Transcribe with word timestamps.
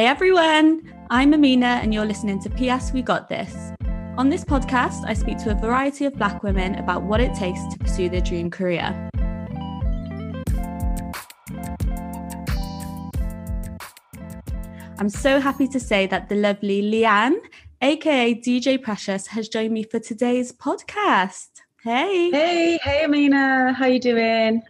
Hey 0.00 0.06
everyone, 0.06 0.90
I'm 1.10 1.34
Amina 1.34 1.78
and 1.82 1.92
you're 1.92 2.06
listening 2.06 2.40
to 2.40 2.48
PS 2.48 2.90
We 2.90 3.02
Got 3.02 3.28
This. 3.28 3.54
On 4.16 4.30
this 4.30 4.42
podcast, 4.46 5.04
I 5.06 5.12
speak 5.12 5.36
to 5.44 5.50
a 5.50 5.54
variety 5.54 6.06
of 6.06 6.14
Black 6.14 6.42
women 6.42 6.76
about 6.76 7.02
what 7.02 7.20
it 7.20 7.34
takes 7.34 7.60
to 7.66 7.76
pursue 7.78 8.08
their 8.08 8.22
dream 8.22 8.50
career. 8.50 9.10
I'm 14.98 15.10
so 15.10 15.38
happy 15.38 15.68
to 15.68 15.78
say 15.78 16.06
that 16.06 16.30
the 16.30 16.36
lovely 16.36 16.80
Leanne, 16.80 17.36
aka 17.82 18.34
DJ 18.34 18.82
Precious, 18.82 19.26
has 19.26 19.50
joined 19.50 19.74
me 19.74 19.82
for 19.82 19.98
today's 19.98 20.50
podcast. 20.50 21.48
Hey. 21.84 22.30
Hey, 22.30 22.78
hey 22.82 23.04
Amina, 23.04 23.74
how 23.74 23.84
you 23.84 24.00
doing? 24.00 24.62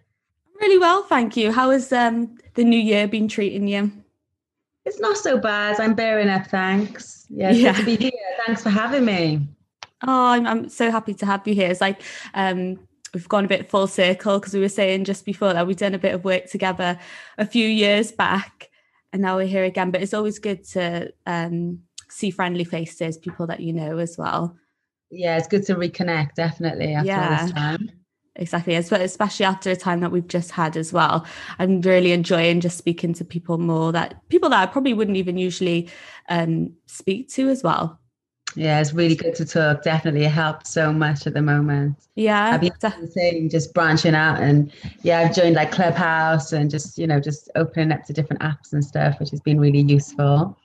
Really 0.60 0.78
well, 0.78 1.04
thank 1.04 1.36
you. 1.36 1.52
How 1.52 1.70
has 1.70 1.92
um, 1.92 2.36
the 2.54 2.64
new 2.64 2.80
year 2.80 3.06
been 3.06 3.28
treating 3.28 3.68
you? 3.68 3.92
It's 4.84 5.00
not 5.00 5.16
so 5.16 5.38
bad. 5.38 5.78
I'm 5.78 5.94
bearing 5.94 6.28
up, 6.28 6.46
thanks. 6.46 7.27
Yeah, 7.28 7.50
yeah. 7.50 7.73
good 7.73 7.80
to 7.80 7.84
be 7.84 7.96
here. 7.96 8.12
Thanks 8.46 8.62
for 8.62 8.70
having 8.70 9.05
me. 9.05 9.46
Oh, 10.06 10.27
I'm, 10.27 10.46
I'm 10.46 10.68
so 10.68 10.91
happy 10.91 11.14
to 11.14 11.27
have 11.27 11.46
you 11.46 11.55
here. 11.55 11.70
It's 11.70 11.80
like 11.80 12.02
um, 12.34 12.78
we've 13.12 13.28
gone 13.28 13.45
a 13.45 13.48
bit 13.48 13.69
full 13.69 13.86
circle 13.86 14.38
because 14.38 14.55
we 14.55 14.60
were 14.60 14.69
saying 14.69 15.05
just 15.05 15.24
before 15.27 15.52
that 15.52 15.66
we've 15.66 15.77
done 15.77 15.95
a 15.95 15.98
bit 15.98 16.14
of 16.14 16.24
work 16.24 16.46
together 16.46 16.98
a 17.36 17.46
few 17.46 17.69
years 17.69 18.10
back, 18.10 18.70
and 19.12 19.20
now 19.20 19.36
we're 19.36 19.46
here 19.46 19.64
again. 19.64 19.91
But 19.91 20.02
it's 20.02 20.14
always 20.14 20.38
good 20.38 20.64
to 20.69 21.12
um, 21.27 21.80
see 22.08 22.30
friendly 22.30 22.64
faces, 22.64 23.19
people 23.19 23.47
that 23.48 23.60
you 23.60 23.74
know 23.74 23.98
as 23.98 24.16
well. 24.16 24.56
Yeah, 25.10 25.36
it's 25.36 25.48
good 25.48 25.66
to 25.66 25.74
reconnect, 25.74 26.34
definitely. 26.36 26.94
After 26.94 27.08
yeah. 27.08 27.36
all 27.38 27.47
this 27.47 27.52
time 27.52 27.91
exactly 28.37 28.75
especially 28.75 29.45
after 29.45 29.70
a 29.70 29.77
time 29.77 30.01
that 30.01 30.12
we've 30.12 30.29
just 30.29 30.52
had 30.52 30.77
as 30.77 30.93
well 30.93 31.27
i'm 31.59 31.80
really 31.80 32.12
enjoying 32.12 32.61
just 32.61 32.79
speaking 32.79 33.12
to 33.12 33.25
people 33.25 33.59
more 33.59 33.93
that 33.93 34.27
people 34.29 34.48
that 34.48 34.61
i 34.61 34.66
probably 34.70 34.95
wouldn't 34.95 35.16
even 35.16 35.37
usually 35.37 35.89
um, 36.29 36.73
speak 36.87 37.29
to 37.29 37.48
as 37.48 37.62
well 37.62 37.98
yeah 38.56 38.80
it's 38.80 38.93
really 38.93 39.14
good 39.17 39.34
to 39.34 39.45
talk 39.45 39.83
definitely 39.83 40.25
it 40.25 40.31
helps 40.31 40.70
so 40.70 40.92
much 40.92 41.27
at 41.27 41.34
the 41.34 41.42
moment 41.42 41.97
yeah 42.14 42.50
i've 42.55 42.61
been 42.61 43.11
saying 43.11 43.48
just 43.48 43.75
branching 43.75 44.14
out 44.14 44.41
and 44.41 44.72
yeah 45.03 45.20
i've 45.20 45.34
joined 45.34 45.56
like 45.56 45.72
clubhouse 45.72 46.53
and 46.53 46.70
just 46.70 46.98
you 46.98 47.06
know 47.06 47.20
just 47.20 47.50
opening 47.56 47.92
up 47.92 48.05
to 48.05 48.12
different 48.12 48.41
apps 48.42 48.72
and 48.72 48.84
stuff 48.84 49.19
which 49.19 49.31
has 49.31 49.41
been 49.41 49.59
really 49.59 49.83
useful 49.83 50.56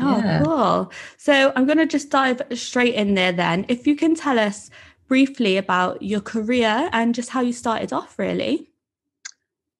Oh, 0.00 0.18
yeah. 0.18 0.42
cool. 0.42 0.92
So 1.16 1.52
I'm 1.56 1.64
going 1.64 1.78
to 1.78 1.86
just 1.86 2.10
dive 2.10 2.42
straight 2.54 2.94
in 2.94 3.14
there 3.14 3.32
then. 3.32 3.64
If 3.68 3.86
you 3.86 3.96
can 3.96 4.14
tell 4.14 4.38
us 4.38 4.70
briefly 5.08 5.56
about 5.56 6.02
your 6.02 6.20
career 6.20 6.88
and 6.92 7.14
just 7.14 7.30
how 7.30 7.40
you 7.40 7.52
started 7.52 7.92
off, 7.92 8.18
really. 8.18 8.68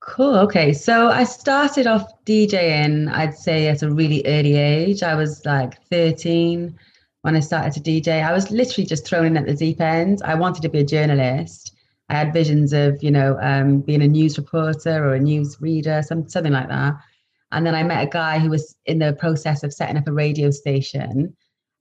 Cool. 0.00 0.36
Okay. 0.36 0.72
So 0.72 1.08
I 1.08 1.24
started 1.24 1.86
off 1.86 2.06
DJing, 2.24 3.12
I'd 3.12 3.36
say 3.36 3.68
at 3.68 3.82
a 3.82 3.90
really 3.90 4.22
early 4.24 4.54
age. 4.54 5.02
I 5.02 5.16
was 5.16 5.44
like 5.44 5.82
13 5.90 6.78
when 7.22 7.34
I 7.34 7.40
started 7.40 7.72
to 7.74 7.80
DJ. 7.80 8.22
I 8.24 8.32
was 8.32 8.52
literally 8.52 8.86
just 8.86 9.04
thrown 9.04 9.26
in 9.26 9.36
at 9.36 9.46
the 9.46 9.54
deep 9.54 9.80
end. 9.80 10.22
I 10.24 10.36
wanted 10.36 10.62
to 10.62 10.68
be 10.68 10.78
a 10.78 10.84
journalist. 10.84 11.74
I 12.08 12.14
had 12.14 12.32
visions 12.32 12.72
of, 12.72 13.02
you 13.02 13.10
know, 13.10 13.36
um, 13.42 13.80
being 13.80 14.00
a 14.00 14.06
news 14.06 14.38
reporter 14.38 15.04
or 15.04 15.14
a 15.14 15.20
news 15.20 15.56
reader, 15.60 16.02
some, 16.06 16.28
something 16.28 16.52
like 16.52 16.68
that. 16.68 16.94
And 17.50 17.66
then 17.66 17.74
I 17.74 17.82
met 17.82 18.06
a 18.06 18.10
guy 18.10 18.38
who 18.38 18.50
was 18.50 18.76
in 18.86 19.00
the 19.00 19.12
process 19.12 19.64
of 19.64 19.72
setting 19.72 19.96
up 19.96 20.06
a 20.06 20.12
radio 20.12 20.52
station. 20.52 21.36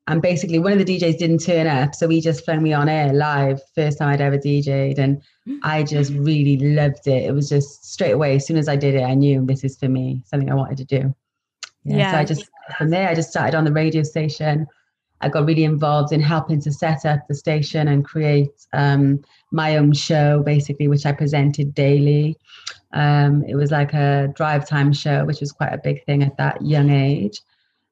And 0.07 0.21
basically, 0.21 0.59
one 0.59 0.71
of 0.71 0.77
the 0.77 0.85
DJs 0.85 1.17
didn't 1.17 1.39
turn 1.39 1.65
up, 1.65 1.95
so 1.95 2.07
he 2.07 2.21
just 2.21 2.45
flung 2.45 2.61
me 2.61 2.73
on 2.73 2.87
air 2.87 3.11
live. 3.11 3.59
First 3.73 3.97
time 3.97 4.09
I'd 4.09 4.21
ever 4.21 4.37
DJed, 4.37 4.99
and 4.99 5.21
I 5.63 5.81
just 5.81 6.13
really 6.13 6.57
loved 6.57 7.07
it. 7.07 7.23
It 7.23 7.33
was 7.33 7.49
just 7.49 7.85
straight 7.85 8.11
away. 8.11 8.35
As 8.35 8.45
soon 8.45 8.57
as 8.57 8.69
I 8.69 8.75
did 8.75 8.93
it, 8.93 9.01
I 9.01 9.15
knew 9.15 9.43
this 9.43 9.63
is 9.63 9.77
for 9.77 9.89
me, 9.89 10.21
something 10.25 10.51
I 10.51 10.55
wanted 10.55 10.77
to 10.77 10.85
do. 10.85 11.15
Yeah. 11.85 11.97
yeah. 11.97 12.11
So 12.11 12.17
I 12.17 12.25
just 12.25 12.49
from 12.77 12.89
there, 12.91 13.09
I 13.09 13.15
just 13.15 13.31
started 13.31 13.55
on 13.55 13.65
the 13.65 13.71
radio 13.71 14.03
station. 14.03 14.67
I 15.21 15.29
got 15.29 15.45
really 15.45 15.63
involved 15.63 16.11
in 16.11 16.21
helping 16.21 16.61
to 16.61 16.71
set 16.71 17.03
up 17.05 17.21
the 17.27 17.33
station 17.33 17.87
and 17.87 18.05
create 18.05 18.51
um, 18.73 19.23
my 19.51 19.77
own 19.77 19.93
show, 19.93 20.43
basically, 20.43 20.87
which 20.87 21.05
I 21.07 21.13
presented 21.13 21.73
daily. 21.73 22.37
Um, 22.93 23.43
it 23.47 23.55
was 23.55 23.71
like 23.71 23.93
a 23.93 24.31
drive 24.35 24.67
time 24.67 24.93
show, 24.93 25.25
which 25.25 25.39
was 25.39 25.51
quite 25.51 25.73
a 25.73 25.79
big 25.83 26.05
thing 26.05 26.21
at 26.21 26.37
that 26.37 26.61
young 26.61 26.91
age 26.91 27.41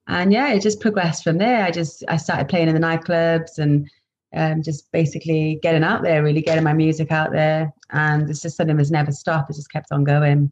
and 0.07 0.33
yeah, 0.33 0.49
it 0.53 0.61
just 0.61 0.81
progressed 0.81 1.23
from 1.23 1.37
there. 1.37 1.63
I 1.63 1.71
just 1.71 2.03
I 2.07 2.17
started 2.17 2.49
playing 2.49 2.67
in 2.67 2.75
the 2.75 2.81
nightclubs 2.81 3.57
and 3.57 3.89
um, 4.33 4.63
just 4.63 4.91
basically 4.91 5.59
getting 5.61 5.83
out 5.83 6.01
there, 6.01 6.23
really 6.23 6.41
getting 6.41 6.63
my 6.63 6.73
music 6.73 7.11
out 7.11 7.31
there, 7.31 7.73
and 7.91 8.29
it's 8.29 8.41
just 8.41 8.57
something 8.57 8.77
that's 8.77 8.91
never 8.91 9.11
stopped. 9.11 9.49
It 9.49 9.55
just 9.55 9.71
kept 9.71 9.91
on 9.91 10.03
going. 10.03 10.51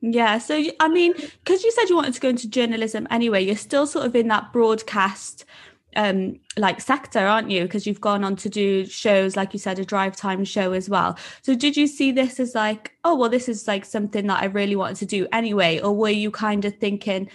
Yeah. 0.00 0.38
So 0.38 0.62
I 0.80 0.88
mean, 0.88 1.12
because 1.12 1.64
you 1.64 1.72
said 1.72 1.88
you 1.88 1.96
wanted 1.96 2.14
to 2.14 2.20
go 2.20 2.28
into 2.28 2.48
journalism 2.48 3.06
anyway, 3.10 3.44
you're 3.44 3.56
still 3.56 3.86
sort 3.86 4.06
of 4.06 4.14
in 4.16 4.28
that 4.28 4.52
broadcast 4.52 5.44
um 5.96 6.38
like 6.56 6.80
sector 6.80 7.20
aren't 7.20 7.50
you 7.50 7.62
because 7.62 7.86
you've 7.86 8.00
gone 8.00 8.22
on 8.22 8.36
to 8.36 8.48
do 8.48 8.84
shows 8.84 9.36
like 9.36 9.54
you 9.54 9.58
said 9.58 9.78
a 9.78 9.84
drive 9.84 10.14
time 10.14 10.44
show 10.44 10.72
as 10.72 10.88
well 10.88 11.16
so 11.42 11.54
did 11.54 11.76
you 11.76 11.86
see 11.86 12.12
this 12.12 12.38
as 12.38 12.54
like 12.54 12.92
oh 13.04 13.16
well 13.16 13.30
this 13.30 13.48
is 13.48 13.66
like 13.66 13.86
something 13.86 14.26
that 14.26 14.42
i 14.42 14.44
really 14.44 14.76
wanted 14.76 14.96
to 14.96 15.06
do 15.06 15.26
anyway 15.32 15.80
or 15.80 15.94
were 15.96 16.10
you 16.10 16.30
kind 16.30 16.66
of 16.66 16.76
thinking 16.76 17.28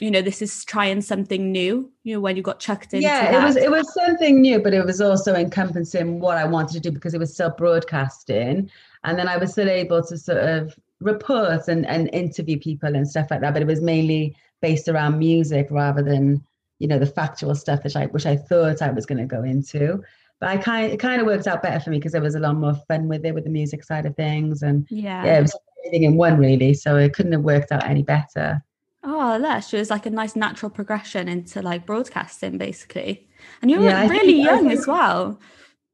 you 0.00 0.10
know 0.10 0.22
this 0.22 0.40
is 0.40 0.64
trying 0.64 1.00
something 1.00 1.52
new 1.52 1.90
you 2.02 2.14
know 2.14 2.20
when 2.20 2.36
you 2.36 2.42
got 2.42 2.58
chucked 2.58 2.94
into 2.94 3.02
yeah 3.02 3.30
that. 3.30 3.42
it 3.42 3.44
was 3.44 3.56
it 3.56 3.70
was 3.70 3.92
something 3.94 4.40
new 4.40 4.58
but 4.58 4.74
it 4.74 4.84
was 4.84 5.00
also 5.00 5.34
encompassing 5.34 6.18
what 6.20 6.38
i 6.38 6.44
wanted 6.44 6.72
to 6.72 6.80
do 6.80 6.90
because 6.90 7.14
it 7.14 7.18
was 7.18 7.32
still 7.32 7.50
broadcasting. 7.50 8.70
And 9.04 9.18
then 9.18 9.28
i 9.28 9.36
was 9.36 9.52
still 9.52 9.68
able 9.68 10.02
to 10.04 10.18
sort 10.18 10.38
of 10.38 10.74
report 11.00 11.68
and, 11.68 11.86
and 11.86 12.12
interview 12.12 12.58
people 12.58 12.94
and 12.94 13.08
stuff 13.08 13.30
like 13.30 13.40
that 13.40 13.52
but 13.52 13.62
it 13.62 13.68
was 13.68 13.80
mainly 13.80 14.36
based 14.60 14.88
around 14.88 15.18
music 15.18 15.68
rather 15.70 16.02
than 16.02 16.44
you 16.78 16.88
know 16.88 16.98
the 16.98 17.06
factual 17.06 17.54
stuff 17.54 17.84
which 17.84 17.96
i 17.96 18.06
which 18.06 18.26
i 18.26 18.36
thought 18.36 18.82
i 18.82 18.90
was 18.90 19.06
going 19.06 19.18
to 19.18 19.26
go 19.26 19.42
into. 19.42 20.02
But 20.40 20.48
i 20.48 20.56
kind 20.56 20.92
it 20.92 20.98
kind 20.98 21.20
of 21.20 21.26
worked 21.26 21.46
out 21.46 21.62
better 21.62 21.80
for 21.80 21.90
me 21.90 21.98
because 21.98 22.12
there 22.12 22.22
was 22.22 22.34
a 22.34 22.40
lot 22.40 22.56
more 22.56 22.74
fun 22.88 23.08
with 23.08 23.24
it 23.24 23.34
with 23.34 23.44
the 23.44 23.50
music 23.50 23.84
side 23.84 24.06
of 24.06 24.16
things 24.16 24.62
and 24.62 24.86
yeah. 24.90 25.24
yeah 25.24 25.38
it 25.38 25.42
was 25.42 25.56
everything 25.84 26.04
in 26.04 26.16
one 26.16 26.38
really 26.38 26.72
so 26.72 26.96
it 26.96 27.12
couldn't 27.12 27.32
have 27.32 27.42
worked 27.42 27.72
out 27.72 27.84
any 27.84 28.02
better 28.02 28.62
Oh, 29.02 29.40
that's 29.40 29.70
just 29.70 29.90
like 29.90 30.06
a 30.06 30.10
nice 30.10 30.36
natural 30.36 30.70
progression 30.70 31.28
into 31.28 31.62
like 31.62 31.86
broadcasting, 31.86 32.58
basically. 32.58 33.28
And 33.62 33.70
you're 33.70 33.82
yeah, 33.82 34.06
really 34.08 34.34
think, 34.34 34.44
young 34.44 34.68
think, 34.68 34.78
as 34.78 34.86
well. 34.86 35.40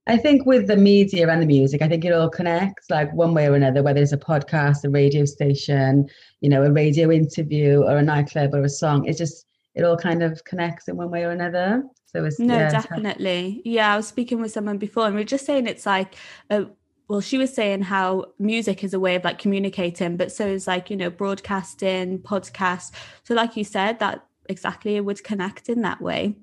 I 0.08 0.16
think 0.16 0.46
with 0.46 0.66
the 0.66 0.76
media 0.76 1.28
and 1.28 1.40
the 1.40 1.46
music, 1.46 1.82
I 1.82 1.88
think 1.88 2.04
it 2.04 2.12
all 2.12 2.28
connects 2.28 2.90
like 2.90 3.12
one 3.12 3.34
way 3.34 3.46
or 3.46 3.54
another, 3.54 3.82
whether 3.82 4.00
it's 4.00 4.12
a 4.12 4.18
podcast, 4.18 4.84
a 4.84 4.90
radio 4.90 5.24
station, 5.24 6.08
you 6.40 6.48
know, 6.48 6.62
a 6.62 6.72
radio 6.72 7.10
interview 7.10 7.82
or 7.82 7.98
a 7.98 8.02
nightclub 8.02 8.54
or 8.54 8.62
a 8.62 8.68
song. 8.68 9.06
It's 9.06 9.18
just, 9.18 9.46
it 9.74 9.84
all 9.84 9.96
kind 9.96 10.22
of 10.22 10.42
connects 10.44 10.88
in 10.88 10.96
one 10.96 11.10
way 11.10 11.24
or 11.24 11.30
another. 11.30 11.84
So 12.06 12.24
it's 12.24 12.38
no, 12.38 12.54
yeah, 12.54 12.70
definitely. 12.70 13.62
Yeah, 13.64 13.92
I 13.92 13.96
was 13.96 14.08
speaking 14.08 14.40
with 14.40 14.52
someone 14.52 14.78
before, 14.78 15.06
and 15.06 15.14
we 15.14 15.22
are 15.22 15.24
just 15.24 15.44
saying 15.44 15.66
it's 15.66 15.86
like 15.86 16.14
a 16.50 16.66
well 17.08 17.20
she 17.20 17.38
was 17.38 17.52
saying 17.54 17.82
how 17.82 18.24
music 18.38 18.82
is 18.82 18.94
a 18.94 19.00
way 19.00 19.14
of 19.14 19.24
like 19.24 19.38
communicating 19.38 20.16
but 20.16 20.32
so 20.32 20.46
is 20.46 20.66
like 20.66 20.90
you 20.90 20.96
know 20.96 21.10
broadcasting 21.10 22.18
podcast 22.18 22.92
so 23.24 23.34
like 23.34 23.56
you 23.56 23.64
said 23.64 23.98
that 23.98 24.26
exactly 24.48 25.00
would 25.00 25.22
connect 25.24 25.68
in 25.68 25.82
that 25.82 26.00
way. 26.00 26.34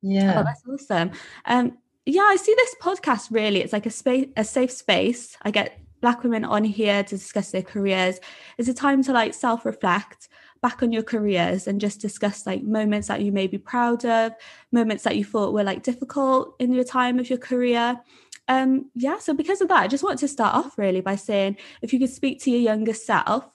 Yeah. 0.00 0.40
Oh, 0.40 0.44
that's 0.44 0.62
awesome. 0.68 1.10
Um 1.44 1.78
yeah 2.04 2.22
i 2.22 2.36
see 2.36 2.54
this 2.54 2.74
podcast 2.80 3.28
really. 3.30 3.60
It's 3.60 3.72
like 3.72 3.86
a 3.86 3.90
space 3.90 4.28
a 4.36 4.44
safe 4.44 4.72
space. 4.72 5.36
I 5.42 5.50
get 5.50 5.78
black 6.00 6.22
women 6.24 6.44
on 6.44 6.64
here 6.64 7.04
to 7.04 7.16
discuss 7.16 7.52
their 7.52 7.62
careers. 7.62 8.18
It's 8.58 8.68
a 8.68 8.74
time 8.74 9.02
to 9.04 9.12
like 9.12 9.34
self-reflect 9.34 10.28
back 10.62 10.82
on 10.82 10.92
your 10.92 11.02
careers 11.02 11.66
and 11.66 11.80
just 11.80 12.00
discuss 12.00 12.46
like 12.46 12.62
moments 12.62 13.08
that 13.08 13.20
you 13.20 13.32
may 13.32 13.46
be 13.46 13.58
proud 13.58 14.04
of 14.04 14.32
moments 14.70 15.04
that 15.04 15.16
you 15.16 15.24
thought 15.24 15.52
were 15.52 15.64
like 15.64 15.82
difficult 15.82 16.54
in 16.58 16.72
your 16.72 16.84
time 16.84 17.18
of 17.18 17.28
your 17.28 17.38
career 17.38 18.00
um, 18.48 18.90
yeah, 18.94 19.18
so 19.18 19.34
because 19.34 19.60
of 19.60 19.68
that, 19.68 19.82
I 19.82 19.86
just 19.86 20.02
want 20.02 20.18
to 20.18 20.28
start 20.28 20.54
off 20.54 20.76
really 20.76 21.00
by 21.00 21.16
saying 21.16 21.56
if 21.80 21.92
you 21.92 21.98
could 21.98 22.10
speak 22.10 22.40
to 22.42 22.50
your 22.50 22.60
younger 22.60 22.92
self 22.92 23.48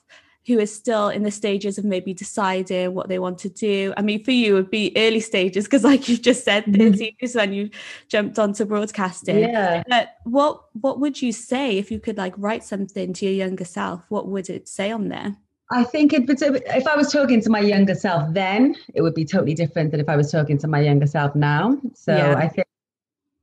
who 0.46 0.58
is 0.58 0.74
still 0.74 1.10
in 1.10 1.24
the 1.24 1.30
stages 1.30 1.76
of 1.76 1.84
maybe 1.84 2.14
deciding 2.14 2.94
what 2.94 3.08
they 3.08 3.18
want 3.18 3.38
to 3.38 3.50
do. 3.50 3.92
I 3.98 4.02
mean, 4.02 4.24
for 4.24 4.30
you, 4.30 4.52
it 4.52 4.54
would 4.54 4.70
be 4.70 4.92
early 4.96 5.20
stages 5.20 5.64
because, 5.64 5.84
like 5.84 6.08
you 6.08 6.16
just 6.16 6.42
said, 6.42 6.64
mm-hmm. 6.64 7.04
is 7.20 7.34
when 7.34 7.52
you 7.52 7.68
jumped 8.08 8.38
onto 8.38 8.64
broadcasting. 8.64 9.40
Yeah. 9.40 9.82
But 9.86 10.16
what 10.24 10.64
what 10.72 11.00
would 11.00 11.20
you 11.20 11.32
say 11.32 11.76
if 11.76 11.90
you 11.90 12.00
could 12.00 12.16
like 12.16 12.32
write 12.38 12.64
something 12.64 13.12
to 13.12 13.26
your 13.26 13.34
younger 13.34 13.66
self? 13.66 14.04
What 14.08 14.26
would 14.28 14.48
it 14.48 14.68
say 14.68 14.90
on 14.90 15.08
there? 15.08 15.36
I 15.70 15.84
think 15.84 16.12
it. 16.12 16.24
If 16.28 16.86
I 16.86 16.96
was 16.96 17.12
talking 17.12 17.40
to 17.42 17.50
my 17.50 17.60
younger 17.60 17.94
self 17.94 18.32
then, 18.32 18.74
it 18.94 19.02
would 19.02 19.14
be 19.14 19.24
totally 19.24 19.54
different 19.54 19.90
than 19.90 20.00
if 20.00 20.08
I 20.08 20.16
was 20.16 20.32
talking 20.32 20.56
to 20.58 20.68
my 20.68 20.80
younger 20.80 21.06
self 21.06 21.34
now. 21.34 21.78
So 21.94 22.16
yeah. 22.16 22.34
I 22.36 22.48
think 22.48 22.66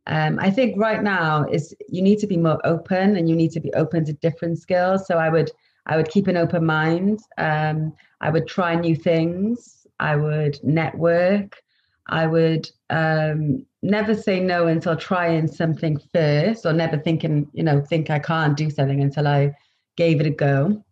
um, 0.07 0.39
I 0.39 0.51
think 0.51 0.77
right 0.77 1.01
now 1.01 1.45
is 1.45 1.75
you 1.89 2.01
need 2.01 2.19
to 2.19 2.27
be 2.27 2.37
more 2.37 2.59
open 2.65 3.15
and 3.15 3.29
you 3.29 3.35
need 3.35 3.51
to 3.51 3.59
be 3.59 3.73
open 3.73 4.05
to 4.05 4.13
different 4.13 4.59
skills. 4.59 5.05
So 5.07 5.17
I 5.17 5.29
would 5.29 5.51
I 5.87 5.97
would 5.97 6.09
keep 6.09 6.27
an 6.27 6.37
open 6.37 6.65
mind. 6.65 7.19
Um, 7.37 7.93
I 8.21 8.29
would 8.29 8.47
try 8.47 8.75
new 8.75 8.95
things. 8.95 9.85
I 9.99 10.15
would 10.15 10.59
network. 10.63 11.61
I 12.07 12.27
would 12.27 12.69
um, 12.89 13.65
never 13.81 14.13
say 14.13 14.39
no 14.39 14.67
until 14.67 14.95
trying 14.95 15.47
something 15.47 15.99
first, 16.13 16.65
or 16.65 16.73
never 16.73 16.97
thinking 16.97 17.47
you 17.53 17.63
know 17.63 17.81
think 17.81 18.09
I 18.09 18.19
can't 18.19 18.57
do 18.57 18.69
something 18.69 19.01
until 19.01 19.27
I 19.27 19.53
gave 19.95 20.19
it 20.19 20.27
a 20.27 20.31
go. 20.31 20.83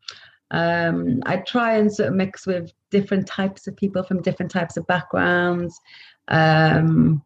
Um, 0.54 1.22
I 1.26 1.38
try 1.38 1.78
and 1.78 1.92
sort 1.92 2.10
of 2.10 2.16
mix 2.16 2.46
with 2.46 2.72
different 2.92 3.28
types 3.28 3.68
of 3.68 3.76
people 3.76 4.04
from 4.04 4.22
different 4.22 4.52
types 4.52 4.78
of 4.78 4.88
backgrounds. 4.88 5.80
Um, 6.28 7.24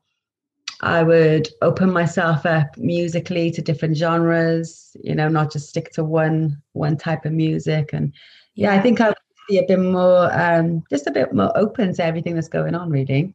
I 0.82 1.04
would 1.04 1.50
open 1.62 1.92
myself 1.92 2.46
up 2.46 2.78
musically 2.78 3.52
to 3.52 3.62
different 3.62 3.98
genres, 3.98 4.96
you 5.04 5.14
know, 5.14 5.28
not 5.28 5.52
just 5.52 5.70
stick 5.70 5.92
to 5.94 6.04
one 6.04 6.62
one 6.74 6.98
type 6.98 7.26
of 7.26 7.34
music. 7.34 7.92
And 7.94 8.14
yeah, 8.56 8.74
I 8.74 8.80
think 8.80 9.02
I 9.02 9.10
would 9.10 9.18
be 9.50 9.58
a 9.58 9.68
bit 9.68 9.80
more, 9.80 10.32
um, 10.34 10.84
just 10.90 11.08
a 11.08 11.12
bit 11.12 11.34
more 11.34 11.56
open 11.58 11.94
to 11.96 12.04
everything 12.04 12.36
that's 12.36 12.48
going 12.48 12.76
on, 12.76 12.90
really. 12.90 13.34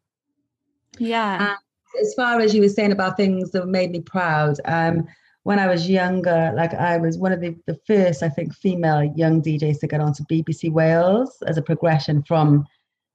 Yeah. 0.99 1.57
as 2.01 2.15
far 2.15 2.41
as 2.41 2.55
you 2.55 2.63
were 2.63 2.69
saying 2.69 2.93
about 2.93 3.17
things 3.17 3.51
that 3.51 3.67
made 3.67 3.91
me 3.91 4.01
proud, 4.01 4.57
um, 4.65 5.07
when 5.45 5.59
I 5.59 5.67
was 5.67 5.91
younger, 5.91 6.53
like 6.55 6.73
I 6.75 6.99
was 6.99 7.19
one 7.19 7.33
of 7.33 7.41
the, 7.41 7.57
the 7.67 7.79
first, 7.87 8.23
I 8.23 8.29
think, 8.29 8.55
female 8.55 9.03
young 9.17 9.43
DJs 9.43 9.81
to 9.81 9.89
get 9.89 10.01
onto 10.01 10.25
BBC 10.25 10.71
Wales 10.71 11.43
as 11.47 11.57
a 11.57 11.63
progression 11.63 12.23
from 12.23 12.67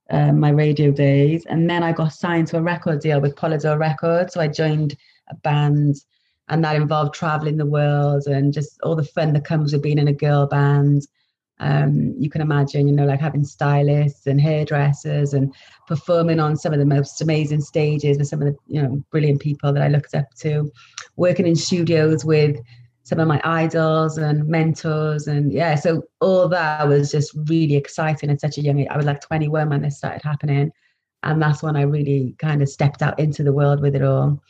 um, 0.09 0.39
my 0.39 0.49
radio 0.49 0.91
days. 0.91 1.45
And 1.45 1.69
then 1.69 1.83
I 1.83 1.93
got 1.93 2.13
signed 2.13 2.47
to 2.47 2.57
a 2.57 2.61
record 2.61 2.99
deal 2.99 3.21
with 3.21 3.35
Polydor 3.35 3.79
Records. 3.79 4.33
So 4.33 4.41
I 4.41 4.47
joined 4.47 4.97
a 5.29 5.35
band 5.35 5.95
and 6.49 6.63
that 6.63 6.75
involved 6.75 7.13
traveling 7.13 7.57
the 7.57 7.65
world 7.65 8.25
and 8.27 8.53
just 8.53 8.79
all 8.81 8.95
the 8.95 9.03
fun 9.03 9.33
that 9.33 9.45
comes 9.45 9.73
with 9.73 9.83
being 9.83 9.99
in 9.99 10.07
a 10.07 10.13
girl 10.13 10.47
band. 10.47 11.07
Um, 11.59 12.13
you 12.17 12.29
can 12.29 12.41
imagine, 12.41 12.87
you 12.87 12.93
know, 12.93 13.05
like 13.05 13.19
having 13.19 13.43
stylists 13.43 14.27
and 14.27 14.39
hairdressers 14.39 15.33
and 15.33 15.53
performing 15.87 16.39
on 16.39 16.55
some 16.55 16.73
of 16.73 16.79
the 16.79 16.85
most 16.85 17.21
amazing 17.21 17.61
stages 17.61 18.17
with 18.17 18.27
some 18.27 18.41
of 18.41 18.47
the, 18.47 18.55
you 18.67 18.81
know, 18.81 19.03
brilliant 19.11 19.41
people 19.41 19.73
that 19.73 19.81
I 19.81 19.87
looked 19.87 20.13
up 20.13 20.33
to, 20.41 20.71
working 21.15 21.47
in 21.47 21.55
studios 21.55 22.23
with 22.23 22.57
some 23.07 23.19
of 23.21 23.27
my 23.27 23.39
idols 23.45 24.17
and 24.17 24.45
mentors 24.49 25.27
and 25.27 25.53
yeah 25.53 25.75
so 25.75 26.03
all 26.19 26.49
that 26.49 26.85
was 26.85 27.09
just 27.09 27.33
really 27.47 27.77
exciting 27.77 28.29
at 28.29 28.41
such 28.41 28.57
a 28.57 28.61
young 28.61 28.79
age. 28.79 28.87
I 28.91 28.97
was 28.97 29.05
like 29.05 29.21
21 29.21 29.69
when 29.69 29.81
this 29.81 29.97
started 29.97 30.21
happening 30.23 30.73
and 31.23 31.41
that's 31.41 31.63
when 31.63 31.77
i 31.77 31.83
really 31.83 32.35
kind 32.37 32.61
of 32.61 32.67
stepped 32.67 33.01
out 33.01 33.17
into 33.17 33.43
the 33.43 33.53
world 33.53 33.81
with 33.81 33.95
it 33.95 34.03
all 34.03 34.41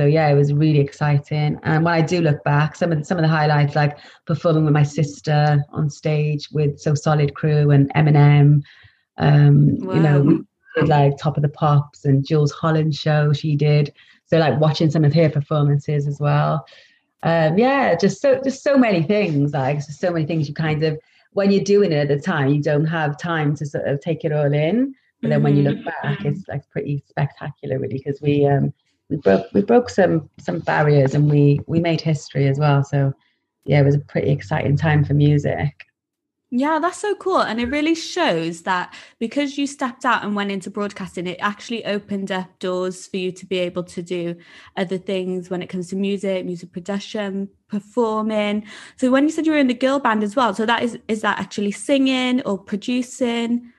so 0.00 0.06
yeah 0.06 0.28
it 0.28 0.34
was 0.34 0.50
really 0.54 0.80
exciting 0.80 1.58
and 1.62 1.84
when 1.84 1.92
i 1.92 2.00
do 2.00 2.22
look 2.22 2.42
back 2.42 2.74
some 2.74 2.90
of 2.90 2.98
the, 2.98 3.04
some 3.04 3.18
of 3.18 3.22
the 3.22 3.28
highlights 3.28 3.76
like 3.76 3.98
performing 4.26 4.64
with 4.64 4.72
my 4.72 4.82
sister 4.82 5.62
on 5.70 5.90
stage 5.90 6.48
with 6.52 6.80
so 6.80 6.94
solid 6.94 7.34
crew 7.34 7.70
and 7.70 7.92
eminem 7.94 8.62
um 9.18 9.76
wow. 9.80 9.94
you 9.94 10.00
know 10.00 10.22
we 10.22 10.40
did 10.76 10.88
like 10.88 11.18
top 11.18 11.36
of 11.36 11.42
the 11.42 11.48
pops 11.50 12.06
and 12.06 12.26
Jools 12.26 12.52
Holland 12.52 12.94
show 12.94 13.32
she 13.34 13.56
did 13.56 13.92
so 14.24 14.38
like 14.38 14.58
watching 14.58 14.90
some 14.90 15.04
of 15.04 15.12
her 15.12 15.28
performances 15.28 16.06
as 16.06 16.18
well 16.18 16.64
um, 17.22 17.58
yeah, 17.58 17.94
just 17.96 18.22
so 18.22 18.40
just 18.42 18.62
so 18.62 18.78
many 18.78 19.02
things. 19.02 19.52
Like 19.52 19.82
so 19.82 20.10
many 20.10 20.24
things 20.26 20.48
you 20.48 20.54
kind 20.54 20.82
of 20.82 20.98
when 21.32 21.50
you're 21.50 21.64
doing 21.64 21.92
it 21.92 21.96
at 21.96 22.08
the 22.08 22.18
time, 22.18 22.48
you 22.48 22.62
don't 22.62 22.86
have 22.86 23.18
time 23.18 23.54
to 23.56 23.66
sort 23.66 23.86
of 23.86 24.00
take 24.00 24.24
it 24.24 24.32
all 24.32 24.52
in. 24.52 24.94
But 25.20 25.28
then 25.28 25.42
when 25.42 25.54
you 25.54 25.62
look 25.62 25.76
mm-hmm. 25.76 26.08
back, 26.08 26.24
it's 26.24 26.48
like 26.48 26.68
pretty 26.70 27.04
spectacular, 27.06 27.78
really, 27.78 27.98
because 27.98 28.22
we 28.22 28.46
um 28.46 28.72
we 29.10 29.16
broke 29.16 29.46
we 29.52 29.62
broke 29.62 29.90
some 29.90 30.30
some 30.38 30.60
barriers 30.60 31.14
and 31.14 31.30
we 31.30 31.60
we 31.66 31.80
made 31.80 32.00
history 32.00 32.46
as 32.48 32.58
well. 32.58 32.82
So 32.82 33.12
yeah, 33.64 33.80
it 33.80 33.84
was 33.84 33.96
a 33.96 34.00
pretty 34.00 34.30
exciting 34.30 34.76
time 34.76 35.04
for 35.04 35.14
music. 35.14 35.86
Yeah, 36.52 36.80
that's 36.80 36.98
so 36.98 37.14
cool. 37.14 37.38
And 37.38 37.60
it 37.60 37.66
really 37.66 37.94
shows 37.94 38.62
that 38.62 38.92
because 39.20 39.56
you 39.56 39.68
stepped 39.68 40.04
out 40.04 40.24
and 40.24 40.34
went 40.34 40.50
into 40.50 40.68
broadcasting, 40.68 41.28
it 41.28 41.38
actually 41.40 41.84
opened 41.84 42.32
up 42.32 42.58
doors 42.58 43.06
for 43.06 43.18
you 43.18 43.30
to 43.30 43.46
be 43.46 43.58
able 43.58 43.84
to 43.84 44.02
do 44.02 44.34
other 44.76 44.98
things 44.98 45.48
when 45.48 45.62
it 45.62 45.68
comes 45.68 45.88
to 45.90 45.96
music, 45.96 46.44
music 46.44 46.72
production, 46.72 47.48
performing. 47.68 48.66
So 48.96 49.12
when 49.12 49.24
you 49.24 49.30
said 49.30 49.46
you 49.46 49.52
were 49.52 49.58
in 49.58 49.68
the 49.68 49.74
girl 49.74 50.00
band 50.00 50.24
as 50.24 50.34
well, 50.34 50.52
so 50.52 50.66
that 50.66 50.82
is 50.82 50.98
is 51.06 51.20
that 51.20 51.38
actually 51.38 51.70
singing 51.70 52.42
or 52.42 52.58
producing? 52.58 53.72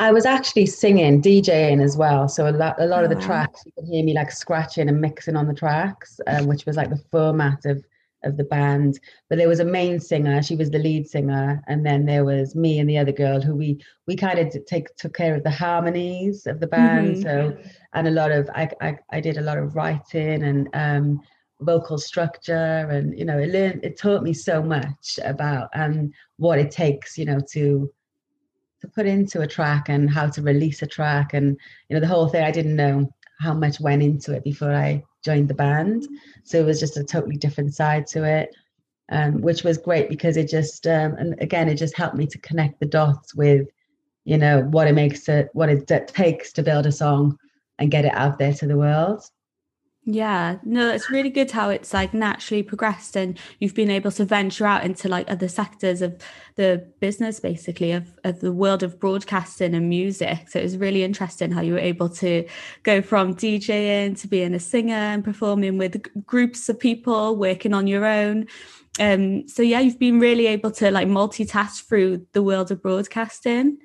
I 0.00 0.12
was 0.12 0.24
actually 0.24 0.66
singing, 0.66 1.20
DJing 1.20 1.82
as 1.82 1.96
well. 1.96 2.28
So 2.28 2.48
a 2.48 2.52
lot, 2.52 2.80
a 2.80 2.86
lot 2.86 3.00
oh, 3.00 3.04
of 3.04 3.10
the 3.10 3.20
tracks, 3.20 3.62
you 3.66 3.72
can 3.72 3.86
hear 3.86 4.04
me 4.04 4.14
like 4.14 4.30
scratching 4.30 4.88
and 4.88 5.00
mixing 5.00 5.34
on 5.34 5.48
the 5.48 5.54
tracks, 5.54 6.20
um, 6.28 6.46
which 6.46 6.66
was 6.66 6.76
like 6.76 6.90
the 6.90 7.02
format 7.10 7.64
of 7.64 7.84
of 8.24 8.36
the 8.36 8.44
band 8.44 8.98
but 9.28 9.38
there 9.38 9.48
was 9.48 9.60
a 9.60 9.64
main 9.64 10.00
singer 10.00 10.42
she 10.42 10.56
was 10.56 10.70
the 10.70 10.78
lead 10.78 11.08
singer 11.08 11.62
and 11.68 11.86
then 11.86 12.04
there 12.04 12.24
was 12.24 12.54
me 12.54 12.78
and 12.78 12.90
the 12.90 12.98
other 12.98 13.12
girl 13.12 13.40
who 13.40 13.54
we 13.54 13.80
we 14.06 14.16
kind 14.16 14.38
of 14.38 14.52
take 14.66 14.94
took 14.96 15.14
care 15.14 15.34
of 15.34 15.44
the 15.44 15.50
harmonies 15.50 16.46
of 16.46 16.58
the 16.58 16.66
band 16.66 17.14
mm-hmm. 17.14 17.22
so 17.22 17.56
and 17.92 18.08
a 18.08 18.10
lot 18.10 18.32
of 18.32 18.50
I, 18.54 18.68
I 18.80 18.98
i 19.12 19.20
did 19.20 19.36
a 19.36 19.42
lot 19.42 19.58
of 19.58 19.76
writing 19.76 20.42
and 20.42 20.68
um 20.74 21.20
vocal 21.60 21.98
structure 21.98 22.88
and 22.90 23.16
you 23.16 23.24
know 23.24 23.38
it 23.38 23.50
learned 23.50 23.84
it 23.84 23.98
taught 23.98 24.22
me 24.22 24.32
so 24.32 24.62
much 24.62 25.18
about 25.24 25.68
um 25.74 26.10
what 26.38 26.58
it 26.58 26.70
takes 26.70 27.16
you 27.16 27.24
know 27.24 27.40
to 27.52 27.88
to 28.80 28.88
put 28.88 29.06
into 29.06 29.40
a 29.40 29.46
track 29.46 29.88
and 29.88 30.08
how 30.10 30.28
to 30.28 30.42
release 30.42 30.82
a 30.82 30.86
track 30.86 31.34
and 31.34 31.56
you 31.88 31.94
know 31.94 32.00
the 32.00 32.06
whole 32.06 32.28
thing 32.28 32.44
i 32.44 32.50
didn't 32.50 32.76
know 32.76 33.12
how 33.40 33.54
much 33.54 33.80
went 33.80 34.02
into 34.02 34.32
it 34.32 34.44
before 34.44 34.72
i 34.72 35.02
joined 35.24 35.48
the 35.48 35.54
band. 35.54 36.06
So 36.44 36.58
it 36.58 36.64
was 36.64 36.80
just 36.80 36.96
a 36.96 37.04
totally 37.04 37.36
different 37.36 37.74
side 37.74 38.06
to 38.08 38.24
it, 38.24 38.54
um, 39.10 39.40
which 39.40 39.62
was 39.64 39.78
great 39.78 40.08
because 40.08 40.36
it 40.36 40.48
just, 40.48 40.86
um, 40.86 41.14
and 41.14 41.34
again, 41.40 41.68
it 41.68 41.76
just 41.76 41.96
helped 41.96 42.16
me 42.16 42.26
to 42.26 42.38
connect 42.38 42.80
the 42.80 42.86
dots 42.86 43.34
with, 43.34 43.68
you 44.24 44.38
know, 44.38 44.62
what 44.62 44.88
it 44.88 44.94
makes 44.94 45.28
it, 45.28 45.48
what 45.52 45.68
it 45.68 45.86
takes 46.08 46.52
to 46.52 46.62
build 46.62 46.86
a 46.86 46.92
song 46.92 47.38
and 47.78 47.90
get 47.90 48.04
it 48.04 48.14
out 48.14 48.38
there 48.38 48.52
to 48.54 48.66
the 48.66 48.76
world. 48.76 49.22
Yeah, 50.10 50.56
no, 50.64 50.88
it's 50.88 51.10
really 51.10 51.28
good 51.28 51.50
how 51.50 51.68
it's 51.68 51.92
like 51.92 52.14
naturally 52.14 52.62
progressed 52.62 53.14
and 53.14 53.38
you've 53.58 53.74
been 53.74 53.90
able 53.90 54.10
to 54.12 54.24
venture 54.24 54.64
out 54.64 54.82
into 54.82 55.06
like 55.06 55.30
other 55.30 55.48
sectors 55.48 56.00
of 56.00 56.16
the 56.54 56.90
business, 56.98 57.40
basically, 57.40 57.92
of, 57.92 58.18
of 58.24 58.40
the 58.40 58.50
world 58.50 58.82
of 58.82 58.98
broadcasting 58.98 59.74
and 59.74 59.90
music. 59.90 60.48
So 60.48 60.60
it 60.60 60.62
was 60.62 60.78
really 60.78 61.04
interesting 61.04 61.50
how 61.50 61.60
you 61.60 61.74
were 61.74 61.78
able 61.78 62.08
to 62.08 62.48
go 62.84 63.02
from 63.02 63.34
DJing 63.34 64.18
to 64.22 64.28
being 64.28 64.54
a 64.54 64.58
singer 64.58 64.94
and 64.94 65.22
performing 65.22 65.76
with 65.76 66.02
groups 66.24 66.70
of 66.70 66.80
people, 66.80 67.36
working 67.36 67.74
on 67.74 67.86
your 67.86 68.06
own. 68.06 68.46
Um, 68.98 69.46
so 69.46 69.62
yeah, 69.62 69.80
you've 69.80 69.98
been 69.98 70.20
really 70.20 70.46
able 70.46 70.70
to 70.70 70.90
like 70.90 71.06
multitask 71.06 71.86
through 71.86 72.26
the 72.32 72.42
world 72.42 72.70
of 72.70 72.80
broadcasting 72.80 73.76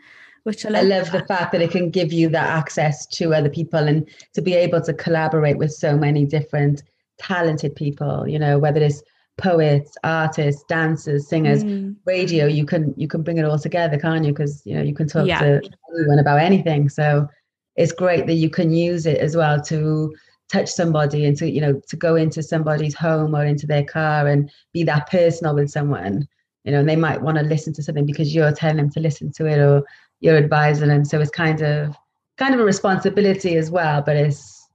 which 0.44 0.66
I 0.66 0.70
love. 0.70 0.84
I 0.84 0.88
love 0.88 1.12
the 1.12 1.26
fact 1.26 1.52
that 1.52 1.62
it 1.62 1.72
can 1.72 1.90
give 1.90 2.12
you 2.12 2.30
that 2.30 2.50
access 2.50 3.06
to 3.08 3.34
other 3.34 3.50
people 3.50 3.80
and 3.80 4.08
to 4.34 4.42
be 4.42 4.54
able 4.54 4.82
to 4.82 4.94
collaborate 4.94 5.58
with 5.58 5.72
so 5.72 5.98
many 5.98 6.26
different 6.26 6.84
talented 7.18 7.76
people, 7.76 8.28
you 8.28 8.40
know, 8.40 8.60
whether 8.60 8.82
it's 8.82 9.02
poets, 9.38 9.98
artists, 10.04 10.64
dancers, 10.68 11.28
singers, 11.28 11.64
mm. 11.64 11.96
radio, 12.06 12.46
you 12.46 12.66
can 12.66 12.94
you 12.98 13.08
can 13.08 13.24
bring 13.24 13.38
it 13.38 13.46
all 13.46 13.60
together, 13.60 13.98
can't 13.98 14.26
you? 14.26 14.32
Because 14.32 14.62
you 14.66 14.76
know 14.76 14.82
you 14.82 14.94
can 14.94 15.08
talk 15.08 15.28
yeah. 15.28 15.40
to 15.40 15.62
anyone 15.98 16.20
about 16.20 16.40
anything. 16.40 16.90
So 16.90 17.28
it's 17.76 17.92
great 17.92 18.28
that 18.28 18.34
you 18.34 18.50
can 18.50 18.72
use 18.72 19.06
it 19.06 19.18
as 19.18 19.36
well 19.36 19.62
to 19.64 20.14
touch 20.52 20.70
somebody 20.70 21.26
and 21.26 21.38
to 21.38 21.50
you 21.50 21.62
know 21.62 21.82
to 21.88 21.96
go 21.96 22.16
into 22.16 22.44
somebody's 22.44 22.94
home 22.94 23.36
or 23.36 23.44
into 23.44 23.66
their 23.66 23.84
car 23.84 24.28
and 24.28 24.52
be 24.72 24.84
that 24.84 25.10
personal 25.10 25.56
with 25.56 25.72
someone 25.72 26.28
you 26.64 26.72
know 26.72 26.80
and 26.80 26.90
they 26.90 26.96
might 26.96 27.22
want 27.22 27.38
to 27.38 27.44
listen 27.44 27.74
to 27.74 27.82
something 27.82 28.06
because 28.06 28.36
you're 28.36 28.52
telling 28.52 28.78
them 28.78 28.90
to 28.90 29.00
listen 29.00 29.32
to 29.32 29.46
it 29.46 29.58
or 29.58 29.84
you're 30.24 30.38
advising 30.38 30.88
them. 30.88 31.04
So 31.06 31.20
it's 31.20 31.30
kind 31.30 31.62
of 31.62 31.96
kind 32.38 32.56
of 32.56 32.62
a 32.62 32.64
responsibility 32.64 33.58
as 33.58 33.70
well, 33.70 34.02
but 34.02 34.16
it's 34.16 34.68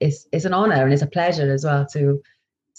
it's 0.00 0.26
it's 0.32 0.44
an 0.44 0.52
honor 0.52 0.84
and 0.84 0.92
it's 0.92 1.02
a 1.02 1.06
pleasure 1.06 1.50
as 1.50 1.64
well 1.64 1.86
to 1.92 2.20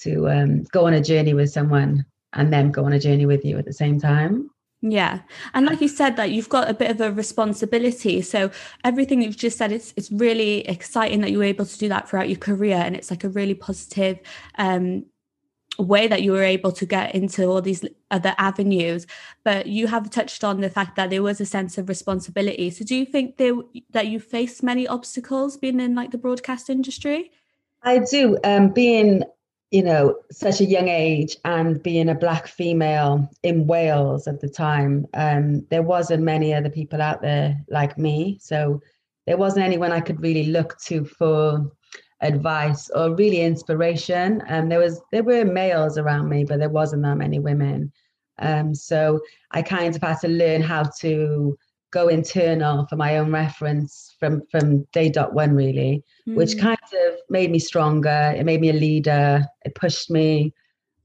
to 0.02 0.30
um, 0.30 0.64
go 0.66 0.86
on 0.86 0.94
a 0.94 1.02
journey 1.02 1.34
with 1.34 1.50
someone 1.50 2.06
and 2.34 2.54
then 2.54 2.70
go 2.70 2.86
on 2.86 2.94
a 2.94 3.00
journey 3.00 3.26
with 3.26 3.44
you 3.46 3.58
at 3.58 3.66
the 3.66 3.74
same 3.74 4.00
time. 4.00 4.52
Yeah. 4.82 5.22
And 5.56 5.66
like 5.66 5.82
you 5.82 5.88
said, 5.88 6.18
that 6.18 6.30
you've 6.30 6.50
got 6.50 6.70
a 6.70 6.74
bit 6.74 6.92
of 6.92 7.02
a 7.02 7.12
responsibility. 7.12 8.22
So 8.22 8.52
everything 8.84 9.24
you've 9.24 9.38
just 9.38 9.58
said, 9.58 9.72
it's 9.72 9.94
it's 9.96 10.12
really 10.12 10.68
exciting 10.68 11.22
that 11.22 11.32
you 11.32 11.38
were 11.38 11.46
able 11.46 11.66
to 11.66 11.78
do 11.80 11.88
that 11.88 12.10
throughout 12.10 12.30
your 12.30 12.38
career. 12.38 12.76
And 12.76 12.96
it's 12.96 13.10
like 13.10 13.24
a 13.24 13.30
really 13.30 13.56
positive 13.56 14.20
um 14.58 15.06
way 15.78 16.08
that 16.08 16.24
you 16.24 16.32
were 16.32 16.44
able 16.44 16.72
to 16.72 16.86
get 16.86 17.14
into 17.14 17.46
all 17.46 17.62
these 17.62 17.86
other 18.10 18.34
avenues 18.38 19.06
but 19.44 19.68
you 19.68 19.88
have 19.88 20.10
touched 20.10 20.44
on 20.44 20.62
the 20.62 20.70
fact 20.70 20.96
that 20.96 21.10
there 21.10 21.24
was 21.24 21.40
a 21.40 21.46
sense 21.46 21.78
of 21.78 21.88
responsibility. 21.88 22.70
So 22.70 22.84
do 22.84 22.96
you 22.96 23.06
think 23.06 23.38
there, 23.38 23.54
that 23.92 24.08
you 24.08 24.20
faced 24.20 24.62
many 24.64 24.88
obstacles 24.88 25.56
being 25.56 25.80
in 25.80 25.96
like 25.96 26.12
the 26.12 26.18
broadcast 26.18 26.70
industry? 26.70 27.32
I 27.84 28.00
do 28.00 28.38
um 28.44 28.70
being 28.70 29.24
you 29.72 29.84
know 29.84 30.16
such 30.32 30.62
a 30.62 30.66
young 30.66 30.88
age 30.88 31.38
and 31.46 31.82
being 31.82 32.10
a 32.10 32.16
black 32.16 32.48
female 32.48 33.30
in 33.44 33.68
wales 33.68 34.28
at 34.28 34.42
the 34.42 34.50
time 34.50 35.06
um 35.14 35.66
there 35.70 35.84
wasn't 35.84 36.24
many 36.24 36.54
other 36.54 36.70
people 36.70 37.02
out 37.02 37.22
there 37.22 37.58
like 37.70 37.98
me. 37.98 38.38
So 38.42 38.82
there 39.26 39.38
wasn't 39.38 39.66
anyone 39.66 39.92
i 39.92 40.00
could 40.00 40.22
really 40.22 40.48
look 40.48 40.80
to 40.80 41.06
for 41.06 41.72
advice 42.22 42.90
or 42.90 43.16
really 43.16 43.42
inspiration. 43.42 44.42
And 44.48 44.64
um, 44.64 44.70
there 44.70 44.80
was 44.80 45.02
there 45.12 45.24
were 45.24 45.46
males 45.46 45.98
around 45.98 46.30
me, 46.30 46.44
but 46.44 46.60
there 46.60 46.70
wasn't 46.70 47.04
that 47.04 47.18
many 47.18 47.40
women. 47.40 47.92
Um, 48.40 48.76
so 48.76 49.20
I 49.52 49.62
kind 49.62 49.96
of 49.96 50.02
had 50.02 50.20
to 50.22 50.28
learn 50.28 50.62
how 50.62 50.84
to 51.02 51.58
go 51.92 52.10
internal 52.10 52.86
for 52.88 52.96
my 52.98 53.18
own 53.18 53.32
reference 53.32 54.16
from 54.20 54.42
from 54.52 54.84
day 54.94 55.10
dot 55.10 55.34
one 55.34 55.56
really, 55.56 56.04
mm. 56.28 56.36
which 56.36 56.54
hmm. 56.54 56.60
kind 56.60 56.78
of 57.08 57.16
made 57.30 57.52
me 57.52 57.60
stronger. 57.60 58.34
It 58.36 58.46
made 58.46 58.62
me 58.62 58.70
a 58.70 58.74
leader. 58.74 59.46
It 59.66 59.76
pushed 59.76 60.10
me. 60.10 60.54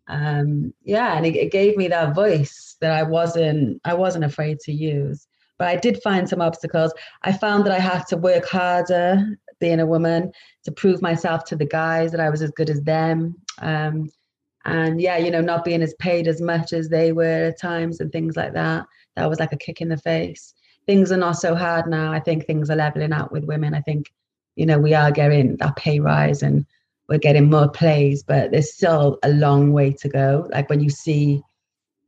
um, 0.08 0.74
yeah, 0.82 1.16
and 1.16 1.24
it, 1.24 1.36
it 1.36 1.52
gave 1.52 1.76
me 1.76 1.88
that 1.88 2.14
voice 2.14 2.76
that 2.80 2.92
I 2.92 3.02
wasn't 3.02 3.80
I 3.84 3.94
wasn't 3.94 4.24
afraid 4.24 4.58
to 4.60 4.72
use. 4.72 5.26
But 5.58 5.68
I 5.68 5.76
did 5.76 6.02
find 6.02 6.28
some 6.28 6.40
obstacles. 6.40 6.92
I 7.22 7.32
found 7.32 7.64
that 7.64 7.72
I 7.72 7.78
had 7.78 8.06
to 8.08 8.16
work 8.16 8.46
harder 8.48 9.24
being 9.62 9.80
a 9.80 9.86
woman 9.86 10.32
to 10.64 10.72
prove 10.72 11.00
myself 11.00 11.44
to 11.44 11.56
the 11.56 11.64
guys 11.64 12.10
that 12.10 12.20
I 12.20 12.28
was 12.28 12.42
as 12.42 12.50
good 12.50 12.68
as 12.68 12.82
them. 12.82 13.36
Um, 13.58 14.10
and 14.64 15.00
yeah, 15.00 15.18
you 15.18 15.30
know, 15.30 15.40
not 15.40 15.64
being 15.64 15.82
as 15.82 15.94
paid 15.94 16.26
as 16.26 16.40
much 16.40 16.72
as 16.72 16.88
they 16.88 17.12
were 17.12 17.46
at 17.50 17.60
times 17.60 18.00
and 18.00 18.10
things 18.10 18.36
like 18.36 18.54
that. 18.54 18.86
That 19.14 19.30
was 19.30 19.38
like 19.38 19.52
a 19.52 19.56
kick 19.56 19.80
in 19.80 19.88
the 19.88 19.96
face. 19.96 20.52
Things 20.84 21.12
are 21.12 21.16
not 21.16 21.38
so 21.38 21.54
hard 21.54 21.86
now. 21.86 22.12
I 22.12 22.18
think 22.18 22.44
things 22.44 22.70
are 22.70 22.76
leveling 22.76 23.12
out 23.12 23.30
with 23.30 23.44
women. 23.44 23.72
I 23.72 23.80
think, 23.82 24.12
you 24.56 24.66
know, 24.66 24.80
we 24.80 24.94
are 24.94 25.12
getting 25.12 25.56
that 25.58 25.76
pay 25.76 26.00
rise 26.00 26.42
and 26.42 26.66
we're 27.08 27.18
getting 27.18 27.48
more 27.48 27.68
plays, 27.68 28.24
but 28.24 28.50
there's 28.50 28.74
still 28.74 29.18
a 29.22 29.30
long 29.30 29.72
way 29.72 29.92
to 29.92 30.08
go. 30.08 30.48
Like 30.50 30.68
when 30.68 30.80
you 30.80 30.90
see 30.90 31.40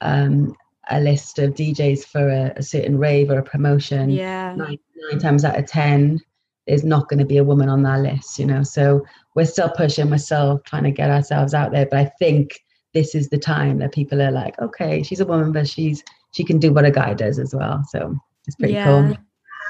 um, 0.01 0.57
a 0.91 1.01
list 1.01 1.39
of 1.39 1.55
DJs 1.55 2.05
for 2.05 2.29
a, 2.29 2.53
a, 2.57 2.63
certain 2.65 2.99
rave 2.99 3.31
or 3.31 3.39
a 3.39 3.45
promotion, 3.45 4.11
yeah, 4.11 4.55
nine, 4.57 4.79
nine 5.11 5.21
times 5.21 5.45
out 5.45 5.59
of 5.59 5.67
ten, 5.67 6.21
there's 6.67 6.85
not 6.85 7.09
going 7.09 7.19
to 7.19 7.27
be 7.27 7.37
a 7.37 7.45
woman 7.45 7.69
on 7.69 7.83
that 7.83 8.01
list, 8.01 8.39
you 8.39 8.47
know. 8.47 8.63
So 8.63 9.05
we're 9.35 9.45
still 9.45 9.71
pushing, 9.71 10.11
we're 10.11 10.19
still 10.19 10.61
trying 10.61 10.85
to 10.85 10.91
get 10.91 11.11
ourselves 11.11 11.55
out 11.55 11.73
there. 11.73 11.87
But 11.87 11.99
I 11.99 12.05
think 12.19 12.61
this 12.95 13.15
is 13.15 13.29
the 13.29 13.39
time 13.39 13.79
that 13.79 13.93
people 13.93 14.23
are 14.23 14.31
like, 14.31 14.59
okay, 14.61 15.03
she's 15.03 15.21
a 15.21 15.27
woman, 15.27 15.53
but 15.53 15.69
she's 15.69 16.03
she 16.31 16.45
can 16.45 16.59
do 16.59 16.73
what 16.73 16.85
a 16.85 16.91
guy 16.91 17.15
does 17.15 17.39
as 17.39 17.55
well. 17.55 17.85
So 17.89 18.17
it's 18.47 18.57
pretty 18.57 18.75
yeah. 18.75 18.85
cool. 18.85 19.17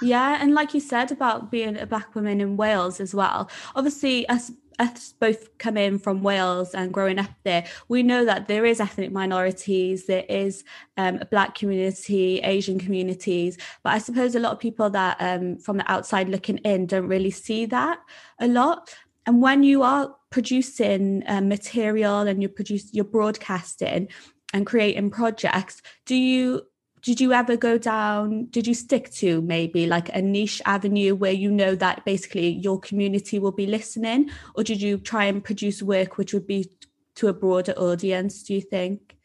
Yeah, 0.02 0.38
and 0.40 0.54
like 0.54 0.74
you 0.74 0.80
said 0.80 1.12
about 1.12 1.50
being 1.50 1.78
a 1.78 1.86
black 1.86 2.14
woman 2.14 2.40
in 2.40 2.56
Wales 2.56 3.00
as 3.00 3.14
well. 3.14 3.48
Obviously, 3.76 4.28
as 4.28 4.52
us 4.78 5.12
both 5.12 5.56
come 5.58 5.76
in 5.76 5.98
from 5.98 6.22
Wales 6.22 6.74
and 6.74 6.92
growing 6.92 7.18
up 7.18 7.30
there, 7.44 7.64
we 7.88 8.02
know 8.02 8.24
that 8.24 8.48
there 8.48 8.64
is 8.64 8.80
ethnic 8.80 9.12
minorities, 9.12 10.06
there 10.06 10.24
is 10.28 10.64
um, 10.96 11.18
a 11.20 11.26
black 11.26 11.54
community, 11.54 12.40
Asian 12.40 12.78
communities, 12.78 13.58
but 13.82 13.92
I 13.92 13.98
suppose 13.98 14.34
a 14.34 14.40
lot 14.40 14.52
of 14.52 14.60
people 14.60 14.90
that 14.90 15.16
um, 15.20 15.58
from 15.58 15.78
the 15.78 15.90
outside 15.90 16.28
looking 16.28 16.58
in 16.58 16.86
don't 16.86 17.08
really 17.08 17.30
see 17.30 17.66
that 17.66 17.98
a 18.40 18.48
lot. 18.48 18.94
And 19.26 19.40
when 19.40 19.62
you 19.62 19.82
are 19.82 20.14
producing 20.30 21.22
uh, 21.26 21.40
material 21.40 22.20
and 22.20 22.42
you 22.42 22.48
produce, 22.48 22.92
you're 22.92 23.04
broadcasting 23.04 24.08
and 24.52 24.66
creating 24.66 25.10
projects, 25.10 25.82
do 26.06 26.14
you 26.14 26.62
did 27.04 27.20
you 27.20 27.34
ever 27.34 27.54
go 27.54 27.76
down 27.76 28.46
did 28.46 28.66
you 28.66 28.72
stick 28.72 29.10
to 29.10 29.42
maybe 29.42 29.86
like 29.86 30.08
a 30.16 30.22
niche 30.22 30.62
avenue 30.64 31.14
where 31.14 31.32
you 31.32 31.50
know 31.50 31.74
that 31.74 32.02
basically 32.06 32.48
your 32.48 32.80
community 32.80 33.38
will 33.38 33.52
be 33.52 33.66
listening? 33.66 34.30
Or 34.54 34.64
did 34.64 34.80
you 34.80 34.96
try 34.96 35.24
and 35.24 35.44
produce 35.44 35.82
work 35.82 36.16
which 36.16 36.32
would 36.32 36.46
be 36.46 36.70
to 37.16 37.28
a 37.28 37.34
broader 37.34 37.72
audience 37.72 38.42
do 38.42 38.54
you 38.54 38.62
think? 38.62 39.16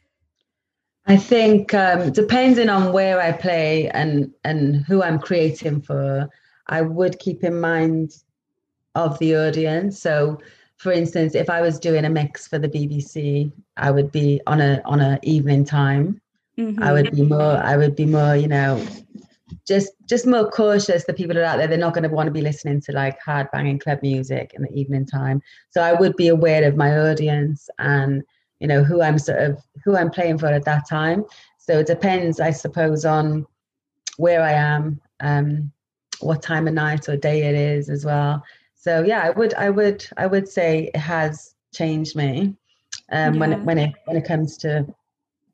I 1.08 1.16
think 1.16 1.74
um, 1.74 2.12
depending 2.12 2.70
on 2.70 2.92
where 2.92 3.20
i 3.22 3.32
play 3.32 3.90
and 3.90 4.32
and 4.44 4.86
who 4.86 5.02
i'm 5.02 5.18
creating 5.18 5.82
for 5.82 6.30
i 6.68 6.82
would 6.82 7.18
keep 7.20 7.44
in 7.44 7.60
mind 7.60 8.12
of 8.94 9.18
the 9.20 9.36
audience. 9.36 10.02
So 10.02 10.40
for 10.76 10.92
instance 10.92 11.34
if 11.34 11.50
i 11.50 11.62
was 11.62 11.80
doing 11.80 12.06
a 12.06 12.10
mix 12.10 12.48
for 12.48 12.58
the 12.58 12.70
bbc 12.70 13.52
i 13.78 13.92
would 13.92 14.12
be 14.12 14.42
on 14.48 14.62
a 14.62 14.82
on 14.86 15.00
a 15.02 15.20
evening 15.24 15.66
time 15.66 16.22
Mm-hmm. 16.60 16.84
I 16.84 16.92
would 16.92 17.12
be 17.12 17.24
more, 17.24 17.58
I 17.58 17.78
would 17.78 17.96
be 17.96 18.06
more, 18.06 18.36
you 18.36 18.50
know, 18.50 18.86
just 19.66 19.94
just 20.08 20.28
more 20.28 20.50
cautious. 20.50 21.06
The 21.06 21.14
people 21.14 21.36
that 21.36 21.42
are 21.42 21.46
out 21.46 21.58
there, 21.58 21.68
they're 21.68 21.78
not 21.78 21.94
going 21.94 22.04
to 22.04 22.14
want 22.14 22.28
to 22.28 22.34
be 22.34 22.42
listening 22.42 22.82
to 22.82 22.92
like 22.92 23.20
hard 23.22 23.50
banging 23.52 23.80
club 23.80 24.00
music 24.02 24.54
in 24.54 24.64
the 24.64 24.74
evening 24.74 25.06
time. 25.06 25.42
So 25.70 25.82
I 25.82 25.94
would 25.94 26.16
be 26.18 26.28
aware 26.28 26.68
of 26.68 26.76
my 26.76 26.98
audience 26.98 27.70
and 27.80 28.24
you 28.60 28.68
know 28.68 28.84
who 28.84 29.02
I'm 29.02 29.18
sort 29.18 29.40
of 29.40 29.58
who 29.86 29.96
I'm 29.96 30.12
playing 30.12 30.38
for 30.38 30.48
at 30.48 30.66
that 30.66 30.88
time. 30.90 31.24
So 31.58 31.80
it 31.80 31.88
depends, 31.88 32.40
I 32.40 32.52
suppose, 32.52 33.06
on 33.06 33.46
where 34.18 34.42
I 34.42 34.52
am, 34.52 35.00
um, 35.22 35.72
what 36.20 36.42
time 36.42 36.68
of 36.68 36.74
night 36.74 37.08
or 37.08 37.16
day 37.16 37.44
it 37.44 37.56
is 37.56 37.90
as 37.90 38.04
well. 38.04 38.44
So 38.76 39.04
yeah, 39.04 39.22
I 39.22 39.30
would 39.30 39.54
I 39.54 39.70
would 39.70 40.06
I 40.18 40.26
would 40.26 40.50
say 40.50 40.92
it 40.94 41.00
has 41.00 41.56
changed 41.74 42.16
me 42.18 42.56
um, 43.12 43.36
yeah. 43.36 43.40
when 43.40 43.54
it 43.54 43.62
when 43.62 43.78
it 43.78 43.94
when 44.06 44.18
it 44.18 44.26
comes 44.26 44.58
to 44.58 44.86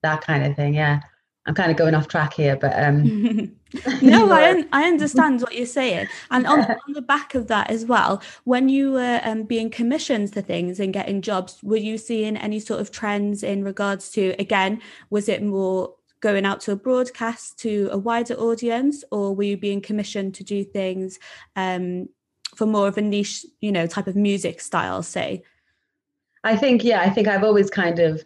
that 0.05 0.21
kind 0.21 0.45
of 0.45 0.55
thing. 0.55 0.73
Yeah. 0.73 1.01
I'm 1.47 1.53
kind 1.53 1.69
of 1.69 1.77
going 1.77 1.93
off 1.93 2.07
track 2.07 2.33
here, 2.33 2.55
but 2.55 2.73
um 2.81 3.51
no, 4.01 4.31
I 4.31 4.65
I 4.71 4.87
understand 4.87 5.41
what 5.41 5.55
you're 5.55 5.65
saying, 5.65 6.07
and 6.31 6.47
on, 6.47 6.59
on, 6.87 6.93
the 6.93 7.01
back 7.01 7.35
of 7.35 7.47
that 7.47 7.69
as 7.69 7.85
well. 7.85 8.21
When 8.43 8.69
you 8.69 8.93
were 8.93 9.21
um, 9.23 9.43
being 9.43 9.69
commissioned 9.69 10.33
to 10.33 10.41
things 10.41 10.79
and 10.79 10.93
getting 10.93 11.21
jobs, 11.21 11.59
were 11.63 11.77
you 11.77 11.97
seeing 11.97 12.37
any 12.37 12.59
sort 12.59 12.81
of 12.81 12.91
trends 12.91 13.43
in 13.43 13.63
regards 13.63 14.09
to 14.11 14.35
again? 14.39 14.81
Was 15.09 15.29
it 15.29 15.43
more 15.43 15.93
going 16.21 16.45
out 16.45 16.61
to 16.61 16.71
a 16.71 16.75
broadcast 16.75 17.59
to 17.59 17.89
a 17.91 17.97
wider 17.97 18.35
audience, 18.35 19.03
or 19.11 19.35
were 19.35 19.43
you 19.43 19.57
being 19.57 19.81
commissioned 19.81 20.33
to 20.35 20.43
do 20.43 20.63
things 20.63 21.19
um, 21.55 22.09
for 22.55 22.65
more 22.65 22.87
of 22.87 22.97
a 22.97 23.01
niche, 23.01 23.45
you 23.61 23.71
know, 23.71 23.85
type 23.85 24.07
of 24.07 24.15
music 24.15 24.61
style? 24.61 25.03
Say, 25.03 25.43
I 26.43 26.55
think 26.55 26.83
yeah, 26.83 27.01
I 27.01 27.09
think 27.09 27.27
I've 27.27 27.43
always 27.43 27.69
kind 27.69 27.99
of 27.99 28.23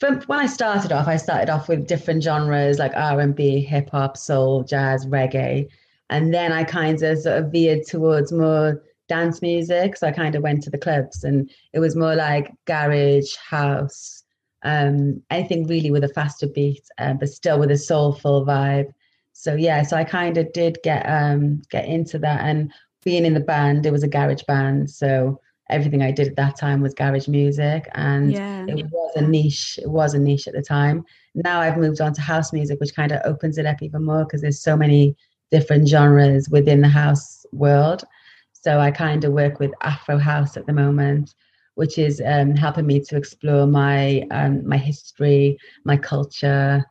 from 0.00 0.22
when 0.22 0.38
I 0.38 0.46
started 0.46 0.92
off, 0.92 1.06
I 1.06 1.16
started 1.16 1.50
off 1.50 1.68
with 1.68 1.86
different 1.86 2.22
genres 2.22 2.78
like 2.78 2.92
R 2.96 3.20
and 3.20 3.34
B, 3.34 3.60
hip 3.60 3.90
hop, 3.90 4.16
soul, 4.16 4.64
jazz, 4.64 5.06
reggae, 5.06 5.68
and 6.08 6.32
then 6.32 6.52
I 6.52 6.64
kind 6.64 7.00
of 7.02 7.18
sort 7.18 7.36
of 7.36 7.52
veered 7.52 7.86
towards 7.86 8.32
more 8.32 8.82
dance 9.08 9.42
music. 9.42 9.96
So 9.96 10.08
I 10.08 10.12
kind 10.12 10.34
of 10.34 10.42
went 10.42 10.62
to 10.62 10.70
the 10.70 10.78
clubs, 10.78 11.22
and 11.22 11.50
it 11.74 11.80
was 11.80 11.96
more 11.96 12.14
like 12.14 12.50
garage, 12.64 13.36
house, 13.36 14.24
um, 14.62 15.22
anything 15.30 15.66
really 15.66 15.90
with 15.90 16.04
a 16.04 16.08
faster 16.08 16.48
beat, 16.48 16.82
uh, 16.96 17.12
but 17.12 17.28
still 17.28 17.58
with 17.58 17.70
a 17.70 17.76
soulful 17.76 18.46
vibe. 18.46 18.92
So 19.34 19.54
yeah, 19.54 19.82
so 19.82 19.96
I 19.98 20.04
kind 20.04 20.38
of 20.38 20.50
did 20.52 20.78
get 20.82 21.02
um, 21.02 21.60
get 21.70 21.84
into 21.84 22.18
that, 22.20 22.40
and 22.40 22.72
being 23.04 23.26
in 23.26 23.34
the 23.34 23.40
band, 23.40 23.84
it 23.84 23.92
was 23.92 24.02
a 24.02 24.08
garage 24.08 24.44
band, 24.44 24.90
so 24.90 25.40
everything 25.70 26.02
I 26.02 26.10
did 26.10 26.28
at 26.28 26.36
that 26.36 26.56
time 26.56 26.80
was 26.80 26.94
garage 26.94 27.28
music 27.28 27.88
and 27.94 28.32
yeah. 28.32 28.64
it 28.68 28.86
was 28.90 29.12
a 29.16 29.22
niche 29.22 29.78
it 29.82 29.88
was 29.88 30.14
a 30.14 30.18
niche 30.18 30.46
at 30.46 30.54
the 30.54 30.62
time 30.62 31.04
now 31.34 31.60
I've 31.60 31.78
moved 31.78 32.00
on 32.00 32.12
to 32.14 32.20
house 32.20 32.52
music 32.52 32.80
which 32.80 32.94
kind 32.94 33.12
of 33.12 33.20
opens 33.24 33.58
it 33.58 33.66
up 33.66 33.82
even 33.82 34.04
more 34.04 34.24
because 34.24 34.42
there's 34.42 34.60
so 34.60 34.76
many 34.76 35.16
different 35.50 35.88
genres 35.88 36.48
within 36.48 36.80
the 36.80 36.88
house 36.88 37.44
world 37.52 38.04
so 38.52 38.78
I 38.78 38.90
kind 38.90 39.24
of 39.24 39.32
work 39.32 39.58
with 39.58 39.72
Afro 39.82 40.18
house 40.18 40.56
at 40.56 40.66
the 40.66 40.72
moment 40.72 41.34
which 41.74 41.98
is 41.98 42.20
um, 42.26 42.54
helping 42.54 42.86
me 42.86 43.00
to 43.00 43.16
explore 43.16 43.66
my 43.66 44.26
um, 44.30 44.66
my 44.66 44.76
history 44.76 45.58
my 45.84 45.96
culture 45.96 46.84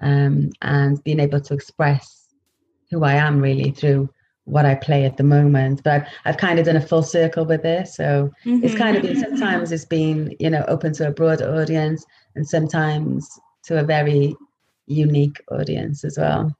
um, 0.00 0.50
and 0.62 1.02
being 1.04 1.20
able 1.20 1.40
to 1.40 1.54
express 1.54 2.28
who 2.90 3.04
I 3.04 3.14
am 3.14 3.40
really 3.40 3.70
through 3.70 4.10
what 4.44 4.66
I 4.66 4.74
play 4.74 5.04
at 5.04 5.16
the 5.16 5.22
moment. 5.22 5.82
But 5.82 6.06
I've 6.24 6.36
kind 6.36 6.58
of 6.58 6.66
done 6.66 6.76
a 6.76 6.80
full 6.80 7.02
circle 7.02 7.44
with 7.44 7.62
this. 7.62 7.94
So 7.94 8.30
mm-hmm. 8.44 8.64
it's 8.64 8.74
kind 8.74 8.96
of 8.96 9.02
been 9.02 9.18
sometimes 9.18 9.72
it's 9.72 9.84
been, 9.84 10.34
you 10.38 10.50
know, 10.50 10.64
open 10.68 10.92
to 10.94 11.08
a 11.08 11.12
broader 11.12 11.54
audience 11.54 12.04
and 12.34 12.46
sometimes 12.46 13.28
to 13.64 13.78
a 13.78 13.84
very 13.84 14.34
unique 14.86 15.40
audience 15.50 16.04
as 16.04 16.18
well. 16.18 16.56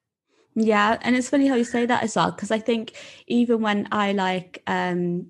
Yeah, 0.54 0.98
and 1.00 1.16
it's 1.16 1.30
funny 1.30 1.48
how 1.48 1.54
you 1.54 1.64
say 1.64 1.86
that 1.86 2.02
as 2.02 2.14
well, 2.14 2.30
because 2.30 2.50
I 2.50 2.58
think 2.58 2.92
even 3.26 3.62
when 3.62 3.88
I 3.90 4.12
like 4.12 4.62
um 4.66 5.28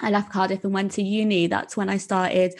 I 0.00 0.10
left 0.10 0.32
Cardiff 0.32 0.64
and 0.64 0.72
went 0.72 0.92
to 0.92 1.02
uni, 1.02 1.46
that's 1.46 1.76
when 1.76 1.90
I 1.90 1.98
started 1.98 2.54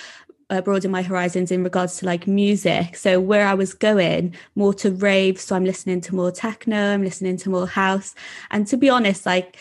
uh, 0.52 0.60
broaden 0.60 0.90
my 0.90 1.02
horizons 1.02 1.50
in 1.50 1.64
regards 1.64 1.96
to 1.96 2.06
like 2.06 2.26
music. 2.26 2.94
So 2.94 3.18
where 3.18 3.46
I 3.46 3.54
was 3.54 3.72
going 3.72 4.34
more 4.54 4.74
to 4.74 4.90
rave, 4.90 5.40
so 5.40 5.56
I'm 5.56 5.64
listening 5.64 6.02
to 6.02 6.14
more 6.14 6.30
techno, 6.30 6.92
I'm 6.92 7.02
listening 7.02 7.38
to 7.38 7.50
more 7.50 7.66
house. 7.66 8.14
And 8.50 8.66
to 8.66 8.76
be 8.76 8.90
honest, 8.90 9.24
like 9.24 9.56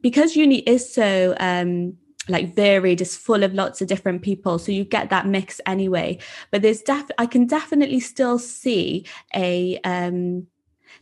because 0.00 0.36
uni 0.36 0.58
is 0.60 0.92
so 0.92 1.34
um 1.40 1.94
like 2.28 2.54
varied 2.54 3.02
is 3.02 3.16
full 3.16 3.42
of 3.42 3.52
lots 3.52 3.82
of 3.82 3.88
different 3.88 4.22
people 4.22 4.56
so 4.56 4.70
you 4.70 4.84
get 4.84 5.10
that 5.10 5.26
mix 5.26 5.60
anyway 5.66 6.16
but 6.52 6.62
there's 6.62 6.80
def 6.80 7.10
i 7.18 7.26
can 7.26 7.44
definitely 7.44 7.98
still 7.98 8.38
see 8.38 9.04
a 9.34 9.78
um 9.82 10.46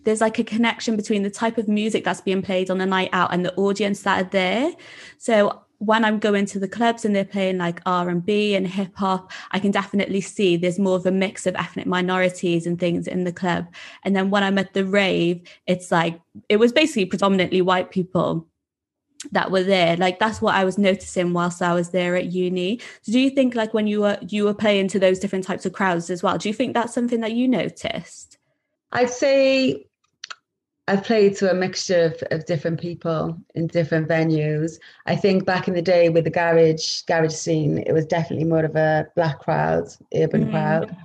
there's 0.05 0.23
like 0.23 0.39
a 0.39 0.45
connection 0.45 0.97
between 0.97 1.23
the 1.23 1.31
type 1.31 1.59
of 1.59 1.69
music 1.69 2.03
that's 2.03 2.23
being 2.23 2.41
played 2.41 2.71
on 2.71 2.81
a 2.81 2.87
night 2.87 3.11
out 3.13 3.33
and 3.33 3.45
the 3.45 3.55
audience 3.57 4.03
that 4.03 4.25
are 4.25 4.31
there 4.31 4.73
so 5.19 5.63
when 5.83 6.05
I'm 6.05 6.21
going 6.21 6.47
to 6.47 6.61
the 6.61 6.69
clubs 6.69 7.05
and 7.05 7.15
they're 7.15 7.25
playing 7.25 7.59
like 7.59 7.81
R&B 7.85 8.55
and 8.55 8.69
hip 8.69 8.95
hop, 8.95 9.33
I 9.51 9.59
can 9.59 9.73
definitely 9.73 10.21
see 10.21 10.57
there's 10.57 10.79
more 10.79 10.95
of 10.95 11.07
a 11.07 11.11
mix 11.11 11.45
of 11.45 11.57
ethnic 11.57 11.87
minorities 11.87 12.69
and 12.69 12.79
things 12.79 13.09
in 13.09 13.25
the 13.25 13.33
club. 13.33 13.67
And 14.05 14.15
then 14.15 14.31
when 14.31 14.45
I'm 14.45 14.59
at 14.59 14.75
the 14.75 14.85
rave, 14.85 15.43
it's 15.67 15.91
like 15.91 16.21
it 16.49 16.59
was 16.59 16.71
basically 16.71 17.07
predominantly 17.07 17.63
white 17.63 17.91
people 17.91 18.47
that 19.33 19.51
were 19.51 19.65
there. 19.65 19.97
Like 19.97 20.21
that's 20.21 20.41
what 20.41 20.55
I 20.55 20.65
was 20.65 20.79
noticing 20.79 21.33
whilst 21.33 21.61
I 21.61 21.75
was 21.75 21.91
there 21.91 22.15
at 22.15 22.27
uni. 22.27 22.79
So 23.03 23.11
do 23.11 23.19
you 23.19 23.31
think 23.31 23.57
like 23.57 23.75
when 23.75 23.89
you 23.89 24.03
were 24.03 24.19
you 24.29 24.45
were 24.45 24.55
playing 24.55 24.87
to 24.89 25.01
those 25.01 25.19
different 25.19 25.45
types 25.45 25.67
of 25.67 25.73
crowds 25.73 26.11
as 26.11 26.23
well? 26.23 26.39
Do 26.39 26.49
you 26.49 26.55
think 26.55 26.75
that's 26.75 26.95
something 26.95 27.23
that 27.23 27.33
you 27.33 27.49
noticed? 27.49 28.39
I'd 28.93 29.11
say 29.11 29.87
I've 30.89 31.05
played 31.05 31.37
to 31.37 31.51
a 31.51 31.55
mixture 31.55 32.07
of, 32.07 32.23
of 32.33 32.45
different 32.45 32.81
people 32.81 33.39
in 33.55 33.69
different 33.69 34.09
venues. 34.09 34.79
I 35.07 35.15
think 35.15 35.47
back 35.47 35.69
in 35.69 35.75
the 35.75 35.83
day 35.83 36.09
with 36.09 36.25
the 36.25 36.31
garage 36.31 37.03
garage 37.03 37.35
scene, 37.35 37.79
it 37.79 37.93
was 37.93 38.05
definitely 38.07 38.47
more 38.47 38.65
of 38.65 38.75
a 38.75 39.07
black 39.15 39.39
crowd, 39.39 39.89
urban 40.15 40.47
mm. 40.47 40.51
crowd. 40.51 40.97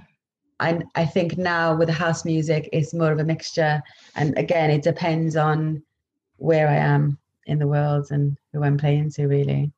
And 0.59 0.85
I 0.95 1.05
think 1.05 1.37
now 1.37 1.75
with 1.75 1.87
the 1.87 1.93
house 1.93 2.25
music, 2.25 2.67
it's 2.73 2.93
more 2.93 3.11
of 3.11 3.19
a 3.19 3.23
mixture. 3.23 3.83
And 4.15 4.35
again, 4.37 4.71
it 4.71 4.81
depends 4.81 5.35
on 5.35 5.83
where 6.37 6.67
I 6.67 6.77
am 6.77 7.19
in 7.45 7.59
the 7.59 7.67
world 7.67 8.07
and 8.09 8.35
who 8.53 8.63
I'm 8.63 8.77
playing 8.77 9.11
to, 9.11 9.27
really. 9.27 9.71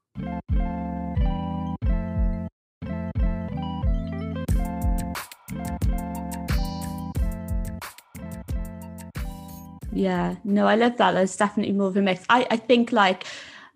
Yeah. 9.99 10.35
No 10.45 10.65
i 10.65 10.75
love 10.75 10.95
that. 10.97 11.11
There's 11.11 11.35
definitely 11.35 11.73
more 11.73 11.87
of 11.87 11.97
a 11.97 12.01
mix. 12.01 12.23
I 12.29 12.47
i 12.49 12.55
think 12.55 12.91
like 12.91 13.25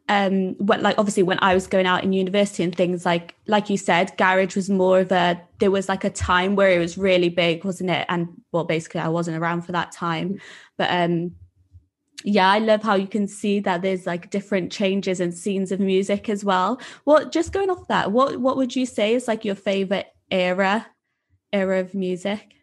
um 0.09 0.55
what 0.55 0.81
like 0.81 0.97
obviously 0.97 1.23
when 1.23 1.39
i 1.41 1.53
was 1.53 1.65
going 1.65 1.85
out 1.85 2.03
in 2.03 2.11
university 2.11 2.61
and 2.61 2.75
things 2.75 3.05
like 3.05 3.35
like 3.47 3.69
you 3.69 3.77
said 3.77 4.11
garage 4.17 4.53
was 4.53 4.69
more 4.69 4.99
of 4.99 5.13
a 5.13 5.41
there 5.59 5.71
was 5.71 5.87
like 5.87 6.03
a 6.03 6.09
time 6.09 6.57
where 6.57 6.69
it 6.71 6.79
was 6.79 6.97
really 6.97 7.29
big 7.29 7.63
wasn't 7.63 7.89
it? 7.89 8.05
And 8.09 8.27
well 8.51 8.65
basically 8.65 9.01
i 9.01 9.07
wasn't 9.07 9.37
around 9.37 9.61
for 9.61 9.71
that 9.73 9.91
time. 9.91 10.39
But 10.77 10.89
um 10.91 11.31
yeah 12.25 12.49
i 12.49 12.59
love 12.59 12.83
how 12.83 12.95
you 12.95 13.07
can 13.07 13.27
see 13.27 13.59
that 13.59 13.81
there's 13.81 14.05
like 14.05 14.29
different 14.29 14.71
changes 14.71 15.19
and 15.19 15.33
scenes 15.33 15.71
of 15.73 15.79
music 15.79 16.29
as 16.29 16.43
well. 16.45 16.79
What 17.03 17.31
just 17.33 17.51
going 17.51 17.69
off 17.69 17.87
that 17.89 18.11
what 18.13 18.37
what 18.37 18.57
would 18.57 18.75
you 18.75 18.85
say 18.85 19.13
is 19.13 19.27
like 19.27 19.45
your 19.45 19.55
favorite 19.55 20.07
era 20.31 20.87
era 21.51 21.79
of 21.79 21.93
music 21.93 22.53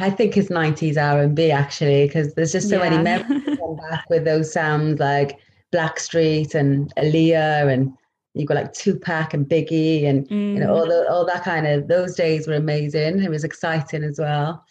I 0.00 0.10
think 0.16 0.36
it's 0.36 0.48
90s 0.48 0.96
R&B 0.96 1.50
actually 1.50 2.06
because 2.06 2.34
there's 2.34 2.52
just 2.52 2.68
so 2.68 2.82
yeah. 2.82 2.90
many 2.90 3.02
memories 3.02 3.58
come 3.58 3.76
back 3.90 4.08
with 4.08 4.24
those 4.24 4.52
sounds 4.52 5.00
like 5.00 5.38
Blackstreet 5.72 6.54
and 6.54 6.94
Aaliyah 6.96 7.72
and 7.72 7.92
you 8.34 8.46
got 8.46 8.56
like 8.56 8.72
Tupac 8.72 9.34
and 9.34 9.46
Biggie 9.46 10.06
and 10.06 10.28
mm. 10.28 10.54
you 10.54 10.60
know 10.60 10.74
all 10.74 10.86
mm. 10.86 10.88
the, 10.88 11.10
all 11.10 11.26
that 11.26 11.44
kind 11.44 11.66
of 11.66 11.88
those 11.88 12.14
days 12.14 12.46
were 12.46 12.54
amazing. 12.54 13.22
It 13.22 13.30
was 13.30 13.44
exciting 13.44 14.04
as 14.04 14.18
well. 14.18 14.64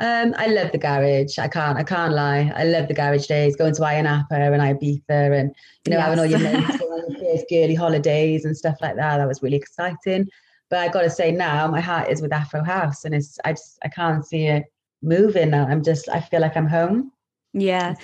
Um, 0.00 0.34
I 0.36 0.48
love 0.48 0.72
the 0.72 0.78
garage. 0.78 1.38
I 1.38 1.46
can't 1.46 1.78
I 1.78 1.84
can't 1.84 2.12
lie. 2.12 2.52
I 2.56 2.64
love 2.64 2.88
the 2.88 2.94
garage 2.94 3.26
days, 3.26 3.54
going 3.54 3.74
to 3.74 3.82
Ayia 3.82 4.02
Napa 4.02 4.34
and 4.34 4.60
Ibiza 4.60 5.04
and 5.08 5.54
you 5.84 5.90
know 5.90 5.98
yes. 5.98 6.04
having 6.04 6.18
all 6.18 6.26
your 6.26 6.40
mates 6.40 6.82
on 6.82 7.12
your 7.12 7.20
first 7.36 7.46
girly 7.48 7.74
holidays 7.74 8.44
and 8.44 8.56
stuff 8.56 8.76
like 8.80 8.96
that. 8.96 9.18
That 9.18 9.28
was 9.28 9.42
really 9.42 9.56
exciting. 9.56 10.28
But 10.70 10.78
I 10.80 10.88
got 10.88 11.02
to 11.02 11.10
say 11.10 11.30
now, 11.30 11.66
my 11.68 11.80
heart 11.80 12.10
is 12.10 12.22
with 12.22 12.32
Afro 12.32 12.62
House, 12.62 13.04
and 13.04 13.14
it's 13.14 13.38
I 13.44 13.52
just 13.52 13.78
I 13.84 13.88
can't 13.88 14.24
see 14.24 14.46
it 14.46 14.64
moving 15.02 15.50
now. 15.50 15.66
I'm 15.66 15.82
just 15.82 16.08
I 16.08 16.20
feel 16.20 16.40
like 16.40 16.56
I'm 16.56 16.66
home. 16.66 17.12
Yeah. 17.52 17.94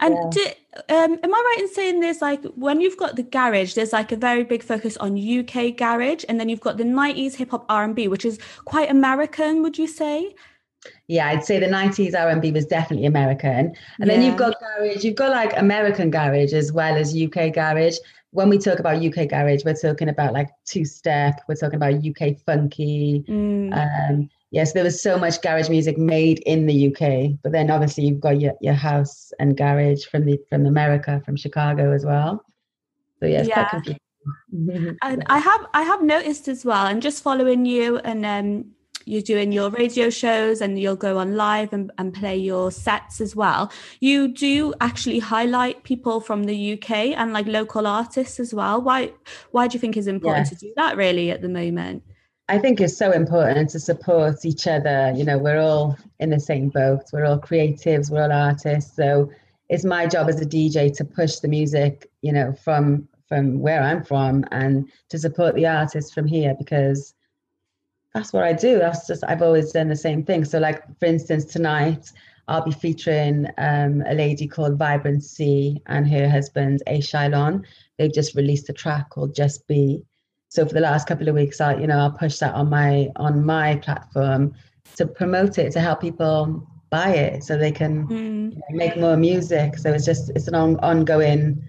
And 0.00 0.14
yeah. 0.14 0.30
do, 0.30 0.94
um, 0.94 1.18
am 1.22 1.34
I 1.34 1.38
right 1.38 1.56
in 1.60 1.74
saying 1.74 2.00
there's 2.00 2.22
like 2.22 2.44
when 2.54 2.80
you've 2.80 2.96
got 2.96 3.16
the 3.16 3.22
garage, 3.22 3.74
there's 3.74 3.92
like 3.92 4.12
a 4.12 4.16
very 4.16 4.44
big 4.44 4.62
focus 4.62 4.96
on 4.98 5.18
UK 5.18 5.76
garage, 5.76 6.24
and 6.28 6.38
then 6.38 6.48
you've 6.48 6.60
got 6.60 6.76
the 6.76 6.84
'90s 6.84 7.34
hip 7.34 7.50
hop 7.50 7.64
R&B, 7.68 8.06
which 8.08 8.24
is 8.24 8.38
quite 8.64 8.90
American, 8.90 9.62
would 9.62 9.76
you 9.76 9.88
say? 9.88 10.34
Yeah, 11.06 11.28
I'd 11.28 11.44
say 11.44 11.58
the 11.58 11.66
'90s 11.66 12.14
R&B 12.18 12.52
was 12.52 12.66
definitely 12.66 13.06
American, 13.06 13.50
and 13.50 13.76
yeah. 14.00 14.06
then 14.06 14.22
you've 14.22 14.36
got 14.36 14.54
garage, 14.60 15.04
you've 15.04 15.16
got 15.16 15.30
like 15.30 15.56
American 15.56 16.10
garage 16.10 16.52
as 16.52 16.72
well 16.72 16.96
as 16.96 17.16
UK 17.16 17.52
garage, 17.52 17.98
when 18.30 18.48
we 18.48 18.58
talk 18.58 18.78
about 18.78 19.02
UK 19.02 19.28
garage, 19.28 19.64
we're 19.64 19.74
talking 19.74 20.08
about 20.08 20.32
like 20.32 20.50
two 20.64 20.84
step, 20.84 21.40
we're 21.48 21.54
talking 21.54 21.76
about 21.76 21.94
UK 21.94 22.38
funky. 22.44 23.24
Mm. 23.26 23.72
Um, 23.74 24.30
yes, 24.50 24.72
there 24.72 24.84
was 24.84 25.02
so 25.02 25.18
much 25.18 25.40
garage 25.40 25.68
music 25.68 25.96
made 25.96 26.40
in 26.40 26.66
the 26.66 26.88
UK, 26.88 27.38
but 27.42 27.52
then 27.52 27.70
obviously 27.70 28.04
you've 28.04 28.20
got 28.20 28.40
your, 28.40 28.52
your 28.60 28.74
house 28.74 29.32
and 29.38 29.56
garage 29.56 30.04
from 30.04 30.26
the 30.26 30.38
from 30.48 30.66
America, 30.66 31.22
from 31.24 31.36
Chicago 31.36 31.92
as 31.92 32.04
well. 32.04 32.44
So 33.20 33.26
yeah, 33.26 33.40
it's 33.40 33.48
yeah. 33.48 33.68
quite 33.68 33.70
confusing. 33.70 34.96
and 35.02 35.24
I 35.26 35.38
have 35.38 35.66
I 35.72 35.82
have 35.82 36.02
noticed 36.02 36.48
as 36.48 36.64
well, 36.64 36.86
and 36.86 37.00
just 37.00 37.22
following 37.22 37.64
you 37.64 37.98
and 37.98 38.26
um 38.26 38.72
you're 39.08 39.22
doing 39.22 39.52
your 39.52 39.70
radio 39.70 40.10
shows 40.10 40.60
and 40.60 40.78
you'll 40.78 40.96
go 40.96 41.18
on 41.18 41.36
live 41.36 41.72
and, 41.72 41.90
and 41.98 42.12
play 42.12 42.36
your 42.36 42.70
sets 42.70 43.20
as 43.20 43.34
well. 43.34 43.72
You 44.00 44.28
do 44.28 44.74
actually 44.80 45.18
highlight 45.18 45.82
people 45.82 46.20
from 46.20 46.44
the 46.44 46.74
UK 46.74 46.90
and 47.16 47.32
like 47.32 47.46
local 47.46 47.86
artists 47.86 48.38
as 48.38 48.52
well. 48.52 48.80
Why 48.80 49.12
why 49.50 49.66
do 49.66 49.74
you 49.74 49.80
think 49.80 49.96
it's 49.96 50.06
important 50.06 50.46
yeah. 50.46 50.58
to 50.58 50.66
do 50.66 50.72
that 50.76 50.96
really 50.96 51.30
at 51.30 51.42
the 51.42 51.48
moment? 51.48 52.02
I 52.50 52.58
think 52.58 52.80
it's 52.80 52.96
so 52.96 53.12
important 53.12 53.70
to 53.70 53.80
support 53.80 54.44
each 54.44 54.66
other. 54.66 55.12
You 55.14 55.24
know, 55.24 55.38
we're 55.38 55.60
all 55.60 55.98
in 56.18 56.30
the 56.30 56.40
same 56.40 56.70
boat. 56.70 57.02
We're 57.12 57.26
all 57.26 57.38
creatives, 57.38 58.10
we're 58.10 58.22
all 58.22 58.32
artists. 58.32 58.94
So 58.96 59.30
it's 59.68 59.84
my 59.84 60.06
job 60.06 60.28
as 60.28 60.40
a 60.40 60.46
DJ 60.46 60.94
to 60.96 61.04
push 61.04 61.36
the 61.36 61.48
music, 61.48 62.10
you 62.22 62.32
know, 62.32 62.52
from 62.52 63.08
from 63.28 63.60
where 63.60 63.82
I'm 63.82 64.02
from 64.02 64.44
and 64.50 64.90
to 65.10 65.18
support 65.18 65.54
the 65.54 65.66
artists 65.66 66.14
from 66.14 66.26
here 66.26 66.54
because 66.58 67.14
that's 68.14 68.32
what 68.32 68.44
I 68.44 68.52
do. 68.52 68.78
That's 68.78 69.06
just 69.06 69.24
I've 69.26 69.42
always 69.42 69.72
done 69.72 69.88
the 69.88 69.96
same 69.96 70.24
thing. 70.24 70.44
So 70.44 70.58
like 70.58 70.82
for 70.98 71.06
instance, 71.06 71.44
tonight 71.44 72.12
I'll 72.48 72.64
be 72.64 72.72
featuring 72.72 73.46
um, 73.58 74.02
a 74.06 74.14
lady 74.14 74.48
called 74.48 74.78
Vibrancy 74.78 75.82
and 75.86 76.08
her 76.10 76.28
husband 76.28 76.82
A 76.86 77.00
Shylon. 77.00 77.64
They've 77.98 78.12
just 78.12 78.34
released 78.34 78.68
a 78.70 78.72
track 78.72 79.10
called 79.10 79.34
Just 79.34 79.66
Be. 79.68 80.02
So 80.48 80.66
for 80.66 80.72
the 80.72 80.80
last 80.80 81.06
couple 81.06 81.28
of 81.28 81.34
weeks, 81.34 81.60
I 81.60 81.76
you 81.76 81.86
know 81.86 81.98
I'll 81.98 82.10
push 82.12 82.38
that 82.38 82.54
on 82.54 82.70
my 82.70 83.10
on 83.16 83.44
my 83.44 83.76
platform 83.76 84.54
to 84.96 85.06
promote 85.06 85.58
it 85.58 85.72
to 85.72 85.80
help 85.80 86.00
people 86.00 86.66
buy 86.90 87.10
it 87.10 87.44
so 87.44 87.58
they 87.58 87.70
can 87.70 88.08
mm. 88.08 88.52
you 88.52 88.56
know, 88.56 88.62
make 88.70 88.96
more 88.96 89.16
music. 89.16 89.76
So 89.76 89.92
it's 89.92 90.06
just 90.06 90.30
it's 90.30 90.48
an 90.48 90.54
on, 90.54 90.78
ongoing 90.80 91.62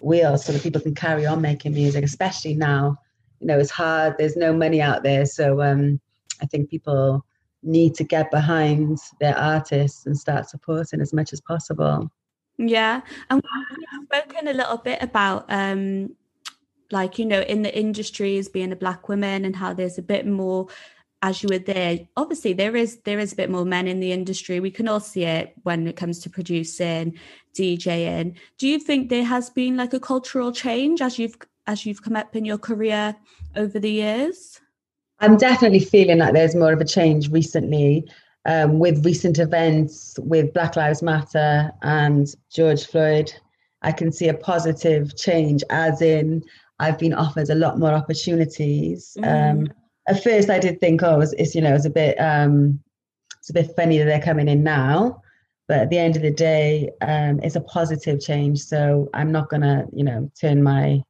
wheel 0.00 0.36
so 0.36 0.52
that 0.52 0.62
people 0.62 0.82
can 0.82 0.94
carry 0.94 1.24
on 1.24 1.40
making 1.40 1.72
music, 1.72 2.04
especially 2.04 2.54
now 2.54 2.98
you 3.40 3.46
know 3.46 3.58
it's 3.58 3.70
hard. 3.70 4.14
There's 4.18 4.36
no 4.36 4.52
money 4.52 4.80
out 4.80 5.02
there. 5.02 5.26
So 5.26 5.62
um, 5.62 6.00
i 6.42 6.46
think 6.46 6.70
people 6.70 7.24
need 7.62 7.94
to 7.94 8.04
get 8.04 8.30
behind 8.30 8.98
their 9.20 9.36
artists 9.36 10.06
and 10.06 10.16
start 10.16 10.48
supporting 10.48 11.00
as 11.00 11.12
much 11.12 11.32
as 11.32 11.40
possible. 11.40 12.10
Yeah. 12.58 13.00
And 13.28 13.42
we've 13.42 14.04
spoken 14.04 14.48
a 14.48 14.54
little 14.54 14.78
bit 14.78 15.02
about 15.02 15.46
um 15.48 16.14
like 16.90 17.18
you 17.18 17.26
know 17.26 17.40
in 17.40 17.62
the 17.62 17.76
industry 17.76 18.38
as 18.38 18.48
being 18.48 18.72
a 18.72 18.76
black 18.76 19.08
woman 19.08 19.44
and 19.44 19.56
how 19.56 19.74
there's 19.74 19.98
a 19.98 20.02
bit 20.02 20.24
more 20.24 20.68
as 21.22 21.42
you 21.42 21.48
were 21.50 21.58
there 21.58 21.98
obviously 22.16 22.52
there 22.52 22.76
is 22.76 22.98
there 22.98 23.18
is 23.18 23.32
a 23.32 23.36
bit 23.36 23.50
more 23.50 23.64
men 23.64 23.88
in 23.88 24.00
the 24.00 24.12
industry. 24.12 24.60
We 24.60 24.70
can 24.70 24.86
all 24.86 25.00
see 25.00 25.24
it 25.24 25.54
when 25.64 25.86
it 25.88 25.96
comes 25.96 26.20
to 26.20 26.30
producing 26.30 27.18
djing 27.54 28.36
do 28.58 28.68
you 28.68 28.78
think 28.78 29.08
there 29.08 29.24
has 29.24 29.50
been 29.50 29.76
like 29.76 29.92
a 29.92 30.00
cultural 30.00 30.52
change 30.52 31.00
as 31.00 31.18
you've 31.18 31.36
as 31.66 31.84
you've 31.84 32.02
come 32.02 32.16
up 32.16 32.36
in 32.36 32.44
your 32.44 32.58
career 32.58 33.16
over 33.56 33.78
the 33.78 33.90
years? 33.90 34.60
I'm 35.20 35.36
definitely 35.36 35.80
feeling 35.80 36.18
like 36.18 36.34
there's 36.34 36.54
more 36.54 36.72
of 36.72 36.80
a 36.80 36.84
change 36.84 37.30
recently 37.30 38.04
um, 38.44 38.78
with 38.78 39.04
recent 39.04 39.38
events 39.38 40.18
with 40.22 40.52
Black 40.52 40.76
Lives 40.76 41.02
Matter 41.02 41.72
and 41.82 42.26
George 42.52 42.86
Floyd. 42.86 43.32
I 43.82 43.92
can 43.92 44.12
see 44.12 44.28
a 44.28 44.34
positive 44.34 45.16
change, 45.16 45.62
as 45.70 46.02
in 46.02 46.42
I've 46.78 46.98
been 46.98 47.14
offered 47.14 47.50
a 47.50 47.54
lot 47.54 47.78
more 47.78 47.92
opportunities. 47.92 49.16
Mm. 49.18 49.50
Um, 49.50 49.68
at 50.08 50.22
first, 50.22 50.50
I 50.50 50.58
did 50.58 50.80
think, 50.80 51.02
oh, 51.02 51.20
it's, 51.20 51.32
it's 51.34 51.54
you 51.54 51.60
know, 51.60 51.74
it's 51.74 51.86
a 51.86 51.90
bit, 51.90 52.16
um, 52.20 52.80
it's 53.38 53.50
a 53.50 53.54
bit 53.54 53.74
funny 53.74 53.98
that 53.98 54.04
they're 54.04 54.20
coming 54.20 54.48
in 54.48 54.62
now, 54.62 55.22
but 55.66 55.78
at 55.78 55.90
the 55.90 55.98
end 55.98 56.16
of 56.16 56.22
the 56.22 56.30
day, 56.30 56.90
um, 57.00 57.40
it's 57.42 57.56
a 57.56 57.60
positive 57.60 58.20
change. 58.20 58.60
So 58.60 59.08
I'm 59.14 59.32
not 59.32 59.48
gonna, 59.48 59.86
you 59.92 60.04
know, 60.04 60.30
turn 60.40 60.62
my 60.62 61.02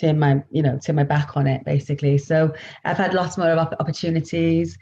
turn 0.00 0.18
my 0.18 0.42
you 0.50 0.62
know 0.62 0.78
turn 0.78 0.96
my 0.96 1.04
back 1.04 1.36
on 1.36 1.46
it 1.46 1.64
basically. 1.64 2.18
So 2.18 2.52
i've 2.84 2.98
had 2.98 3.14
lots 3.14 3.36
more 3.38 3.50
of 3.50 3.58
opportunities. 3.80 4.78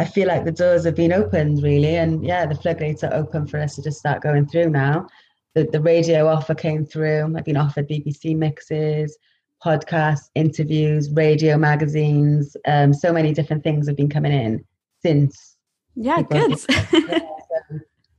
I 0.00 0.04
feel 0.04 0.28
like 0.28 0.44
the 0.44 0.52
doors 0.52 0.84
have 0.84 0.94
been 0.94 1.12
opened 1.12 1.62
really 1.62 1.96
and 1.96 2.24
yeah 2.24 2.46
the 2.46 2.54
floodgates 2.54 3.04
are 3.04 3.14
open 3.14 3.46
for 3.46 3.58
us 3.58 3.74
to 3.76 3.82
just 3.82 3.98
start 3.98 4.22
going 4.22 4.46
through 4.46 4.70
now. 4.70 5.08
The, 5.54 5.64
the 5.64 5.80
radio 5.80 6.28
offer 6.28 6.54
came 6.54 6.84
through. 6.84 7.34
I've 7.36 7.44
been 7.44 7.56
offered 7.56 7.88
bbc 7.88 8.36
mixes 8.36 9.18
podcasts 9.64 10.30
interviews 10.34 11.10
radio 11.10 11.56
magazines 11.56 12.56
um, 12.66 12.94
so 12.94 13.12
many 13.12 13.32
different 13.32 13.64
things 13.64 13.88
have 13.88 13.96
been 13.96 14.08
coming 14.08 14.32
in 14.32 14.64
since 15.02 15.56
yeah 15.96 16.22
good. 16.22 16.58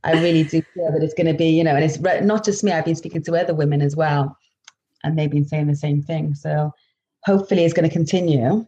i 0.04 0.12
really 0.12 0.44
do 0.44 0.62
feel 0.74 0.92
that 0.92 1.02
it's 1.02 1.14
going 1.14 1.26
to 1.26 1.34
be 1.34 1.48
you 1.48 1.64
know 1.64 1.74
and 1.74 1.84
it's 1.84 1.98
not 1.98 2.44
just 2.44 2.62
me 2.62 2.72
i've 2.72 2.84
been 2.84 2.94
speaking 2.94 3.22
to 3.22 3.34
other 3.34 3.54
women 3.54 3.80
as 3.80 3.96
well 3.96 4.36
and 5.02 5.18
they've 5.18 5.30
been 5.30 5.46
saying 5.46 5.66
the 5.66 5.76
same 5.76 6.02
thing. 6.02 6.34
So 6.34 6.72
hopefully 7.24 7.64
it's 7.64 7.74
going 7.74 7.88
to 7.88 7.92
continue. 7.92 8.66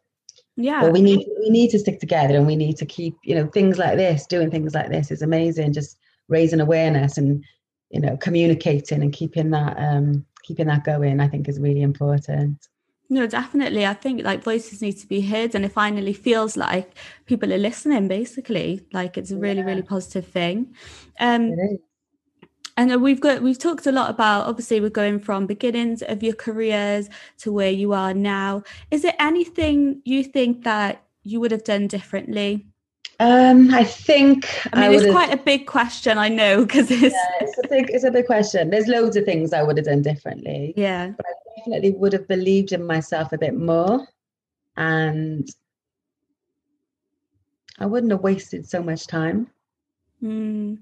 Yeah. 0.57 0.83
But 0.83 0.93
we 0.93 1.01
need 1.01 1.27
we 1.41 1.51
need 1.51 1.71
to 1.71 1.79
stick 1.79 1.99
together 1.99 2.37
and 2.37 2.47
we 2.47 2.57
need 2.57 2.77
to 2.77 2.87
keep, 2.87 3.15
you 3.25 3.35
know, 3.35 3.47
things 3.47 3.79
like 3.79 3.97
this, 3.97 4.27
doing 4.27 4.51
things 4.51 4.75
like 4.75 4.91
this 4.91 5.11
is 5.11 5.23
amazing. 5.23 5.73
Just 5.73 5.97
raising 6.29 6.61
awareness 6.61 7.17
and, 7.17 7.43
you 7.91 8.01
know, 8.01 8.17
communicating 8.19 9.03
and 9.03 9.13
keeping 9.13 9.51
that 9.51 9.77
um 9.79 10.27
keeping 10.43 10.67
that 10.67 10.85
going, 10.85 11.21
I 11.21 11.29
think 11.29 11.49
is 11.49 11.61
really 11.61 11.83
important. 11.83 12.69
No, 13.09 13.27
definitely. 13.27 13.87
I 13.87 13.95
think 13.95 14.23
like 14.25 14.43
voices 14.43 14.83
need 14.83 14.99
to 14.99 15.07
be 15.07 15.21
heard 15.21 15.55
and 15.55 15.65
it 15.65 15.73
finally 15.73 16.13
feels 16.13 16.57
like 16.57 16.97
people 17.27 17.53
are 17.53 17.59
listening 17.59 18.09
basically. 18.09 18.87
Like 18.93 19.17
it's 19.17 19.31
a 19.31 19.37
really, 19.37 19.61
yeah. 19.61 19.67
really 19.67 19.83
positive 19.83 20.27
thing. 20.27 20.75
Um 21.19 21.55
and 22.77 23.03
we've 23.03 23.21
got 23.21 23.43
we've 23.43 23.59
talked 23.59 23.87
a 23.87 23.93
lot 23.93 24.11
about 24.11 24.47
obviously 24.47 24.81
we're 24.81 24.91
going 24.91 25.19
from 25.19 25.47
beginnings 25.47 26.03
of 26.03 26.23
your 26.23 26.35
careers 26.35 27.09
to 27.39 27.53
where 27.53 27.71
you 27.71 27.93
are 27.93 28.15
now 28.15 28.63
is 28.91 29.03
there 29.03 29.15
anything 29.19 30.01
you 30.05 30.25
think 30.25 30.65
that 30.65 31.05
you 31.23 31.41
would 31.41 31.51
have 31.51 31.65
done 31.65 31.87
differently 31.87 32.67
um, 33.21 33.73
I 33.73 33.85
think 33.85 34.49
I 34.73 34.89
mean 34.89 34.91
I 34.91 35.03
it's 35.03 35.13
quite 35.13 35.33
a 35.33 35.37
big 35.37 35.67
question, 35.67 36.19
I 36.19 36.29
know, 36.29 36.65
because 36.65 36.91
it's 36.91 37.15
yeah, 37.15 37.29
it's 37.41 37.57
a 37.59 37.69
big 37.69 37.89
it's 37.91 38.03
a 38.03 38.11
big 38.11 38.27
question. 38.27 38.71
There's 38.71 38.89
loads 38.89 39.17
of 39.17 39.25
things 39.25 39.53
I 39.53 39.63
would 39.63 39.77
have 39.77 39.87
done 39.87 40.03
differently. 40.03 40.75
Yeah. 40.77 41.13
But 41.17 41.27
I 41.27 41.33
definitely 41.57 41.93
would 41.93 42.15
have 42.15 42.27
believed 42.27 42.73
in 42.73 42.85
myself 42.85 43.33
a 43.33 43.39
bit 43.39 43.55
more. 43.55 44.09
And 44.77 45.49
I 47.79 47.87
wouldn't 47.87 48.11
have 48.11 48.23
wasted 48.23 48.69
so 48.69 48.83
much 48.83 49.07
time. 49.07 49.49
Mm. 50.21 50.79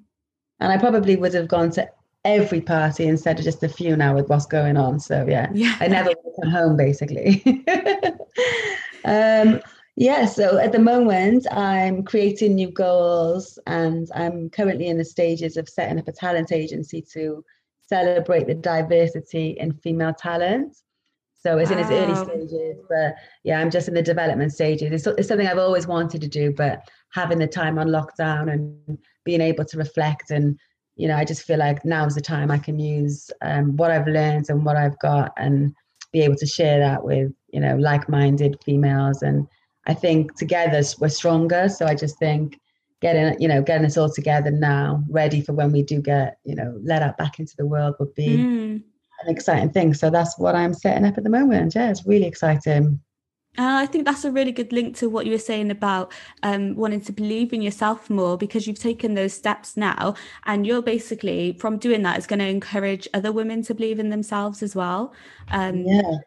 And 0.61 0.73
I 0.73 0.79
probably 0.79 1.16
would 1.16 1.35
have 1.35 1.49
gone 1.49 1.70
to 1.73 1.88
every 2.25 2.61
party 2.61 3.07
instead 3.07 3.38
of 3.38 3.44
just 3.44 3.62
a 3.62 3.68
few 3.68 3.96
now 3.96 4.14
with 4.14 4.29
what's 4.29 4.46
going 4.46 4.77
on. 4.77 5.01
So 5.01 5.27
yeah, 5.29 5.49
yeah. 5.53 5.77
I 5.81 5.88
never 5.88 6.12
come 6.40 6.51
home 6.51 6.77
basically. 6.77 7.42
um, 9.05 9.61
yeah, 9.96 10.25
so 10.25 10.59
at 10.59 10.73
the 10.73 10.79
moment, 10.79 11.46
I'm 11.53 12.05
creating 12.05 12.55
new 12.55 12.70
goals 12.70 13.59
and 13.66 14.09
I'm 14.14 14.49
currently 14.51 14.87
in 14.87 14.99
the 14.99 15.05
stages 15.05 15.57
of 15.57 15.68
setting 15.68 15.99
up 15.99 16.09
a 16.09 16.12
talent 16.12 16.53
agency 16.53 17.03
to 17.12 17.44
celebrate 17.87 18.46
the 18.46 18.55
diversity 18.55 19.57
in 19.59 19.73
female 19.73 20.14
talent. 20.14 20.77
So 21.42 21.59
it's 21.59 21.70
wow. 21.70 21.79
in 21.79 21.83
its 21.83 21.90
early 21.90 22.14
stages, 22.14 22.77
but 22.88 23.14
yeah, 23.44 23.61
I'm 23.61 23.70
just 23.70 23.88
in 23.88 23.94
the 23.94 24.03
development 24.03 24.53
stages. 24.53 24.92
It's, 24.92 25.18
it's 25.18 25.29
something 25.29 25.46
I've 25.46 25.59
always 25.59 25.87
wanted 25.87 26.20
to 26.20 26.29
do, 26.29 26.53
but 26.53 26.88
having 27.12 27.38
the 27.38 27.46
time 27.46 27.79
on 27.79 27.88
lockdown 27.88 28.53
and 28.53 28.99
being 29.25 29.40
able 29.40 29.64
to 29.64 29.77
reflect 29.77 30.31
and 30.31 30.59
you 31.01 31.09
know, 31.09 31.16
I 31.16 31.25
just 31.25 31.44
feel 31.44 31.59
like 31.59 31.83
now's 31.83 32.14
the 32.14 32.20
time 32.20 32.51
I 32.51 32.59
can 32.59 32.79
use 32.79 33.31
um, 33.40 33.75
what 33.77 33.90
I've 33.90 34.07
learned 34.07 34.51
and 34.51 34.66
what 34.66 34.77
I've 34.77 34.99
got 34.99 35.33
and 35.38 35.75
be 36.12 36.20
able 36.20 36.37
to 36.37 36.46
share 36.46 36.79
that 36.79 37.05
with, 37.05 37.33
you 37.53 37.61
know, 37.61 37.77
like-minded 37.77 38.59
females 38.62 39.23
and 39.23 39.46
I 39.87 39.94
think 39.94 40.37
together 40.37 40.83
we're 40.99 41.09
stronger. 41.09 41.70
So 41.70 41.87
I 41.87 41.94
just 41.94 42.18
think 42.18 42.61
getting, 43.01 43.40
you 43.40 43.49
know, 43.49 43.62
getting 43.62 43.87
us 43.87 43.96
all 43.96 44.12
together 44.12 44.51
now, 44.51 45.03
ready 45.09 45.40
for 45.40 45.55
when 45.55 45.73
we 45.73 45.83
do 45.83 46.03
get, 46.03 46.37
you 46.44 46.55
know, 46.55 46.79
let 46.83 47.03
out 47.03 47.16
back 47.16 47.38
into 47.38 47.57
the 47.57 47.66
world 47.66 47.94
would 47.99 48.14
be 48.14 48.37
mm. 48.37 48.83
an 49.25 49.29
exciting 49.29 49.70
thing. 49.70 49.94
So 49.94 50.11
that's 50.11 50.38
what 50.38 50.55
I'm 50.55 50.75
setting 50.75 51.07
up 51.07 51.16
at 51.16 51.25
the 51.25 51.31
moment. 51.31 51.75
Yeah, 51.75 51.90
it's 51.90 52.05
really 52.05 52.27
exciting. 52.27 53.01
Uh, 53.59 53.83
I 53.83 53.87
think 53.87 54.05
that's 54.05 54.25
a 54.25 54.31
really 54.31 54.53
good 54.53 54.73
link 54.73 54.97
to 54.99 55.11
what 55.11 55.27
you 55.27 55.33
were 55.33 55.39
saying 55.39 55.73
about 55.73 56.13
um, 56.45 56.77
wanting 56.77 57.01
to 57.03 57.13
believe 57.13 57.53
in 57.53 57.63
yourself 57.63 58.09
more 58.09 58.39
because 58.39 58.67
you've 58.67 58.79
taken 58.79 59.15
those 59.15 59.33
steps 59.33 59.77
now, 59.77 60.15
and 60.47 60.67
you're 60.67 60.83
basically 60.83 61.55
from 61.59 61.77
doing 61.77 62.03
that 62.03 62.17
is 62.17 62.29
going 62.29 62.39
to 62.39 62.47
encourage 62.47 63.09
other 63.13 63.33
women 63.33 63.63
to 63.63 63.75
believe 63.75 63.99
in 63.99 64.09
themselves 64.09 64.63
as 64.63 64.77
well. 64.77 65.13
Um, 65.51 65.85
yeah. 65.85 66.19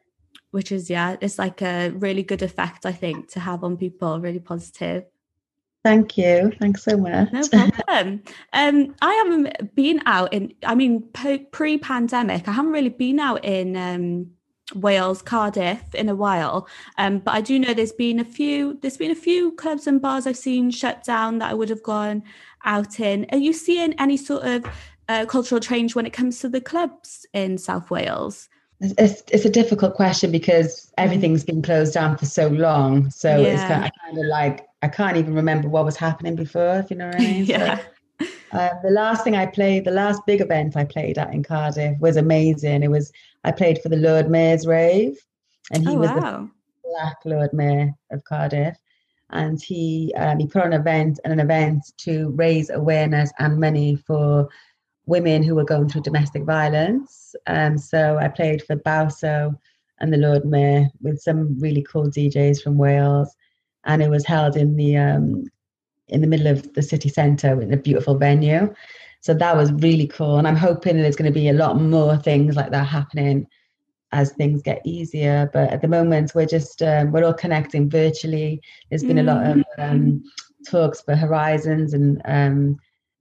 which 0.51 0.71
is 0.71 0.89
yeah 0.89 1.15
it's 1.19 1.39
like 1.39 1.61
a 1.61 1.89
really 1.91 2.21
good 2.21 2.43
effect 2.43 2.85
i 2.85 2.91
think 2.91 3.27
to 3.27 3.39
have 3.39 3.63
on 3.63 3.75
people 3.77 4.19
really 4.19 4.39
positive. 4.39 5.05
Thank 5.83 6.17
you. 6.17 6.51
Thanks 6.61 6.83
so 6.83 6.95
much. 6.95 7.33
No 7.33 7.41
problem. 7.71 8.23
Um 8.53 8.95
i 9.01 9.13
haven't 9.13 9.75
been 9.75 10.01
out 10.05 10.33
in 10.33 10.53
i 10.65 10.75
mean 10.75 11.09
pre-pandemic 11.51 12.47
i 12.47 12.51
haven't 12.51 12.71
really 12.71 12.89
been 12.89 13.19
out 13.19 13.43
in 13.43 13.75
um 13.75 14.31
Wales, 14.75 15.21
Cardiff 15.21 15.93
in 15.93 16.09
a 16.09 16.15
while. 16.15 16.67
Um, 16.97 17.19
but 17.19 17.33
I 17.33 17.41
do 17.41 17.59
know 17.59 17.73
there's 17.73 17.91
been 17.91 18.19
a 18.19 18.25
few 18.25 18.79
there's 18.81 18.97
been 18.97 19.11
a 19.11 19.15
few 19.15 19.51
clubs 19.53 19.87
and 19.87 20.01
bars 20.01 20.25
I've 20.25 20.37
seen 20.37 20.71
shut 20.71 21.03
down 21.03 21.39
that 21.39 21.51
I 21.51 21.53
would 21.53 21.69
have 21.69 21.83
gone 21.83 22.23
out 22.65 22.99
in. 22.99 23.25
Are 23.31 23.37
you 23.37 23.53
seeing 23.53 23.93
any 23.99 24.17
sort 24.17 24.43
of 24.43 24.65
uh, 25.09 25.25
cultural 25.25 25.59
change 25.59 25.95
when 25.95 26.05
it 26.05 26.13
comes 26.13 26.39
to 26.39 26.49
the 26.49 26.61
clubs 26.61 27.25
in 27.33 27.57
South 27.57 27.91
Wales? 27.91 28.49
It's, 28.79 29.23
it's 29.31 29.45
a 29.45 29.49
difficult 29.49 29.93
question 29.93 30.31
because 30.31 30.91
everything's 30.97 31.43
been 31.43 31.61
closed 31.61 31.93
down 31.93 32.17
for 32.17 32.25
so 32.25 32.47
long. 32.47 33.09
So 33.11 33.37
yeah. 33.37 33.47
it's 33.47 33.63
kind 33.63 33.85
of, 33.85 33.91
kind 34.01 34.17
of, 34.17 34.25
like 34.25 34.67
I 34.81 34.89
can't 34.89 35.15
even 35.15 35.35
remember 35.35 35.69
what 35.69 35.85
was 35.85 35.95
happening 35.95 36.35
before, 36.35 36.79
if 36.79 36.89
you 36.89 36.97
know 36.97 37.07
what 37.07 37.15
I 37.15 37.19
mean. 37.19 37.45
yeah. 37.45 37.77
So, 37.77 37.83
uh, 38.53 38.69
the 38.83 38.91
last 38.91 39.23
thing 39.23 39.35
I 39.35 39.47
played, 39.47 39.85
the 39.85 39.91
last 39.91 40.21
big 40.27 40.39
event 40.39 40.77
I 40.77 40.85
played 40.85 41.17
at 41.17 41.33
in 41.33 41.43
Cardiff 41.43 41.99
was 41.99 42.17
amazing. 42.17 42.83
It 42.83 42.91
was 42.91 43.11
I 43.43 43.51
played 43.51 43.81
for 43.81 43.89
the 43.89 43.97
Lord 43.97 44.29
Mayor's 44.29 44.67
rave, 44.67 45.17
and 45.71 45.87
he 45.87 45.95
oh, 45.95 45.99
was 45.99 46.09
wow. 46.11 46.49
the 46.83 46.89
Black 46.89 47.17
Lord 47.25 47.51
Mayor 47.51 47.93
of 48.11 48.23
Cardiff, 48.25 48.77
and 49.31 49.61
he 49.61 50.13
um, 50.17 50.39
he 50.39 50.45
put 50.45 50.61
on 50.61 50.73
an 50.73 50.79
event 50.79 51.19
and 51.23 51.33
an 51.33 51.39
event 51.39 51.83
to 51.97 52.29
raise 52.35 52.69
awareness 52.69 53.31
and 53.39 53.59
money 53.59 53.95
for 53.95 54.47
women 55.07 55.41
who 55.41 55.55
were 55.55 55.65
going 55.65 55.89
through 55.89 56.01
domestic 56.01 56.43
violence. 56.43 57.35
Um, 57.47 57.77
so 57.77 58.17
I 58.17 58.27
played 58.27 58.63
for 58.63 58.75
Bawso 58.75 59.57
and 59.99 60.13
the 60.13 60.17
Lord 60.17 60.45
Mayor 60.45 60.89
with 61.01 61.19
some 61.19 61.59
really 61.59 61.81
cool 61.81 62.05
DJs 62.05 62.61
from 62.61 62.77
Wales, 62.77 63.35
and 63.85 64.03
it 64.03 64.11
was 64.11 64.25
held 64.27 64.55
in 64.55 64.75
the 64.75 64.95
um, 64.97 65.45
in 66.07 66.21
the 66.21 66.27
middle 66.27 66.47
of 66.47 66.73
the 66.73 66.81
city 66.81 67.09
centre 67.09 67.61
in 67.61 67.73
a 67.73 67.77
beautiful 67.77 68.17
venue. 68.17 68.73
So 69.21 69.33
that 69.33 69.55
was 69.55 69.71
really 69.71 70.07
cool, 70.07 70.37
and 70.37 70.47
I'm 70.47 70.55
hoping 70.55 70.97
there's 70.97 71.15
going 71.15 71.31
to 71.31 71.39
be 71.39 71.47
a 71.47 71.53
lot 71.53 71.79
more 71.79 72.17
things 72.17 72.55
like 72.55 72.71
that 72.71 72.87
happening 72.87 73.47
as 74.11 74.31
things 74.33 74.61
get 74.61 74.81
easier. 74.85 75.49
But 75.53 75.71
at 75.71 75.81
the 75.81 75.87
moment, 75.87 76.35
we're 76.35 76.45
just 76.45 76.81
um, 76.81 77.11
we're 77.11 77.25
all 77.25 77.33
connecting 77.33 77.89
virtually. 77.89 78.61
There's 78.89 79.03
been 79.03 79.19
a 79.19 79.23
lot 79.23 79.45
of 79.45 79.57
mm. 79.57 79.63
um, 79.77 80.23
talks 80.69 81.01
for 81.01 81.15
Horizons 81.15 81.93
and 81.93 82.21
um, 82.25 82.77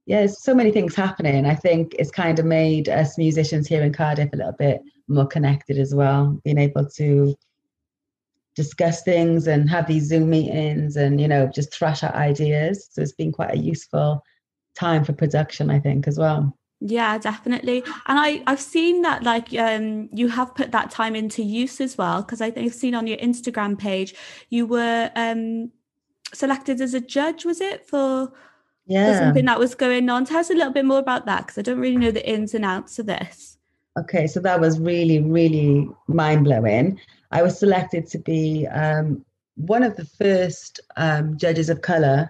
yeah, 0.07 0.27
so 0.27 0.55
many 0.55 0.73
things 0.73 0.95
happening. 0.95 1.47
I 1.47 1.55
think 1.55 1.95
it's 1.99 2.11
kind 2.11 2.39
of 2.39 2.45
made 2.45 2.89
us 2.89 3.17
musicians 3.17 3.69
here 3.69 3.83
in 3.83 3.93
Cardiff 3.93 4.33
a 4.33 4.37
little 4.37 4.57
bit 4.59 4.81
more 5.09 5.27
connected 5.27 5.79
as 5.79 5.95
well, 5.95 6.41
being 6.45 6.59
able 6.59 6.89
to 6.97 7.37
discuss 8.55 9.03
things 9.03 9.47
and 9.47 9.71
have 9.71 9.87
these 9.87 10.09
Zoom 10.09 10.31
meetings 10.31 10.97
and, 10.97 11.21
you 11.21 11.29
know, 11.29 11.47
just 11.47 11.75
thrash 11.75 12.03
out 12.03 12.15
ideas. 12.15 12.89
So 12.93 13.03
it's 13.03 13.13
been 13.13 13.33
quite 13.33 13.55
a 13.55 13.59
useful 13.59 14.23
time 14.75 15.05
for 15.05 15.13
production, 15.13 15.71
I 15.71 15.81
think, 15.81 16.07
as 16.07 16.19
well. 16.19 16.57
Yeah, 16.85 17.17
definitely. 17.19 17.85
And 18.07 18.19
I, 18.19 18.43
I've 18.47 18.61
seen 18.61 19.03
that 19.03 19.23
like 19.23 19.55
um 19.55 20.09
you 20.13 20.29
have 20.29 20.55
put 20.57 20.73
that 20.73 20.91
time 20.91 21.15
into 21.15 21.43
use 21.43 21.81
as 21.81 21.97
well. 21.97 22.23
Cause 22.25 22.41
I 22.41 22.51
think 22.51 22.67
I've 22.67 22.75
seen 22.75 22.97
on 22.97 23.07
your 23.07 23.19
Instagram 23.19 23.79
page 23.79 24.17
you 24.51 24.67
were 24.67 25.11
um 25.15 25.71
selected 26.35 26.81
as 26.81 26.93
a 26.95 27.01
judge, 27.01 27.45
was 27.45 27.61
it, 27.61 27.87
for 27.89 28.33
yeah. 28.87 29.19
something 29.19 29.45
that 29.45 29.61
was 29.61 29.75
going 29.75 30.09
on. 30.09 30.25
Tell 30.25 30.39
us 30.39 30.51
a 30.51 30.55
little 30.55 30.73
bit 30.73 30.85
more 30.85 30.99
about 30.99 31.27
that 31.27 31.47
because 31.47 31.59
I 31.59 31.63
don't 31.63 31.79
really 31.79 31.97
know 31.97 32.11
the 32.11 32.29
ins 32.29 32.55
and 32.55 32.65
outs 32.65 32.99
of 32.99 33.07
this. 33.07 33.59
Okay, 33.99 34.27
so 34.27 34.41
that 34.41 34.59
was 34.59 34.81
really, 34.81 35.21
really 35.21 35.89
mind 36.09 36.45
blowing. 36.45 36.99
I 37.33 37.43
was 37.43 37.59
selected 37.59 38.07
to 38.09 38.19
be 38.19 38.67
um, 38.69 39.25
one 39.57 39.83
of 39.83 39.97
the 39.97 40.05
first 40.05 40.81
um, 40.97 41.37
judges 41.37 41.69
of 41.71 41.83
color 41.83 42.29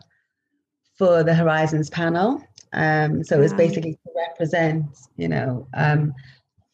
for 0.96 1.22
the 1.22 1.34
Horizons 1.34 1.90
panel. 1.90 2.42
Um, 2.72 3.22
so 3.22 3.36
it 3.36 3.40
was 3.40 3.52
basically 3.52 3.92
to 3.92 4.10
represent, 4.28 4.86
you 5.16 5.28
know, 5.28 5.66
um, 5.74 6.14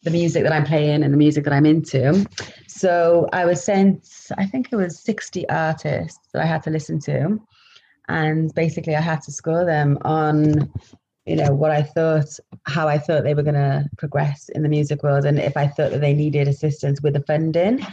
the 0.03 0.11
music 0.11 0.43
that 0.43 0.53
I'm 0.53 0.65
playing 0.65 1.03
and 1.03 1.13
the 1.13 1.17
music 1.17 1.43
that 1.43 1.53
I'm 1.53 1.65
into. 1.65 2.25
So 2.67 3.27
I 3.33 3.45
was 3.45 3.61
sent, 3.61 4.07
I 4.37 4.45
think 4.45 4.69
it 4.71 4.77
was 4.77 4.97
60 4.99 5.49
artists 5.49 6.29
that 6.33 6.41
I 6.41 6.45
had 6.45 6.63
to 6.63 6.69
listen 6.69 6.99
to 7.01 7.39
and 8.09 8.53
basically 8.55 8.95
I 8.95 9.01
had 9.01 9.21
to 9.21 9.31
score 9.31 9.63
them 9.63 9.97
on 10.01 10.71
you 11.25 11.35
know 11.35 11.53
what 11.53 11.71
I 11.71 11.83
thought 11.83 12.27
how 12.65 12.87
I 12.87 12.97
thought 12.97 13.23
they 13.23 13.35
were 13.35 13.43
going 13.43 13.53
to 13.53 13.87
progress 13.97 14.49
in 14.49 14.63
the 14.63 14.69
music 14.69 15.03
world 15.03 15.25
and 15.25 15.39
if 15.39 15.55
I 15.55 15.67
thought 15.67 15.91
that 15.91 16.01
they 16.01 16.13
needed 16.13 16.47
assistance 16.47 17.01
with 17.01 17.13
the 17.13 17.21
funding 17.21 17.85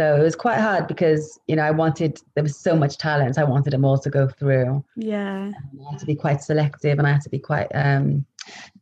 so 0.00 0.16
it 0.16 0.22
was 0.22 0.36
quite 0.36 0.58
hard 0.58 0.86
because 0.86 1.38
you 1.46 1.56
know 1.56 1.62
I 1.62 1.70
wanted 1.70 2.20
there 2.34 2.42
was 2.42 2.56
so 2.56 2.74
much 2.74 2.96
talent 2.98 3.38
I 3.38 3.44
wanted 3.44 3.72
them 3.72 3.84
all 3.84 3.98
to 3.98 4.10
go 4.10 4.28
through 4.28 4.84
yeah 4.96 5.50
I 5.54 5.90
had 5.90 6.00
to 6.00 6.06
be 6.06 6.14
quite 6.14 6.42
selective 6.42 6.98
and 6.98 7.06
I 7.06 7.12
had 7.12 7.20
to 7.22 7.30
be 7.30 7.38
quite 7.38 7.68
um 7.74 8.24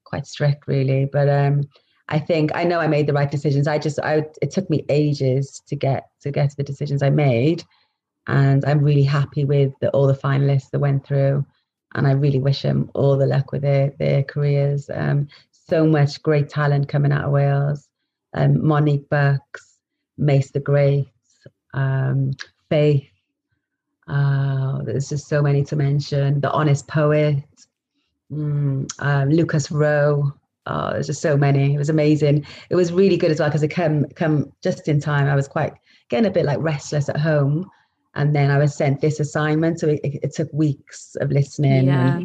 quite 0.04 0.26
strict 0.26 0.68
really 0.68 1.06
but 1.06 1.28
um 1.28 1.62
I 2.08 2.18
think 2.18 2.52
I 2.54 2.64
know 2.64 2.80
I 2.80 2.86
made 2.86 3.06
the 3.06 3.12
right 3.12 3.30
decisions 3.30 3.66
I 3.66 3.78
just 3.78 3.98
I 4.00 4.24
it 4.40 4.50
took 4.50 4.70
me 4.70 4.84
ages 4.88 5.62
to 5.66 5.76
get 5.76 6.08
to 6.20 6.30
get 6.30 6.50
to 6.50 6.56
the 6.56 6.62
decisions 6.62 7.02
I 7.02 7.10
made 7.10 7.64
and 8.28 8.62
I'm 8.66 8.84
really 8.84 9.02
happy 9.02 9.44
with 9.44 9.72
the, 9.80 9.90
all 9.90 10.06
the 10.06 10.12
finalists 10.12 10.70
that 10.70 10.78
went 10.78 11.04
through. 11.04 11.44
And 11.94 12.06
I 12.06 12.12
really 12.12 12.38
wish 12.38 12.60
them 12.62 12.90
all 12.94 13.16
the 13.16 13.26
luck 13.26 13.50
with 13.50 13.62
their, 13.62 13.94
their 13.98 14.22
careers. 14.22 14.90
Um, 14.92 15.28
so 15.50 15.86
much 15.86 16.22
great 16.22 16.50
talent 16.50 16.88
coming 16.88 17.10
out 17.10 17.24
of 17.24 17.30
Wales. 17.32 17.88
Um, 18.34 18.64
Monique 18.64 19.08
Bucks, 19.08 19.77
Mace 20.18 20.50
the 20.50 20.60
Great, 20.60 21.08
um, 21.74 22.32
Faith. 22.68 23.08
Uh, 24.08 24.82
there's 24.82 25.08
just 25.08 25.28
so 25.28 25.42
many 25.42 25.62
to 25.64 25.76
mention. 25.76 26.40
The 26.40 26.50
Honest 26.50 26.88
Poet, 26.88 27.44
mm, 28.32 28.88
um, 28.98 29.30
Lucas 29.30 29.70
Rowe. 29.70 30.32
Oh, 30.66 30.90
there's 30.92 31.06
just 31.06 31.22
so 31.22 31.36
many. 31.36 31.74
It 31.74 31.78
was 31.78 31.88
amazing. 31.88 32.44
It 32.68 32.76
was 32.76 32.92
really 32.92 33.16
good 33.16 33.30
as 33.30 33.40
well 33.40 33.48
because 33.48 33.62
it 33.62 33.68
come 33.68 34.06
come 34.16 34.52
just 34.62 34.88
in 34.88 35.00
time. 35.00 35.26
I 35.26 35.34
was 35.34 35.48
quite 35.48 35.72
getting 36.10 36.26
a 36.26 36.32
bit 36.32 36.44
like 36.44 36.58
restless 36.60 37.08
at 37.08 37.18
home, 37.18 37.70
and 38.14 38.34
then 38.34 38.50
I 38.50 38.58
was 38.58 38.74
sent 38.74 39.00
this 39.00 39.20
assignment. 39.20 39.80
So 39.80 39.88
it, 39.88 40.00
it 40.02 40.34
took 40.34 40.52
weeks 40.52 41.16
of 41.20 41.30
listening. 41.30 41.86
Yeah. 41.86 42.20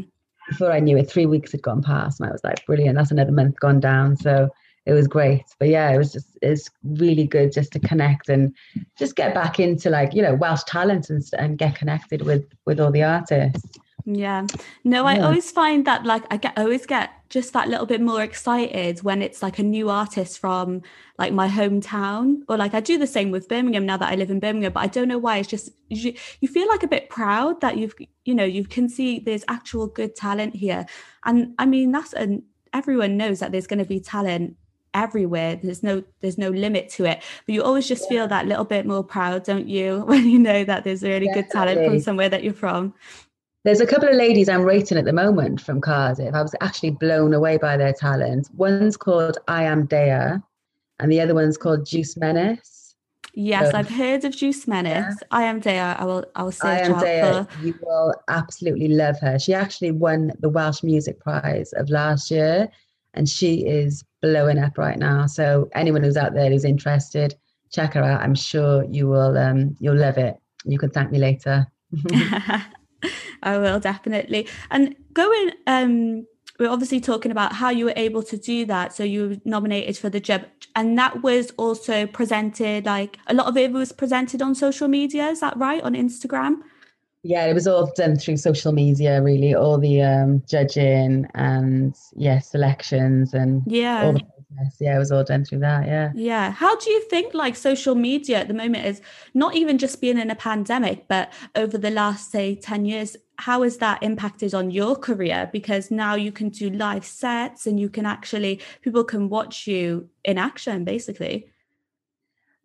before 0.50 0.74
I 0.74 0.82
knew 0.82 0.98
it, 0.98 1.10
three 1.10 1.26
weeks 1.26 1.54
had 1.54 1.62
gone 1.62 1.82
past, 1.82 2.20
and 2.20 2.28
I 2.28 2.32
was 2.34 2.44
like, 2.44 2.66
brilliant, 2.66 2.98
that's 2.98 3.12
another 3.12 3.32
month 3.32 3.60
gone 3.60 3.80
down. 3.80 4.18
So 4.18 4.50
it 4.86 4.94
was 4.94 5.08
great. 5.08 5.44
But 5.60 5.70
yeah, 5.70 5.92
it 5.92 5.98
was 5.98 6.12
just 6.12 6.38
it's 6.42 6.70
really 6.84 7.26
good 7.26 7.52
just 7.52 7.72
to 7.74 7.80
connect 7.80 8.30
and 8.30 8.56
just 8.98 9.16
get 9.16 9.34
back 9.34 9.60
into 9.60 9.90
like 9.90 10.14
you 10.14 10.22
know 10.22 10.36
Welsh 10.36 10.64
talent 10.66 11.10
and 11.10 11.24
and 11.38 11.58
get 11.58 11.76
connected 11.76 12.24
with 12.24 12.46
with 12.66 12.80
all 12.80 12.92
the 12.92 13.04
artists. 13.04 13.80
Yeah. 14.06 14.46
No, 14.84 15.06
I 15.06 15.20
always 15.20 15.50
find 15.50 15.86
that 15.86 16.06
like 16.06 16.24
I 16.30 16.36
get 16.36 16.58
always 16.58 16.86
get 16.86 17.12
just 17.30 17.54
that 17.54 17.70
little 17.70 17.86
bit 17.86 18.02
more 18.02 18.22
excited 18.22 19.02
when 19.02 19.22
it's 19.22 19.42
like 19.42 19.60
a 19.60 19.64
new 19.64 19.90
artist 19.90 20.40
from 20.40 20.82
like 21.18 21.32
my 21.32 21.48
hometown 21.48 22.42
or 22.50 22.58
like 22.58 22.74
I 22.74 22.82
do 22.82 22.98
the 22.98 23.08
same 23.08 23.32
with 23.32 23.48
Birmingham 23.48 23.86
now 23.86 23.96
that 23.98 24.12
I 24.12 24.16
live 24.16 24.30
in 24.30 24.42
Birmingham 24.42 24.74
but 24.74 24.82
I 24.82 24.88
don't 24.88 25.08
know 25.08 25.18
why 25.18 25.38
it's 25.38 25.48
just 25.48 25.70
you, 25.88 26.14
you 26.42 26.48
feel 26.50 26.68
like 26.68 26.84
a 26.84 26.88
bit 26.88 27.10
proud 27.10 27.62
that 27.62 27.78
you've 27.78 27.96
you 28.26 28.36
know 28.36 28.44
you 28.44 28.66
can 28.66 28.90
see 28.90 29.20
there's 29.20 29.46
actual 29.48 29.88
good 29.88 30.16
talent 30.16 30.56
here 30.56 30.86
and 31.24 31.56
I 31.58 31.66
mean 31.66 31.92
that's 31.92 32.14
an 32.14 32.44
everyone 32.74 33.16
knows 33.16 33.40
that 33.40 33.52
there's 33.52 33.68
going 33.68 33.80
to 33.80 33.86
be 33.86 34.00
talent 34.00 34.58
everywhere 34.94 35.60
there's 35.62 35.84
no 35.84 36.04
there's 36.22 36.38
no 36.38 36.50
limit 36.50 36.90
to 36.90 37.06
it 37.06 37.22
but 37.46 37.54
you 37.54 37.64
always 37.64 37.88
just 37.88 38.04
yeah. 38.04 38.10
feel 38.10 38.28
that 38.28 38.48
little 38.48 38.66
bit 38.66 38.86
more 38.86 39.04
proud 39.04 39.44
don't 39.44 39.68
you 39.68 40.00
when 40.08 40.28
you 40.28 40.40
know 40.40 40.64
that 40.64 40.84
there's 40.84 41.04
really 41.04 41.26
Definitely. 41.28 41.42
good 41.42 41.52
talent 41.52 41.86
from 41.86 42.00
somewhere 42.00 42.30
that 42.30 42.44
you're 42.44 42.54
from 42.54 42.94
there's 43.64 43.80
a 43.80 43.88
couple 43.88 44.10
of 44.10 44.16
ladies 44.16 44.50
I'm 44.50 44.64
rating 44.64 44.98
at 44.98 45.06
the 45.06 45.14
moment 45.14 45.62
from 45.62 45.80
Cardiff. 45.80 46.36
I 46.36 46.42
was 46.42 46.54
actually 46.60 46.92
blown 46.92 47.34
away 47.34 47.58
by 47.58 47.78
their 47.78 47.94
talent. 47.94 48.50
One's 48.56 48.98
called 48.98 49.38
I 49.48 49.64
Am 49.64 49.88
Deyah, 49.88 50.44
and 51.00 51.10
the 51.10 51.22
other 51.22 51.34
one's 51.34 51.58
called 51.58 51.86
Juice 51.86 52.18
Menace. 52.18 52.96
Yes, 53.36 53.72
so, 53.72 53.78
I've 53.78 53.90
heard 53.90 54.26
of 54.26 54.36
Juice 54.36 54.68
Menace. 54.68 55.16
Yeah. 55.22 55.28
I 55.32 55.44
am 55.44 55.62
Deyah. 55.62 55.98
I 55.98 56.04
will. 56.04 56.26
I 56.36 56.44
will 56.44 56.52
search 56.52 56.66
I 56.66 56.80
am 56.80 56.94
out 56.96 57.04
Deyah. 57.04 57.50
For... 57.50 57.66
You 57.66 57.80
will 57.82 58.14
absolutely 58.28 58.90
love 58.90 59.18
her. 59.22 59.40
She 59.40 59.54
actually 59.54 59.92
won 59.92 60.34
the 60.40 60.50
Welsh 60.50 60.84
Music 60.84 61.20
Prize 61.22 61.72
of 61.74 61.90
last 61.90 62.30
year, 62.30 62.70
and 63.14 63.28
she 63.28 63.66
is 63.66 64.04
blowing 64.22 64.58
up 64.58 64.78
right 64.78 64.98
now. 64.98 65.26
So 65.26 65.70
anyone 65.74 66.04
who's 66.04 66.18
out 66.18 66.34
there 66.34 66.50
who's 66.50 66.66
interested, 66.66 67.36
check 67.72 67.94
her 67.94 68.04
out. 68.04 68.22
I'm 68.22 68.36
sure 68.36 68.84
you 68.86 69.08
will. 69.08 69.38
Um, 69.38 69.76
you'll 69.80 69.98
love 69.98 70.18
it. 70.18 70.38
You 70.66 70.80
can 70.80 70.90
thank 70.90 71.12
me 71.12 71.20
later. 71.20 71.68
I 73.44 73.58
will 73.58 73.80
definitely. 73.80 74.48
And 74.72 74.96
going, 75.14 75.52
um, 75.68 76.26
we're 76.60 76.70
obviously 76.70 77.02
talking 77.02 77.32
about 77.32 77.54
how 77.54 77.70
you 77.70 77.86
were 77.86 77.94
able 77.96 78.24
to 78.24 78.38
do 78.38 78.66
that. 78.66 78.94
So 78.94 79.04
you 79.04 79.30
were 79.30 79.36
nominated 79.44 79.98
for 79.98 80.10
the 80.10 80.20
job, 80.20 80.44
and 80.76 80.98
that 80.98 81.22
was 81.22 81.52
also 81.58 82.08
presented. 82.08 82.86
Like 82.86 83.18
a 83.28 83.34
lot 83.34 83.48
of 83.48 83.58
it 83.58 83.72
was 83.72 83.92
presented 83.92 84.42
on 84.42 84.56
social 84.56 84.88
media. 84.88 85.28
Is 85.30 85.42
that 85.42 85.58
right 85.58 85.84
on 85.84 85.94
Instagram? 85.94 86.60
Yeah, 87.26 87.46
it 87.46 87.54
was 87.54 87.68
all 87.68 87.92
done 87.96 88.18
through 88.18 88.38
social 88.38 88.74
media, 88.74 89.22
really. 89.22 89.56
All 89.56 89.78
the 89.78 90.02
um, 90.02 90.44
judging 90.48 91.26
and 91.34 91.96
yeah, 92.16 92.40
selections 92.40 93.34
and 93.34 93.64
yeah, 93.66 94.04
all 94.04 94.14
the 94.14 94.22
yeah, 94.80 94.96
it 94.96 95.00
was 95.00 95.12
all 95.12 95.24
done 95.24 95.46
through 95.46 95.60
that. 95.60 95.86
Yeah. 95.86 96.12
Yeah. 96.16 96.52
How 96.52 96.76
do 96.76 96.90
you 96.90 97.02
think 97.10 97.34
like 97.34 97.56
social 97.56 97.96
media 97.96 98.40
at 98.40 98.48
the 98.48 98.54
moment 98.54 98.86
is 98.86 99.02
not 99.34 99.56
even 99.56 99.78
just 99.78 100.02
being 100.02 100.18
in 100.18 100.30
a 100.30 100.36
pandemic, 100.36 101.08
but 101.08 101.32
over 101.56 101.78
the 101.78 101.90
last, 101.90 102.32
say, 102.32 102.56
10 102.56 102.86
years, 102.86 103.18
how 103.38 103.64
has 103.64 103.78
that 103.78 104.02
impacted 104.04 104.54
on 104.54 104.72
your 104.72 104.96
career? 104.96 105.50
Because 105.52 105.92
now 105.92 106.16
you 106.16 106.32
can 106.32 106.50
do 106.50 106.70
live 106.70 107.06
sets 107.06 107.66
and 107.66 107.80
you 107.80 107.90
can 107.90 108.06
actually, 108.06 108.62
people 108.82 109.04
can 109.04 109.30
watch 109.30 109.68
you 109.68 110.10
in 110.24 110.38
action, 110.38 110.84
basically. 110.84 111.50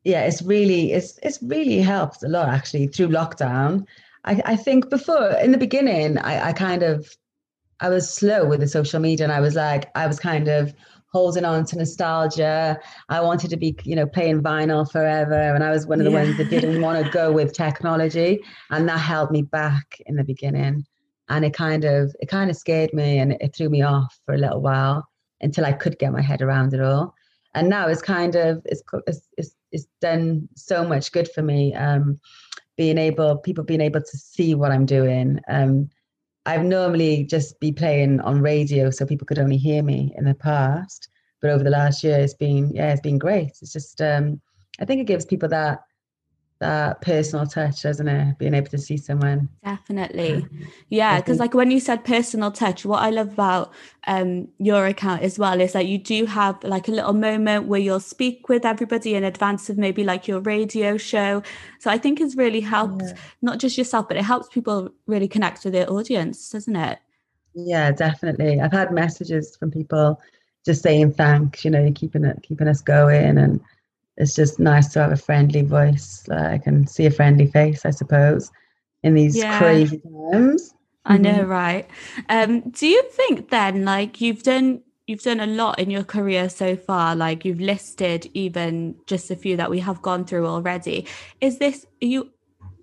Yeah, 0.05 0.23
it's 0.23 0.43
really, 0.43 0.93
it's 0.93 1.19
it's 1.23 1.43
really 1.43 1.81
helped 1.81 2.23
a 2.23 2.29
lot 2.29 2.49
actually 2.49 2.87
through 2.87 3.09
lockdown. 3.09 3.85
I, 4.25 4.43
I 4.45 4.57
think 4.57 4.91
before 4.91 5.31
in 5.43 5.53
the 5.53 5.59
beginning, 5.59 6.19
I, 6.19 6.49
I 6.49 6.53
kind 6.53 6.83
of 6.83 7.17
I 7.81 7.89
was 7.89 8.11
slow 8.11 8.45
with 8.45 8.61
the 8.61 8.69
social 8.69 9.01
media 9.01 9.25
and 9.25 9.33
I 9.33 9.41
was 9.41 9.55
like, 9.55 9.91
I 9.95 10.07
was 10.07 10.19
kind 10.19 10.49
of 10.49 10.75
holding 11.13 11.45
on 11.45 11.65
to 11.65 11.77
nostalgia. 11.77 12.79
I 13.09 13.21
wanted 13.21 13.51
to 13.51 13.57
be, 13.57 13.77
you 13.85 13.97
know, 13.97 14.07
playing 14.07 14.43
vinyl 14.43 14.91
forever. 14.91 15.55
And 15.55 15.65
I 15.65 15.71
was 15.71 15.87
one 15.87 16.01
of 16.01 16.05
the 16.05 16.11
yeah. 16.11 16.25
ones 16.25 16.37
that 16.37 16.51
didn't 16.51 16.81
want 16.81 17.05
to 17.05 17.11
go 17.11 17.33
with 17.33 17.53
technology. 17.53 18.41
And 18.71 18.89
that 18.89 18.99
held 18.99 19.31
me 19.31 19.43
back 19.43 20.01
in 20.07 20.17
the 20.17 20.25
beginning. 20.25 20.85
And 21.29 21.45
it 21.45 21.55
kind 21.55 21.85
of, 21.85 22.15
it 22.21 22.27
kind 22.27 22.51
of 22.51 22.57
scared 22.57 22.93
me 22.93 23.19
and 23.19 23.33
it 23.33 23.55
threw 23.55 23.69
me 23.69 23.83
off 23.83 24.19
for 24.27 24.35
a 24.35 24.39
little 24.39 24.61
while 24.61 25.07
until 25.41 25.65
I 25.65 25.73
could 25.73 25.99
get 25.99 26.13
my 26.13 26.23
head 26.23 26.43
around 26.43 26.75
it 26.75 26.81
all. 26.81 27.15
And 27.55 27.69
now 27.69 27.89
it's 27.89 28.03
kind 28.03 28.35
of, 28.35 28.63
it's, 28.65 28.83
it's, 29.37 29.55
it's 29.73 29.87
done 30.01 30.49
so 30.57 30.85
much 30.85 31.13
good 31.13 31.31
for 31.31 31.43
me. 31.43 31.75
Um, 31.75 32.19
being 32.79 32.97
able, 32.97 33.37
people 33.37 33.65
being 33.65 33.83
able 33.83 34.01
to 34.01 34.17
see 34.17 34.55
what 34.55 34.71
I'm 34.71 34.87
doing. 34.87 35.41
Um, 35.49 35.91
I've 36.47 36.65
normally 36.65 37.25
just 37.25 37.61
be 37.61 37.73
playing 37.73 38.21
on 38.21 38.41
radio 38.41 38.89
so 38.91 39.05
people 39.05 39.27
could 39.27 39.39
only 39.39 39.59
hear 39.59 39.83
me 39.83 40.15
in 40.17 40.25
the 40.25 40.35
past. 40.35 41.09
But 41.43 41.51
over 41.51 41.63
the 41.63 41.71
last 41.71 42.03
year, 42.03 42.19
it's 42.19 42.35
been 42.35 42.71
yeah, 42.71 42.93
it's 42.93 43.03
been 43.03 43.19
great. 43.19 43.51
It's 43.61 43.73
just 43.73 44.01
um, 44.01 44.41
I 44.81 44.87
think 44.87 45.01
it 45.01 45.07
gives 45.07 45.27
people 45.27 45.49
that 45.51 45.81
that 46.61 47.01
personal 47.01 47.47
touch, 47.47 47.83
doesn't 47.83 48.09
it? 48.09 48.39
Being 48.39 48.55
able 48.55 48.69
to 48.69 48.79
see 48.79 48.97
someone. 48.97 49.49
Definitely. 49.65 50.47
Yeah. 50.89 51.21
Because 51.21 51.39
like 51.39 51.55
when 51.55 51.71
you 51.71 51.79
said 51.79 52.05
personal 52.05 52.51
touch, 52.51 52.85
what 52.85 53.03
I 53.03 53.11
love 53.11 53.33
about 53.33 53.73
um 54.07 54.49
your 54.59 54.87
account 54.87 55.23
as 55.23 55.39
well 55.39 55.61
is 55.61 55.73
that 55.73 55.87
you 55.87 55.99
do 55.99 56.27
have 56.27 56.63
like 56.65 56.89
a 56.89 56.91
little 56.91 57.13
moment 57.13 57.67
where 57.67 57.81
you'll 57.81 58.01
speak 58.01 58.49
with 58.49 58.65
everybody 58.65 59.15
in 59.15 59.23
advance 59.23 59.71
of 59.71 59.79
maybe 59.79 60.03
like 60.03 60.27
your 60.27 60.41
radio 60.41 60.97
show. 60.97 61.43
So 61.79 61.91
I 61.91 61.99
think 61.99 62.21
it's 62.21 62.35
really 62.37 62.61
helped 62.61 63.03
yeah. 63.03 63.15
not 63.41 63.59
just 63.59 63.79
yourself, 63.79 64.09
but 64.09 64.17
it 64.17 64.25
helps 64.25 64.49
people 64.49 64.91
really 65.07 65.29
connect 65.29 65.65
with 65.65 65.75
their 65.75 65.91
audience, 65.91 66.51
doesn't 66.51 66.77
it? 66.77 66.99
Yeah, 67.55 67.93
definitely. 67.93 68.61
I've 68.61 68.73
had 68.73 68.93
messages 68.93 69.57
from 69.57 69.71
people 69.71 70.21
just 70.65 70.83
saying 70.83 71.13
thanks, 71.13 71.65
you 71.65 71.71
know, 71.71 71.93
keeping 71.95 72.25
it 72.25 72.43
keeping 72.43 72.67
us 72.67 72.81
going 72.81 73.39
and 73.39 73.61
it's 74.19 74.35
just 74.35 74.59
nice 74.59 74.89
to 74.89 74.99
have 75.01 75.13
a 75.13 75.17
friendly 75.17 75.63
voice 75.63 76.25
like 76.29 76.67
and 76.67 76.91
see 76.91 77.07
a 77.07 77.11
friendly 77.11 77.47
face 77.47 77.87
i 77.87 77.91
suppose 77.91 78.51
in 79.03 79.15
these 79.15 79.37
yeah. 79.37 79.59
crazy 79.59 80.01
times 80.33 80.75
i 81.07 81.17
know 81.17 81.31
mm-hmm. 81.31 81.51
right 81.51 81.89
um 82.29 82.61
do 82.71 82.87
you 82.87 83.03
think 83.11 83.49
then 83.51 83.85
like 83.85 84.21
you've 84.21 84.43
done 84.43 84.83
you've 85.07 85.23
done 85.23 85.41
a 85.41 85.47
lot 85.47 85.79
in 85.79 85.91
your 85.91 86.05
career 86.05 86.49
so 86.49 86.77
far 86.77 87.17
like 87.17 87.45
you've 87.45 87.61
listed 87.61 88.29
even 88.35 88.95
just 89.07 89.31
a 89.31 89.37
few 89.37 89.57
that 89.57 89.71
we 89.71 89.79
have 89.79 90.03
gone 90.03 90.25
through 90.25 90.47
already 90.47 91.07
is 91.41 91.59
this 91.59 91.87
you 92.01 92.31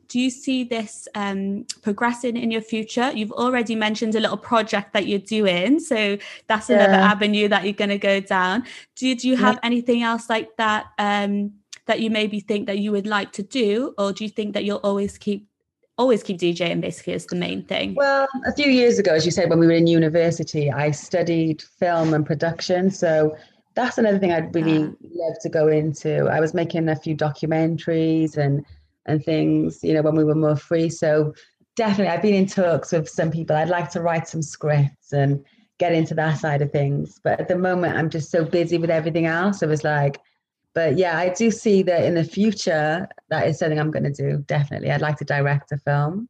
do 0.08 0.20
you 0.20 0.30
see 0.30 0.64
this 0.64 1.08
um, 1.16 1.66
progressing 1.82 2.38
in 2.38 2.52
your 2.52 2.62
future? 2.62 3.12
You've 3.14 3.32
already 3.32 3.76
mentioned 3.76 4.16
a 4.16 4.20
little 4.20 4.38
project 4.38 4.94
that 4.94 5.08
you're 5.08 5.20
doing, 5.20 5.80
so 5.80 6.18
that's 6.48 6.70
yeah. 6.70 6.78
another 6.78 7.04
avenue 7.04 7.48
that 7.50 7.64
you're 7.64 7.74
going 7.74 7.90
to 7.90 7.98
go 7.98 8.20
down. 8.20 8.64
Do, 8.96 9.16
do 9.16 9.28
you 9.28 9.36
have 9.38 9.56
yeah. 9.56 9.60
anything 9.64 10.04
else 10.04 10.30
like 10.30 10.56
that 10.58 10.88
um, 10.98 11.54
that 11.86 12.02
you 12.02 12.10
maybe 12.10 12.40
think 12.40 12.68
that 12.68 12.80
you 12.80 12.92
would 12.92 13.08
like 13.08 13.32
to 13.34 13.44
do, 13.44 13.94
or 13.98 14.14
do 14.14 14.24
you 14.24 14.30
think 14.30 14.54
that 14.54 14.64
you'll 14.64 14.78
always 14.84 15.18
keep 15.18 15.48
always 15.98 16.24
keep 16.24 16.38
DJing 16.38 16.82
basically 16.82 17.14
is 17.14 17.26
the 17.28 17.38
main 17.38 17.64
thing? 17.64 17.96
Well, 17.96 18.28
a 18.46 18.54
few 18.54 18.70
years 18.70 19.00
ago, 19.00 19.14
as 19.14 19.26
you 19.26 19.32
said, 19.32 19.50
when 19.50 19.60
we 19.60 19.66
were 19.66 19.72
in 19.72 19.88
university, 19.88 20.70
I 20.70 20.92
studied 20.92 21.62
film 21.62 22.14
and 22.14 22.26
production, 22.26 22.92
so 22.92 23.36
that's 23.76 23.98
another 23.98 24.20
thing 24.20 24.32
I'd 24.32 24.54
really 24.56 24.84
uh, 24.84 24.90
love 25.02 25.36
to 25.42 25.50
go 25.50 25.68
into. 25.68 26.28
I 26.28 26.40
was 26.40 26.54
making 26.54 26.90
a 26.90 26.96
few 26.96 27.16
documentaries 27.16 28.38
and 28.38 28.66
and 29.06 29.24
things, 29.24 29.80
you 29.84 29.94
know, 29.94 30.02
when 30.02 30.16
we 30.16 30.24
were 30.24 30.36
more 30.36 30.56
free. 30.56 30.90
So 30.90 31.34
definitely, 31.76 32.14
I've 32.14 32.22
been 32.22 32.34
in 32.34 32.48
talks 32.48 32.92
with 32.92 33.10
some 33.10 33.32
people. 33.32 33.56
I'd 33.56 33.70
like 33.70 33.90
to 33.92 34.02
write 34.02 34.28
some 34.28 34.42
scripts 34.42 35.14
and 35.14 35.44
get 35.78 35.94
into 35.94 36.14
that 36.16 36.40
side 36.40 36.62
of 36.62 36.72
things. 36.72 37.20
But 37.24 37.40
at 37.40 37.48
the 37.48 37.58
moment, 37.58 37.98
I'm 37.98 38.10
just 38.10 38.32
so 38.32 38.46
busy 38.46 38.78
with 38.78 38.90
everything 38.90 39.26
else. 39.26 39.62
It 39.62 39.70
was 39.70 39.84
like, 39.84 40.20
but 40.74 40.98
yeah, 40.98 41.18
I 41.18 41.30
do 41.30 41.52
see 41.52 41.84
that 41.84 42.04
in 42.04 42.16
the 42.16 42.24
future, 42.24 43.08
that 43.30 43.48
is 43.48 43.60
something 43.60 43.80
I'm 43.80 43.92
going 43.92 44.04
to 44.04 44.12
do. 44.12 44.44
Definitely. 44.48 44.92
I'd 44.92 45.02
like 45.02 45.18
to 45.18 45.26
direct 45.26 45.72
a 45.72 45.78
film. 45.78 46.28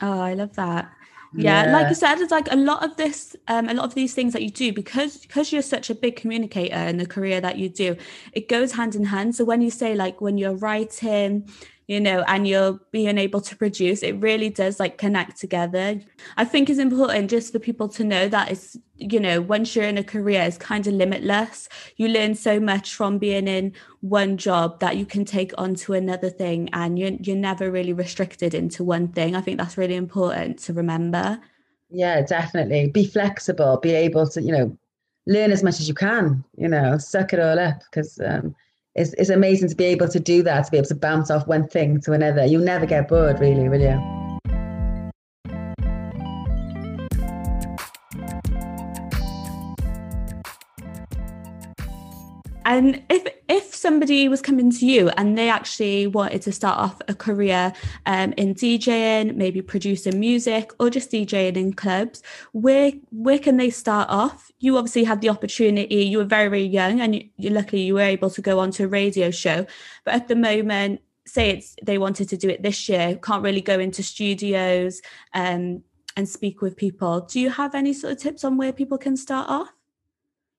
Oh, 0.00 0.20
I 0.20 0.34
love 0.34 0.54
that 0.56 0.90
yeah, 1.36 1.66
yeah, 1.66 1.72
like 1.72 1.88
you 1.88 1.94
said 1.94 2.18
it's 2.20 2.30
like 2.30 2.50
a 2.50 2.56
lot 2.56 2.84
of 2.84 2.96
this 2.96 3.36
um 3.48 3.68
a 3.68 3.74
lot 3.74 3.84
of 3.84 3.94
these 3.94 4.14
things 4.14 4.32
that 4.32 4.42
you 4.42 4.50
do 4.50 4.72
because 4.72 5.18
because 5.18 5.52
you're 5.52 5.62
such 5.62 5.90
a 5.90 5.94
big 5.94 6.16
communicator 6.16 6.76
in 6.76 6.96
the 6.96 7.06
career 7.06 7.40
that 7.40 7.58
you 7.58 7.68
do 7.68 7.96
it 8.32 8.48
goes 8.48 8.72
hand 8.72 8.94
in 8.94 9.04
hand. 9.04 9.34
So 9.34 9.44
when 9.44 9.60
you 9.60 9.70
say 9.70 9.94
like 9.94 10.20
when 10.20 10.38
you're 10.38 10.54
writing 10.54 11.48
you 11.86 12.00
know, 12.00 12.24
and 12.26 12.48
you're 12.48 12.80
being 12.90 13.16
able 13.16 13.40
to 13.40 13.56
produce, 13.56 14.02
it 14.02 14.20
really 14.20 14.50
does 14.50 14.80
like 14.80 14.98
connect 14.98 15.38
together. 15.38 16.00
I 16.36 16.44
think 16.44 16.68
it's 16.68 16.80
important 16.80 17.30
just 17.30 17.52
for 17.52 17.60
people 17.60 17.88
to 17.90 18.02
know 18.02 18.28
that 18.28 18.50
it's, 18.50 18.76
you 18.96 19.20
know, 19.20 19.40
once 19.40 19.76
you're 19.76 19.84
in 19.84 19.98
a 19.98 20.02
career, 20.02 20.42
it's 20.42 20.58
kind 20.58 20.84
of 20.86 20.94
limitless. 20.94 21.68
You 21.96 22.08
learn 22.08 22.34
so 22.34 22.58
much 22.58 22.94
from 22.94 23.18
being 23.18 23.46
in 23.46 23.72
one 24.00 24.36
job 24.36 24.80
that 24.80 24.96
you 24.96 25.06
can 25.06 25.24
take 25.24 25.52
on 25.58 25.76
to 25.76 25.92
another 25.92 26.28
thing 26.28 26.68
and 26.72 26.98
you're, 26.98 27.12
you're 27.20 27.36
never 27.36 27.70
really 27.70 27.92
restricted 27.92 28.52
into 28.52 28.82
one 28.82 29.08
thing. 29.08 29.36
I 29.36 29.40
think 29.40 29.58
that's 29.58 29.78
really 29.78 29.96
important 29.96 30.58
to 30.60 30.72
remember. 30.72 31.40
Yeah, 31.88 32.22
definitely. 32.22 32.88
Be 32.88 33.06
flexible, 33.06 33.76
be 33.76 33.92
able 33.92 34.26
to, 34.30 34.42
you 34.42 34.50
know, 34.50 34.76
learn 35.28 35.52
as 35.52 35.62
much 35.62 35.78
as 35.78 35.86
you 35.86 35.94
can, 35.94 36.42
you 36.56 36.66
know, 36.66 36.98
suck 36.98 37.32
it 37.32 37.38
all 37.38 37.60
up 37.60 37.80
because, 37.90 38.18
um, 38.24 38.56
it's, 38.96 39.12
it's 39.14 39.30
amazing 39.30 39.68
to 39.68 39.76
be 39.76 39.84
able 39.84 40.08
to 40.08 40.18
do 40.18 40.42
that, 40.42 40.64
to 40.64 40.70
be 40.70 40.78
able 40.78 40.88
to 40.88 40.94
bounce 40.94 41.30
off 41.30 41.46
one 41.46 41.68
thing 41.68 42.00
to 42.02 42.12
another. 42.12 42.44
You'll 42.46 42.62
never 42.64 42.86
get 42.86 43.08
bored, 43.08 43.38
really, 43.40 43.68
will 43.68 43.80
you? 43.80 44.25
And 52.66 53.04
if 53.08 53.24
if 53.48 53.72
somebody 53.72 54.28
was 54.28 54.42
coming 54.42 54.72
to 54.72 54.86
you 54.86 55.08
and 55.10 55.38
they 55.38 55.48
actually 55.48 56.08
wanted 56.08 56.42
to 56.42 56.52
start 56.52 56.78
off 56.78 57.00
a 57.06 57.14
career 57.14 57.72
um, 58.06 58.34
in 58.36 58.56
DJing, 58.56 59.36
maybe 59.36 59.62
producing 59.62 60.18
music 60.18 60.72
or 60.80 60.90
just 60.90 61.12
DJing 61.12 61.56
in 61.56 61.72
clubs, 61.74 62.24
where 62.50 62.90
where 63.12 63.38
can 63.38 63.56
they 63.56 63.70
start 63.70 64.08
off? 64.10 64.50
You 64.58 64.76
obviously 64.76 65.04
had 65.04 65.20
the 65.20 65.28
opportunity. 65.28 66.04
You 66.06 66.18
were 66.18 66.24
very 66.24 66.48
very 66.48 66.66
young, 66.66 67.00
and 67.00 67.14
you, 67.14 67.28
you 67.36 67.50
luckily 67.50 67.82
you 67.82 67.94
were 67.94 68.00
able 68.00 68.30
to 68.30 68.42
go 68.42 68.58
onto 68.58 68.82
a 68.82 68.88
radio 68.88 69.30
show. 69.30 69.64
But 70.04 70.14
at 70.14 70.26
the 70.26 70.34
moment, 70.34 71.02
say 71.24 71.50
it's 71.50 71.76
they 71.84 71.98
wanted 71.98 72.28
to 72.30 72.36
do 72.36 72.48
it 72.48 72.64
this 72.64 72.88
year, 72.88 73.16
can't 73.22 73.44
really 73.44 73.60
go 73.60 73.78
into 73.78 74.02
studios 74.02 75.00
um, 75.34 75.84
and 76.16 76.28
speak 76.28 76.62
with 76.62 76.76
people. 76.76 77.20
Do 77.20 77.38
you 77.38 77.50
have 77.50 77.76
any 77.76 77.92
sort 77.92 78.14
of 78.14 78.18
tips 78.18 78.42
on 78.42 78.56
where 78.56 78.72
people 78.72 78.98
can 78.98 79.16
start 79.16 79.48
off? 79.48 79.75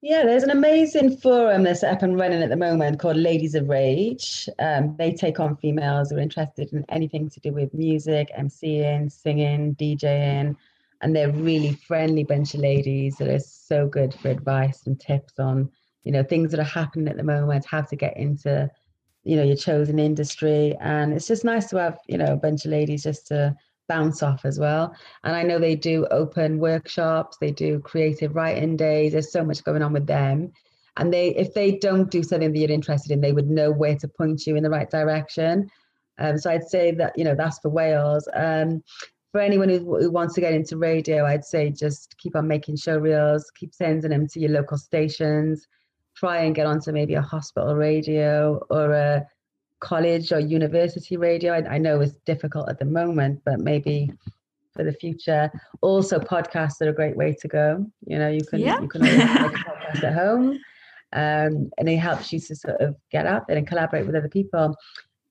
Yeah, 0.02 0.26
there's 0.26 0.44
an 0.44 0.52
amazing 0.52 1.18
forum 1.18 1.64
that's 1.64 1.84
up 1.84 2.04
and 2.04 2.20
running 2.20 2.44
at 2.44 2.50
the 2.50 2.56
moment 2.56 3.00
called 3.00 3.18
Ladies 3.18 3.56
of 3.56 3.68
Rage. 3.68 4.48
Um, 4.60 4.96
they 4.98 5.12
take 5.12 5.40
on 5.40 5.58
females 5.58 6.12
who 6.12 6.18
are 6.18 6.20
interested 6.20 6.72
in 6.72 6.86
anything 6.90 7.30
to 7.32 7.40
do 7.40 7.52
with 7.52 7.74
music, 7.74 8.30
MCing, 8.38 9.12
singing, 9.12 9.76
DJing, 9.76 10.56
and 11.02 11.16
they're 11.16 11.32
really 11.32 11.74
friendly 11.74 12.24
bunch 12.24 12.54
of 12.54 12.60
ladies 12.60 13.18
that 13.18 13.28
are 13.28 13.40
so 13.40 13.88
good 13.88 14.14
for 14.14 14.30
advice 14.30 14.86
and 14.86 15.00
tips 15.00 15.40
on, 15.40 15.72
you 16.04 16.12
know, 16.12 16.24
things 16.24 16.52
that 16.52 16.60
are 16.60 16.64
happening 16.64 17.08
at 17.08 17.18
the 17.18 17.24
moment, 17.24 17.66
how 17.66 17.82
to 17.82 17.96
get 17.96 18.16
into, 18.18 18.70
you 19.24 19.36
know, 19.36 19.44
your 19.44 19.56
chosen 19.58 19.98
industry. 19.98 20.76
And 20.80 21.12
it's 21.12 21.28
just 21.28 21.44
nice 21.44 21.66
to 21.70 21.78
have, 21.78 21.98
you 22.08 22.20
know, 22.20 22.34
a 22.34 22.38
bunch 22.38 22.66
of 22.66 22.72
ladies 22.72 23.02
just 23.02 23.26
to 23.28 23.56
bounce 23.88 24.23
off 24.23 24.45
as 24.45 24.60
well. 24.60 24.95
And 25.23 25.36
I 25.36 25.43
know 25.43 25.60
they 25.60 25.76
do 25.76 26.06
open 26.12 26.60
workshops, 26.60 27.38
they 27.38 27.52
do 27.52 27.80
creative 27.80 28.36
writing 28.36 28.76
days. 28.76 29.13
There's 29.13 29.32
so 29.32 29.43
much 29.43 29.63
going 29.63 29.82
on 29.82 29.93
with 29.93 30.08
them. 30.08 30.52
And 30.97 31.13
they, 31.13 31.36
if 31.36 31.54
they 31.54 31.78
don't 31.78 32.10
do 32.10 32.23
something 32.23 32.52
that 32.52 32.60
you're 32.60 32.71
interested 32.71 33.12
in, 33.12 33.21
they 33.21 33.34
would 33.34 33.50
know 33.50 33.71
where 33.71 33.95
to 33.97 34.08
point 34.08 34.47
you 34.47 34.56
in 34.56 34.63
the 34.63 34.69
right 34.69 34.89
direction. 34.89 35.69
Um, 36.19 36.38
so 36.38 36.50
I'd 36.50 36.67
say 36.67 36.91
that 36.91 37.17
you 37.17 37.23
know 37.23 37.36
that's 37.36 37.60
for 37.60 37.69
Wales. 37.69 38.28
Um, 38.34 38.84
for 39.32 39.41
anyone 39.41 39.69
who, 39.69 40.00
who, 40.00 40.10
wants 40.10 40.34
to 40.36 40.41
get 40.41 40.54
into 40.54 40.78
radio, 40.78 41.26
I'd 41.26 41.45
say 41.45 41.69
just 41.69 42.17
keep 42.17 42.36
on 42.36 42.47
making 42.47 42.78
show 42.78 42.97
reels, 42.97 43.52
keep 43.52 43.73
sending 43.73 44.10
them 44.10 44.28
to 44.28 44.39
your 44.39 44.52
local 44.52 44.78
stations. 44.78 45.67
Try 46.15 46.38
and 46.39 46.56
get 46.56 46.65
onto 46.65 46.91
maybe 46.91 47.13
a 47.13 47.21
hospital 47.21 47.76
radio 47.76 48.60
or 48.71 48.93
a 48.93 49.28
college 49.80 50.32
or 50.32 50.40
university 50.40 51.18
radio. 51.18 51.54
I, 51.54 51.76
I 51.76 51.78
know 51.78 52.02
it's 52.02 52.18
difficult 52.26 52.70
at 52.70 52.80
the 52.80 52.86
moment, 52.86 53.42
but 53.46 53.60
maybe 53.60 54.12
for 54.78 54.84
the 54.84 54.94
future. 54.94 55.52
Also, 55.82 56.20
podcasts 56.20 56.82
are 56.82 56.90
a 56.90 56.94
great 56.94 57.18
way 57.18 57.36
to 57.42 57.48
go. 57.48 57.86
You 58.06 58.20
know, 58.20 58.30
you 58.30 58.46
can 58.46 58.60
yeah. 58.60 58.80
you 58.80 58.88
can 58.88 59.02
make 59.02 59.20
a 59.20 59.26
podcast 59.26 60.04
at 60.04 60.13
home, 60.13 60.60
um, 61.13 61.72
and 61.78 61.90
it 61.90 61.98
helps 61.98 62.32
you 62.32 62.40
to 62.40 62.56
sort 62.56 62.80
of 62.80 62.96
get 63.12 63.26
out 63.26 63.48
there 63.48 63.58
and 63.58 63.68
collaborate 63.68 64.06
with 64.06 64.16
other 64.16 64.30
people. 64.30 64.76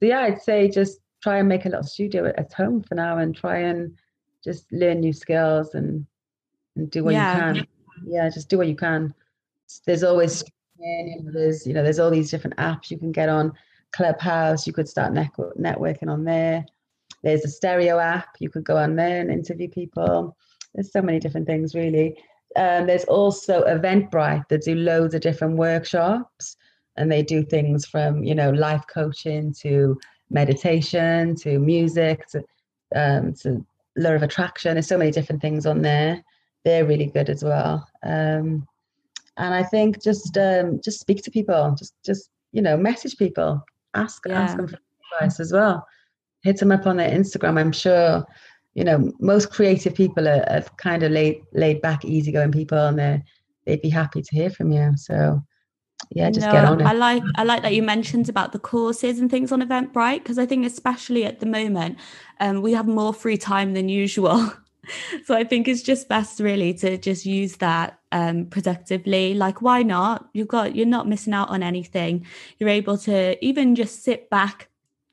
So 0.00 0.06
yeah, 0.06 0.20
I'd 0.20 0.42
say 0.42 0.68
just 0.68 1.00
try 1.22 1.38
and 1.38 1.48
make 1.48 1.64
a 1.64 1.68
little 1.68 1.85
studio 1.85 2.26
at, 2.26 2.38
at 2.38 2.52
home 2.52 2.82
for 2.82 2.96
now, 2.96 3.18
and 3.18 3.35
try 3.35 3.59
and 3.59 3.96
just 4.44 4.70
learn 4.72 5.00
new 5.00 5.12
skills 5.12 5.74
and 5.74 6.04
and 6.74 6.90
do 6.90 7.04
what 7.04 7.14
yeah. 7.14 7.32
you 7.52 7.54
can. 7.54 7.66
Yeah, 8.06 8.28
just 8.28 8.48
do 8.50 8.59
what 8.59 8.68
you 8.68 8.76
can. 8.76 9.14
There's 9.87 10.02
always 10.02 10.44
there's 11.32 11.66
you 11.66 11.72
know 11.72 11.82
there's 11.82 11.98
all 11.98 12.11
these 12.11 12.30
different 12.30 12.56
apps 12.56 12.90
you 12.90 12.98
can 12.98 13.12
get 13.12 13.28
on 13.28 13.52
Clubhouse, 13.92 14.66
you 14.66 14.72
could 14.72 14.88
start 14.88 15.12
network, 15.12 15.57
networking 15.57 16.11
on 16.11 16.25
there. 16.25 16.64
There's 17.22 17.44
a 17.44 17.49
stereo 17.49 17.99
app, 17.99 18.37
you 18.38 18.51
could 18.51 18.64
go 18.64 18.77
on 18.77 18.96
there 18.96 19.20
and 19.20 19.31
interview 19.31 19.68
people. 19.68 20.37
There's 20.75 20.92
so 20.92 21.03
many 21.03 21.18
different 21.18 21.46
things, 21.46 21.75
really. 21.75 22.16
Um, 22.57 22.87
there's 22.87 23.05
also 23.05 23.64
Eventbrite 23.64 24.49
that 24.49 24.62
do 24.62 24.75
loads 24.75 25.14
of 25.14 25.20
different 25.20 25.57
workshops, 25.57 26.57
and 26.96 27.11
they 27.11 27.22
do 27.22 27.44
things 27.44 27.87
from 27.87 28.25
you 28.25 28.35
know 28.35 28.51
life 28.51 28.85
coaching 28.92 29.55
to 29.61 29.99
meditation 30.31 31.35
to 31.37 31.59
music 31.59 32.27
to 32.29 32.42
um, 32.94 33.35
to 33.35 33.64
law 33.96 34.14
of 34.14 34.22
attraction. 34.22 34.75
There's 34.75 34.88
so 34.88 34.99
many 34.99 35.11
different 35.11 35.42
things 35.42 35.66
on 35.66 35.83
there. 35.83 36.22
They're 36.64 36.87
really 36.87 37.07
good 37.07 37.29
as 37.29 37.44
well. 37.44 37.87
Um, 38.03 38.66
and 39.37 39.55
I 39.55 39.62
think 39.62 40.03
just 40.03 40.37
um, 40.38 40.81
just 40.83 41.01
speak 41.01 41.22
to 41.25 41.31
people, 41.31 41.75
just 41.79 41.94
just 42.05 42.31
you 42.53 42.62
know 42.62 42.77
message 42.77 43.16
people, 43.16 43.62
ask 43.96 44.22
yeah. 44.26 44.42
ask 44.42 44.56
them 44.56 44.68
for 44.68 44.78
advice 45.14 45.40
as 45.40 45.52
well. 45.52 45.87
Hit 46.42 46.59
them 46.59 46.72
up 46.72 46.87
on 46.87 46.96
their 46.96 47.11
Instagram. 47.11 47.59
I'm 47.59 47.72
sure, 47.72 48.24
you 48.74 48.85
know, 48.85 49.12
most 49.20 49.50
creative 49.50 49.94
people 49.94 50.28
are, 50.28 50.44
are 50.48 50.62
kind 50.76 51.02
of 51.02 51.12
laid 51.12 51.42
laid 51.52 51.80
back, 51.80 52.04
easygoing 52.04 52.52
people, 52.52 52.78
and 52.78 52.98
they 52.98 53.22
they'd 53.64 53.82
be 53.82 53.88
happy 53.88 54.22
to 54.22 54.35
hear 54.35 54.50
from 54.50 54.72
you. 54.72 54.92
So 54.96 55.42
yeah, 56.11 56.30
just 56.30 56.46
no, 56.46 56.52
get 56.52 56.64
on 56.64 56.80
it. 56.80 56.87
I 56.87 56.92
like 56.92 57.22
I 57.37 57.44
like 57.44 57.62
that 57.62 57.74
you 57.74 57.82
mentioned 57.82 58.28
about 58.28 58.52
the 58.52 58.59
courses 58.59 59.18
and 59.18 59.30
things 59.30 59.50
on 59.50 59.62
Eventbrite 59.62 60.22
because 60.22 60.38
I 60.38 60.46
think 60.46 60.66
especially 60.66 61.24
at 61.24 61.40
the 61.40 61.46
moment, 61.46 61.98
um, 62.40 62.62
we 62.62 62.72
have 62.72 62.87
more 62.87 63.12
free 63.12 63.38
time 63.38 63.74
than 63.74 63.88
usual. 63.88 64.52
so 65.24 65.35
I 65.35 65.44
think 65.44 65.68
it's 65.68 65.82
just 65.82 66.09
best 66.09 66.38
really 66.38 66.74
to 66.74 66.96
just 66.98 67.26
use 67.26 67.56
that 67.56 67.98
um, 68.16 68.46
productively. 68.46 69.35
Like, 69.35 69.61
why 69.61 69.83
not? 69.83 70.29
You've 70.33 70.48
got 70.48 70.74
you're 70.74 70.87
not 70.87 71.09
missing 71.09 71.35
out 71.35 71.50
on 71.50 71.62
anything. 71.62 72.26
You're 72.59 72.70
able 72.70 72.96
to 72.98 73.44
even 73.44 73.74
just 73.74 74.02
sit 74.02 74.31
back, 74.31 74.68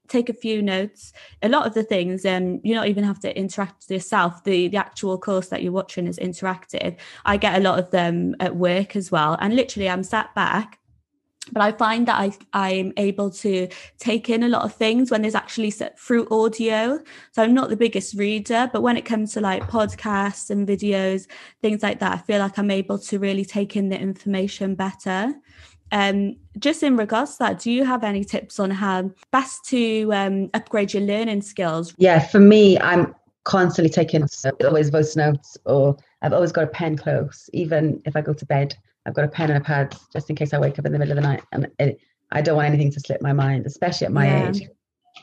take 0.08 0.30
a 0.30 0.34
few 0.34 0.62
notes. 0.62 1.12
A 1.42 1.50
lot 1.50 1.68
of 1.68 1.74
the 1.74 1.84
things, 1.84 2.26
um, 2.26 2.62
you 2.63 2.74
don't 2.74 2.88
even 2.88 3.04
have 3.04 3.20
to 3.20 3.38
interact 3.38 3.84
with 3.84 3.92
yourself. 3.92 4.44
The 4.46 4.70
the 4.70 4.78
actual 4.78 5.18
course 5.18 5.50
that 5.50 5.62
you're 5.62 5.74
watching 5.74 6.08
is 6.08 6.18
interactive. 6.18 6.96
I 7.26 7.36
get 7.36 7.58
a 7.58 7.63
lot 7.63 7.78
of 7.78 7.92
them 7.92 8.36
at 8.39 8.56
work 8.56 8.96
as 8.96 9.12
well, 9.12 9.38
and 9.42 9.54
literally, 9.54 9.89
I'm 9.89 10.04
sat 10.04 10.34
back 10.34 10.80
but 11.51 11.62
I 11.62 11.71
find 11.73 12.08
that 12.08 12.19
I, 12.19 12.32
I'm 12.53 12.93
able 12.97 13.29
to 13.32 13.67
take 13.99 14.29
in 14.29 14.43
a 14.43 14.47
lot 14.47 14.63
of 14.63 14.73
things 14.73 15.12
when 15.12 15.21
there's 15.21 15.36
actually 15.36 15.71
set 15.71 15.99
through 15.99 16.27
audio. 16.29 16.99
So 17.32 17.43
I'm 17.43 17.53
not 17.53 17.69
the 17.69 17.75
biggest 17.75 18.15
reader, 18.15 18.69
but 18.71 18.82
when 18.82 18.95
it 18.95 19.03
comes 19.03 19.34
to 19.34 19.41
like 19.41 19.63
podcasts 19.63 20.49
and 20.49 20.67
videos, 20.67 21.27
things 21.62 21.84
like 21.84 21.99
that, 21.99 22.13
I 22.13 22.17
feel 22.17 22.39
like 22.39 22.58
I'm 22.58 22.71
able 22.71 22.97
to 22.99 23.19
really 23.19 23.43
take 23.43 23.75
in 23.75 23.89
the 23.89 23.99
information 23.99 24.75
better. 24.75 25.34
Um, 25.91 26.38
just 26.58 26.82
in 26.82 26.97
regards 26.97 27.34
to 27.34 27.39
that, 27.39 27.60
do 27.60 27.71
you 27.71 27.84
have 27.84 28.03
any 28.03 28.23
tips 28.23 28.60
on 28.60 28.71
how 28.71 29.12
best 29.32 29.65
to 29.65 30.12
um, 30.13 30.49
upgrade 30.53 30.93
your 30.93 31.03
learning 31.03 31.41
skills? 31.41 31.93
Yeah, 31.97 32.19
for 32.19 32.39
me, 32.39 32.79
I'm 32.79 33.13
constantly 33.43 33.89
taking 33.89 34.27
always 34.63 34.89
voice 34.89 35.15
notes, 35.15 35.58
or 35.65 35.97
I've 36.21 36.34
always 36.34 36.51
got 36.51 36.63
a 36.63 36.67
pen 36.67 36.97
close, 36.97 37.49
even 37.53 38.01
if 38.06 38.15
I 38.15 38.21
go 38.21 38.34
to 38.34 38.45
bed. 38.45 38.75
I've 39.06 39.13
got 39.13 39.26
a 39.26 39.30
pen 39.30 39.50
and 39.50 39.58
a 39.58 39.66
pad 39.66 39.96
just 40.12 40.30
in 40.30 40.36
case 40.36 40.54
I 40.54 40.60
wake 40.60 40.80
up 40.80 40.86
in 40.86 40.94
the 40.94 41.00
middle 41.00 41.18
of 41.18 41.24
the 41.24 41.30
night 41.30 41.44
and 41.52 41.68
it, 41.80 42.00
I 42.32 42.42
don't 42.42 42.56
want 42.56 42.68
anything 42.68 42.92
to 42.92 43.00
slip 43.00 43.22
my 43.22 43.34
mind, 43.34 43.66
especially 43.66 44.06
at 44.06 44.13
my 44.13 44.26
yeah. 44.26 44.50
age. 44.50 44.62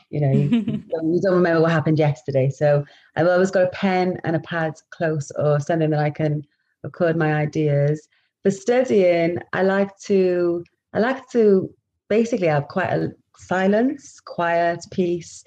You 0.09 0.21
know, 0.21 0.31
you, 0.31 0.49
you, 0.93 1.21
don't 1.21 1.33
remember 1.33 1.61
what 1.61 1.71
happened 1.71 1.99
yesterday. 1.99 2.49
So 2.49 2.85
I've 3.15 3.27
always 3.27 3.51
got 3.51 3.63
a 3.63 3.69
pen 3.69 4.19
and 4.23 4.35
a 4.35 4.39
pad 4.39 4.73
close 4.91 5.31
or 5.37 5.59
something 5.59 5.89
that 5.89 5.99
I 5.99 6.09
can 6.09 6.43
record 6.83 7.17
my 7.17 7.33
ideas. 7.33 8.07
For 8.43 8.51
studying, 8.51 9.37
I 9.53 9.63
like 9.63 9.97
to 10.05 10.63
I 10.93 10.99
like 10.99 11.29
to 11.31 11.69
basically 12.09 12.47
have 12.47 12.67
quite 12.67 12.89
a 12.89 13.11
silence, 13.37 14.19
quiet, 14.19 14.85
peace. 14.91 15.43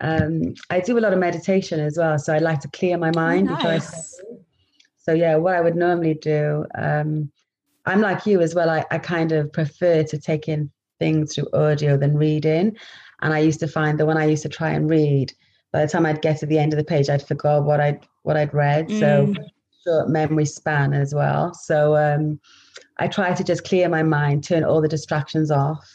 Um, 0.00 0.54
I 0.70 0.80
do 0.80 0.98
a 0.98 1.00
lot 1.00 1.12
of 1.12 1.18
meditation 1.18 1.80
as 1.80 1.96
well, 1.98 2.18
so 2.18 2.34
I 2.34 2.38
like 2.38 2.60
to 2.60 2.68
clear 2.68 2.98
my 2.98 3.10
mind 3.14 3.48
oh, 3.50 3.54
nice. 3.54 4.20
I. 4.20 4.36
So 4.98 5.12
yeah, 5.12 5.36
what 5.36 5.54
I 5.54 5.60
would 5.60 5.76
normally 5.76 6.14
do, 6.14 6.66
um, 6.74 7.30
I'm 7.86 8.00
like 8.00 8.26
you 8.26 8.40
as 8.40 8.54
well. 8.54 8.68
I, 8.68 8.84
I 8.90 8.98
kind 8.98 9.32
of 9.32 9.52
prefer 9.52 10.02
to 10.02 10.18
take 10.18 10.48
in 10.48 10.70
things 10.98 11.34
through 11.34 11.48
audio 11.52 11.96
than 11.96 12.16
reading. 12.16 12.76
And 13.22 13.32
I 13.32 13.38
used 13.38 13.60
to 13.60 13.68
find 13.68 13.98
that 13.98 14.06
when 14.06 14.18
I 14.18 14.26
used 14.26 14.42
to 14.42 14.48
try 14.48 14.70
and 14.70 14.90
read, 14.90 15.32
by 15.72 15.84
the 15.84 15.90
time 15.90 16.04
I'd 16.04 16.22
get 16.22 16.38
to 16.40 16.46
the 16.46 16.58
end 16.58 16.72
of 16.72 16.78
the 16.78 16.84
page, 16.84 17.08
I'd 17.08 17.26
forgot 17.26 17.64
what 17.64 17.80
I'd 17.80 18.06
what 18.22 18.36
I'd 18.36 18.52
read. 18.52 18.88
Mm. 18.88 19.00
So 19.00 19.34
short 19.84 20.08
memory 20.08 20.44
span 20.44 20.92
as 20.92 21.14
well. 21.14 21.54
So 21.54 21.96
um, 21.96 22.40
I 22.98 23.08
try 23.08 23.32
to 23.32 23.44
just 23.44 23.64
clear 23.64 23.88
my 23.88 24.02
mind, 24.02 24.44
turn 24.44 24.64
all 24.64 24.80
the 24.80 24.88
distractions 24.88 25.50
off, 25.50 25.86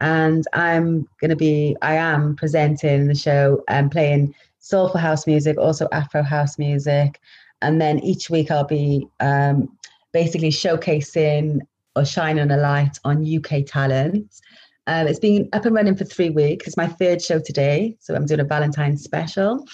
And 0.00 0.44
I'm 0.52 1.06
going 1.20 1.30
to 1.30 1.36
be, 1.36 1.76
I 1.82 1.94
am 1.94 2.36
presenting 2.36 3.06
the 3.06 3.14
show 3.14 3.62
and 3.68 3.90
playing 3.90 4.34
soulful 4.60 5.00
house 5.00 5.26
music, 5.26 5.58
also 5.58 5.88
Afro 5.92 6.22
house 6.22 6.58
music. 6.58 7.20
And 7.62 7.80
then 7.80 7.98
each 8.00 8.30
week 8.30 8.50
I'll 8.50 8.64
be 8.64 9.06
um, 9.20 9.68
basically 10.12 10.50
showcasing 10.50 11.60
or 11.96 12.04
shining 12.04 12.50
a 12.50 12.56
light 12.56 12.98
on 13.04 13.26
UK 13.36 13.66
talent. 13.66 14.40
Um, 14.86 15.06
it's 15.06 15.18
been 15.18 15.48
up 15.52 15.66
and 15.66 15.74
running 15.74 15.96
for 15.96 16.04
three 16.04 16.30
weeks. 16.30 16.66
It's 16.66 16.76
my 16.76 16.86
third 16.86 17.20
show 17.20 17.38
today. 17.38 17.96
So 18.00 18.14
I'm 18.14 18.26
doing 18.26 18.40
a 18.40 18.44
Valentine's 18.44 19.02
special. 19.02 19.66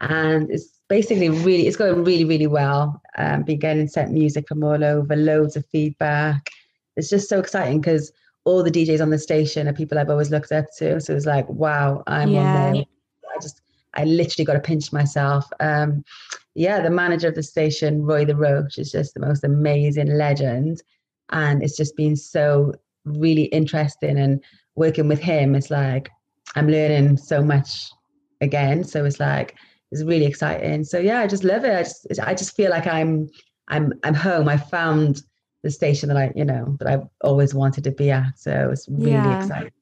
And 0.00 0.50
it's 0.50 0.73
basically 0.94 1.28
really 1.28 1.66
it's 1.66 1.76
going 1.76 2.04
really 2.04 2.24
really 2.24 2.46
well. 2.46 3.02
Um 3.18 3.42
been 3.42 3.58
getting 3.58 3.88
sent 3.88 4.12
music 4.12 4.44
from 4.46 4.62
all 4.62 4.82
over 4.84 5.16
loads 5.16 5.56
of 5.56 5.66
feedback. 5.74 6.50
It's 6.96 7.10
just 7.14 7.28
so 7.28 7.40
exciting 7.40 7.80
because 7.80 8.12
all 8.44 8.62
the 8.62 8.70
djs 8.76 9.02
on 9.04 9.10
the 9.10 9.18
station 9.28 9.66
are 9.66 9.80
people 9.80 9.98
i've 9.98 10.14
always 10.14 10.30
looked 10.30 10.52
up 10.52 10.66
to. 10.78 11.00
So 11.00 11.08
it's 11.16 11.26
like 11.26 11.48
wow 11.48 12.04
i'm 12.06 12.30
yeah. 12.30 12.40
on 12.40 12.72
there. 12.72 12.84
I 13.32 13.36
just 13.46 13.60
i 13.94 14.04
literally 14.04 14.44
got 14.44 14.58
to 14.58 14.68
pinch 14.70 14.92
myself. 14.92 15.44
Um 15.58 16.04
yeah 16.54 16.80
the 16.80 16.90
manager 17.02 17.28
of 17.28 17.34
the 17.34 17.48
station 17.54 17.92
roy 18.10 18.24
the 18.24 18.36
roach 18.36 18.78
is 18.78 18.92
just 18.92 19.14
the 19.14 19.26
most 19.28 19.42
amazing 19.42 20.10
legend. 20.24 20.80
And 21.30 21.62
it's 21.64 21.76
just 21.76 21.96
been 21.96 22.16
so 22.16 22.72
really 23.04 23.46
interesting 23.60 24.16
and 24.24 24.40
working 24.76 25.08
with 25.08 25.20
him 25.20 25.54
it's 25.54 25.70
like 25.70 26.10
i'm 26.56 26.68
learning 26.68 27.16
so 27.16 27.42
much 27.42 27.90
again. 28.40 28.84
So 28.84 29.04
it's 29.04 29.20
like 29.20 29.56
is 29.92 30.04
really 30.04 30.26
exciting. 30.26 30.84
So 30.84 30.98
yeah, 30.98 31.20
I 31.20 31.26
just 31.26 31.44
love 31.44 31.64
it. 31.64 31.74
I 31.74 31.82
just 31.82 32.20
I 32.20 32.34
just 32.34 32.56
feel 32.56 32.70
like 32.70 32.86
I'm 32.86 33.28
I'm 33.68 33.92
I'm 34.02 34.14
home. 34.14 34.48
I 34.48 34.56
found 34.56 35.22
the 35.62 35.70
station 35.70 36.08
that 36.08 36.18
I 36.18 36.32
you 36.34 36.44
know 36.44 36.76
that 36.78 36.88
I've 36.88 37.06
always 37.22 37.54
wanted 37.54 37.84
to 37.84 37.90
be 37.90 38.10
at. 38.10 38.38
So 38.38 38.70
it's 38.72 38.88
really 38.88 39.12
yeah. 39.12 39.38
exciting. 39.38 39.72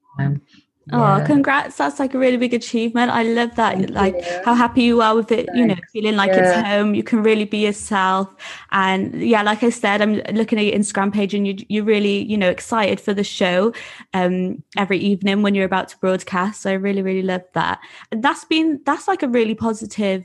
Um, 0.91 1.01
yeah. 1.01 1.23
Oh, 1.23 1.27
congrats. 1.27 1.77
That's 1.77 2.01
like 2.01 2.15
a 2.15 2.19
really 2.19 2.37
big 2.37 2.55
achievement. 2.55 3.11
I 3.11 3.23
love 3.23 3.55
that. 3.55 3.77
Thank 3.77 3.91
like 3.91 4.15
you. 4.17 4.41
how 4.45 4.55
happy 4.55 4.83
you 4.83 5.01
are 5.01 5.15
with 5.15 5.31
it, 5.31 5.47
Thanks. 5.47 5.59
you 5.59 5.67
know, 5.67 5.77
feeling 5.93 6.17
like 6.17 6.33
yeah. 6.33 6.59
it's 6.59 6.69
home. 6.69 6.95
You 6.95 7.05
can 7.05 7.23
really 7.23 7.45
be 7.45 7.59
yourself. 7.59 8.29
And 8.73 9.23
yeah, 9.23 9.43
like 9.43 9.63
I 9.63 9.71
said, 9.71 10.03
I'm 10.03 10.15
looking 10.35 10.59
at 10.59 10.65
your 10.65 10.75
Instagram 10.75 11.13
page 11.13 11.35
and 11.35 11.47
you, 11.47 11.57
you're 11.69 11.85
really, 11.85 12.25
you 12.25 12.37
know, 12.37 12.51
excited 12.51 13.01
for 13.01 13.15
the 13.15 13.23
show 13.23 13.73
um, 14.13 14.63
every 14.77 14.99
evening 14.99 15.43
when 15.43 15.55
you're 15.55 15.65
about 15.65 15.89
to 15.89 15.99
broadcast. 15.99 16.63
So 16.63 16.71
I 16.71 16.75
really, 16.75 17.03
really 17.03 17.23
love 17.23 17.43
that. 17.53 17.79
And 18.11 18.23
that's 18.23 18.45
been, 18.45 18.81
that's 18.85 19.07
like 19.07 19.23
a 19.23 19.29
really 19.29 19.55
positive 19.55 20.25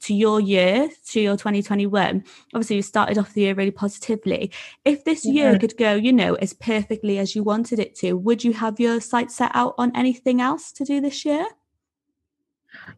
to 0.00 0.14
your 0.14 0.40
year, 0.40 0.90
to 1.06 1.20
your 1.20 1.36
2021, 1.36 2.24
obviously 2.54 2.76
you 2.76 2.82
started 2.82 3.18
off 3.18 3.34
the 3.34 3.42
year 3.42 3.54
really 3.54 3.70
positively. 3.70 4.50
If 4.84 5.04
this 5.04 5.24
yeah. 5.24 5.32
year 5.32 5.58
could 5.58 5.76
go, 5.76 5.94
you 5.94 6.12
know, 6.12 6.34
as 6.34 6.52
perfectly 6.52 7.18
as 7.18 7.34
you 7.34 7.42
wanted 7.42 7.78
it 7.78 7.94
to, 7.96 8.14
would 8.14 8.44
you 8.44 8.52
have 8.54 8.80
your 8.80 9.00
sights 9.00 9.36
set 9.36 9.50
out 9.54 9.74
on 9.78 9.94
anything 9.94 10.40
else 10.40 10.72
to 10.72 10.84
do 10.84 11.00
this 11.00 11.24
year? 11.24 11.46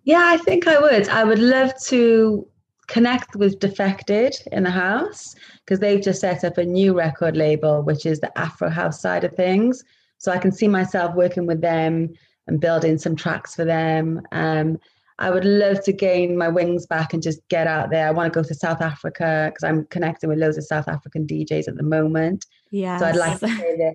Yeah, 0.04 0.22
I 0.24 0.36
think 0.38 0.66
I 0.66 0.80
would. 0.80 1.08
I 1.08 1.24
would 1.24 1.38
love 1.38 1.72
to 1.84 2.46
connect 2.86 3.36
with 3.36 3.60
Defected 3.60 4.36
in 4.50 4.64
the 4.64 4.70
house 4.70 5.36
because 5.64 5.78
they've 5.78 6.02
just 6.02 6.20
set 6.20 6.42
up 6.44 6.58
a 6.58 6.64
new 6.64 6.96
record 6.96 7.36
label, 7.36 7.82
which 7.82 8.04
is 8.04 8.20
the 8.20 8.36
Afro 8.36 8.68
House 8.68 9.00
side 9.00 9.24
of 9.24 9.32
things. 9.34 9.84
So 10.18 10.32
I 10.32 10.38
can 10.38 10.52
see 10.52 10.68
myself 10.68 11.14
working 11.14 11.46
with 11.46 11.60
them 11.60 12.12
and 12.46 12.60
building 12.60 12.98
some 12.98 13.14
tracks 13.14 13.54
for 13.54 13.64
them. 13.64 14.22
Um, 14.32 14.78
I 15.20 15.30
would 15.30 15.44
love 15.44 15.84
to 15.84 15.92
gain 15.92 16.36
my 16.36 16.48
wings 16.48 16.86
back 16.86 17.12
and 17.12 17.22
just 17.22 17.46
get 17.48 17.66
out 17.66 17.90
there. 17.90 18.08
I 18.08 18.10
want 18.10 18.32
to 18.32 18.36
go 18.36 18.42
to 18.42 18.54
South 18.54 18.80
Africa 18.80 19.52
because 19.52 19.68
I'm 19.68 19.84
connecting 19.86 20.30
with 20.30 20.38
loads 20.38 20.56
of 20.56 20.64
South 20.64 20.88
African 20.88 21.26
DJs 21.26 21.68
at 21.68 21.76
the 21.76 21.82
moment. 21.82 22.46
Yeah. 22.70 22.96
So 22.96 23.04
I'd 23.04 23.16
like 23.16 23.38
to 23.40 23.46
go 23.46 23.76
there. 23.76 23.94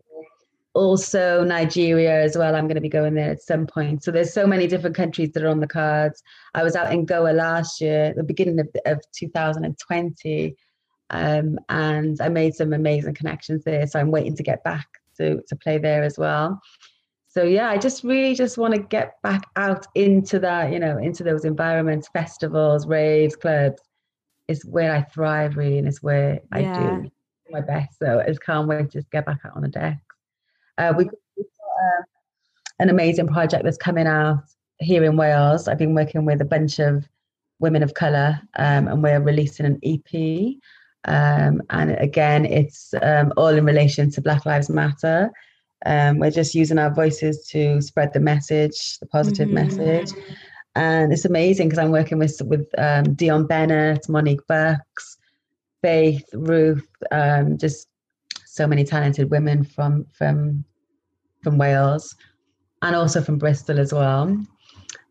Also 0.75 1.43
Nigeria 1.43 2.21
as 2.21 2.37
well. 2.37 2.55
I'm 2.55 2.67
going 2.67 2.75
to 2.75 2.81
be 2.81 2.89
going 2.89 3.15
there 3.15 3.31
at 3.31 3.41
some 3.41 3.65
point. 3.65 4.03
So 4.03 4.11
there's 4.11 4.33
so 4.33 4.45
many 4.45 4.67
different 4.67 4.95
countries 4.95 5.31
that 5.31 5.43
are 5.43 5.49
on 5.49 5.61
the 5.61 5.67
cards. 5.67 6.21
I 6.53 6.63
was 6.63 6.75
out 6.75 6.93
in 6.93 7.05
Goa 7.05 7.31
last 7.31 7.81
year, 7.81 8.13
the 8.15 8.23
beginning 8.23 8.59
of, 8.59 8.67
of 8.85 9.01
2020, 9.17 10.55
um, 11.09 11.57
and 11.69 12.21
I 12.21 12.29
made 12.29 12.53
some 12.55 12.73
amazing 12.73 13.15
connections 13.15 13.63
there. 13.63 13.87
So 13.87 13.99
I'm 13.99 14.11
waiting 14.11 14.35
to 14.35 14.43
get 14.43 14.63
back 14.63 14.85
to 15.17 15.41
to 15.47 15.55
play 15.55 15.77
there 15.77 16.03
as 16.03 16.17
well 16.17 16.61
so 17.35 17.43
yeah 17.43 17.69
i 17.69 17.77
just 17.77 18.03
really 18.03 18.33
just 18.33 18.57
want 18.57 18.73
to 18.73 18.79
get 18.79 19.21
back 19.21 19.43
out 19.57 19.85
into 19.95 20.39
that 20.39 20.71
you 20.71 20.79
know 20.79 20.97
into 20.97 21.23
those 21.23 21.45
environments 21.45 22.07
festivals 22.07 22.87
raves 22.87 23.35
clubs. 23.35 23.81
Is 24.47 24.63
where 24.63 24.93
i 24.95 25.01
thrive 25.01 25.57
really 25.57 25.79
and 25.79 25.87
it's 25.87 26.03
where 26.03 26.39
yeah. 26.55 26.79
i 26.79 27.01
do 27.01 27.11
my 27.49 27.61
best. 27.61 27.99
So 27.99 28.19
i 28.19 28.27
just 28.27 28.43
can't 28.43 28.67
wait 28.67 28.91
to 28.91 28.99
just 28.99 29.11
get 29.11 29.25
back 29.25 29.39
out 29.45 29.55
on 29.55 29.61
the 29.61 29.67
decks. 29.67 29.99
Uh, 30.77 30.93
we, 30.97 31.05
have 31.05 31.11
got 31.11 31.99
uh, 31.99 32.01
an 32.79 32.89
amazing 32.89 33.27
project 33.27 33.63
that's 33.63 33.77
coming 33.77 34.07
out 34.07 34.43
here 34.79 35.03
in 35.03 35.15
wales. 35.15 35.67
I've 35.67 35.77
been 35.77 35.95
working 35.95 36.25
with 36.25 36.41
a 36.41 36.45
bunch 36.45 36.79
of 36.79 37.07
women 37.59 37.83
of 37.83 37.93
color 37.93 38.39
um, 38.57 38.87
and 38.87 39.01
we're 39.01 39.19
releasing 39.21 39.65
an 39.65 39.79
ep 39.83 40.59
um, 41.05 41.61
and 41.69 41.91
again 41.99 42.45
it's 42.45 42.93
um, 43.01 43.31
all 43.37 43.47
in 43.47 43.65
relation 43.65 44.11
to 44.11 44.21
black 44.21 44.45
lives 44.45 44.69
matter 44.69 45.31
um, 45.85 46.19
we're 46.19 46.31
just 46.31 46.55
using 46.55 46.79
our 46.79 46.93
voices 46.93 47.47
to 47.47 47.81
spread 47.81 48.13
the 48.13 48.19
message, 48.19 48.97
the 48.99 49.05
positive 49.05 49.47
mm-hmm. 49.47 49.77
message. 49.77 50.11
And 50.75 51.13
it's 51.13 51.25
amazing 51.25 51.69
because 51.69 51.79
I'm 51.79 51.91
working 51.91 52.17
with 52.17 52.41
with 52.45 52.67
um, 52.77 53.13
Dion 53.13 53.47
Bennett, 53.47 54.09
Monique 54.09 54.45
Bucks, 54.47 55.17
Faith, 55.81 56.25
Ruth, 56.33 56.87
um, 57.11 57.57
just 57.57 57.87
so 58.45 58.67
many 58.67 58.83
talented 58.83 59.29
women 59.31 59.63
from 59.63 60.05
from 60.11 60.65
from 61.43 61.57
Wales 61.57 62.15
and 62.81 62.95
also 62.95 63.21
from 63.21 63.37
Bristol 63.37 63.79
as 63.79 63.93
well. 63.93 64.37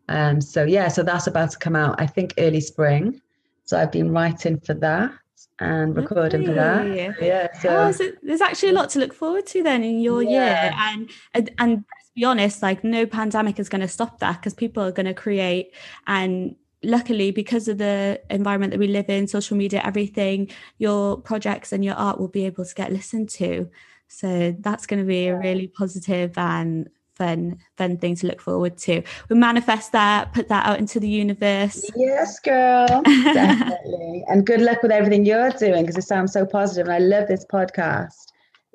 Um, 0.09 0.39
so 0.39 0.65
yeah, 0.65 0.87
so 0.87 1.01
that's 1.01 1.27
about 1.27 1.51
to 1.51 1.57
come 1.57 1.75
out, 1.75 1.99
I 1.99 2.05
think 2.05 2.33
early 2.37 2.61
spring. 2.61 3.21
So 3.63 3.79
I've 3.79 3.91
been 3.91 4.11
writing 4.11 4.59
for 4.59 4.75
that 4.75 5.11
and 5.59 5.95
recording 5.95 6.45
for 6.45 6.53
that. 6.53 7.15
Yeah. 7.21 7.47
So, 7.59 7.69
oh, 7.69 7.91
so, 7.91 8.11
there's 8.23 8.41
actually 8.41 8.69
a 8.69 8.73
lot 8.73 8.89
to 8.91 8.99
look 8.99 9.13
forward 9.13 9.45
to 9.47 9.63
then 9.63 9.83
in 9.83 9.99
your 9.99 10.21
yeah. 10.21 10.29
year. 10.29 10.73
And, 10.75 11.09
and 11.33 11.51
and 11.57 11.77
to 11.79 12.11
be 12.15 12.25
honest, 12.25 12.61
like 12.61 12.83
no 12.83 13.05
pandemic 13.05 13.59
is 13.59 13.69
going 13.69 13.81
to 13.81 13.87
stop 13.87 14.19
that 14.19 14.37
because 14.37 14.53
people 14.53 14.83
are 14.83 14.91
going 14.91 15.05
to 15.05 15.13
create 15.13 15.73
and 16.07 16.55
luckily 16.83 17.31
because 17.31 17.67
of 17.67 17.77
the 17.77 18.21
environment 18.29 18.71
that 18.71 18.79
we 18.79 18.87
live 18.87 19.09
in 19.09 19.27
social 19.27 19.57
media 19.57 19.81
everything 19.83 20.47
your 20.77 21.17
projects 21.17 21.73
and 21.73 21.83
your 21.83 21.95
art 21.95 22.19
will 22.19 22.27
be 22.27 22.45
able 22.45 22.63
to 22.63 22.75
get 22.75 22.91
listened 22.91 23.27
to 23.27 23.67
so 24.07 24.55
that's 24.59 24.85
going 24.85 24.99
to 24.99 25.05
be 25.05 25.27
a 25.27 25.37
really 25.37 25.67
positive 25.67 26.37
and 26.37 26.89
fun 27.15 27.57
fun 27.77 27.97
thing 27.97 28.15
to 28.15 28.27
look 28.27 28.41
forward 28.41 28.77
to. 28.79 29.01
We 29.29 29.35
manifest 29.35 29.91
that 29.91 30.33
put 30.33 30.47
that 30.49 30.65
out 30.65 30.79
into 30.79 30.99
the 30.99 31.09
universe. 31.09 31.89
Yes 31.95 32.39
girl. 32.39 33.01
Definitely. 33.05 34.23
And 34.27 34.45
good 34.45 34.61
luck 34.61 34.81
with 34.81 34.91
everything 34.91 35.25
you're 35.25 35.51
doing 35.51 35.83
because 35.83 35.97
it 35.97 36.07
sounds 36.07 36.33
so 36.33 36.45
positive 36.45 36.87
and 36.87 36.93
i 36.93 36.99
love 36.99 37.27
this 37.27 37.45
podcast. 37.45 38.25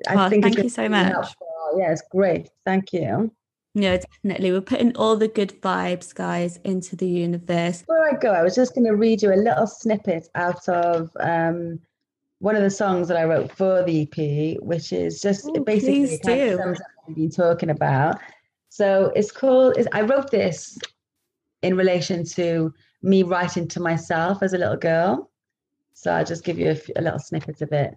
I 0.07 0.25
oh, 0.25 0.29
think 0.29 0.43
thank 0.43 0.57
you 0.57 0.69
so 0.69 0.89
much. 0.89 1.11
helpful. 1.11 1.47
yeah 1.77 1.91
it's 1.91 2.03
great. 2.11 2.49
Thank 2.65 2.93
you. 2.93 3.31
No, 3.73 3.97
definitely. 3.97 4.51
We're 4.51 4.61
putting 4.61 4.95
all 4.97 5.15
the 5.15 5.29
good 5.29 5.61
vibes, 5.61 6.13
guys, 6.13 6.59
into 6.65 6.97
the 6.97 7.07
universe. 7.07 7.81
Before 7.83 8.09
I 8.09 8.17
go, 8.17 8.33
I 8.33 8.41
was 8.41 8.53
just 8.53 8.75
going 8.75 8.85
to 8.85 8.95
read 8.95 9.21
you 9.21 9.33
a 9.33 9.35
little 9.35 9.65
snippet 9.65 10.27
out 10.35 10.67
of 10.67 11.09
um, 11.21 11.79
one 12.41 12.55
of 12.55 12.63
the 12.63 12.71
songs 12.71 13.07
that 13.07 13.17
I 13.17 13.23
wrote 13.25 13.51
for 13.51 13.83
the 13.83 14.01
EP, 14.01 14.59
which 14.63 14.91
is 14.91 15.21
just 15.21 15.45
Ooh, 15.45 15.63
basically 15.63 16.17
kind 16.17 16.59
of 16.59 16.81
we've 17.07 17.15
been 17.15 17.29
talking 17.29 17.69
about. 17.69 18.19
So 18.69 19.11
it's 19.15 19.31
called, 19.31 19.77
it's, 19.77 19.87
I 19.93 20.01
wrote 20.01 20.31
this 20.31 20.79
in 21.61 21.77
relation 21.77 22.25
to 22.25 22.73
me 23.03 23.21
writing 23.21 23.67
to 23.67 23.79
myself 23.79 24.41
as 24.41 24.53
a 24.53 24.57
little 24.57 24.75
girl. 24.75 25.29
So 25.93 26.11
I'll 26.11 26.25
just 26.25 26.43
give 26.43 26.57
you 26.57 26.71
a, 26.71 26.99
a 26.99 27.01
little 27.03 27.19
snippet 27.19 27.61
of 27.61 27.71
it. 27.73 27.93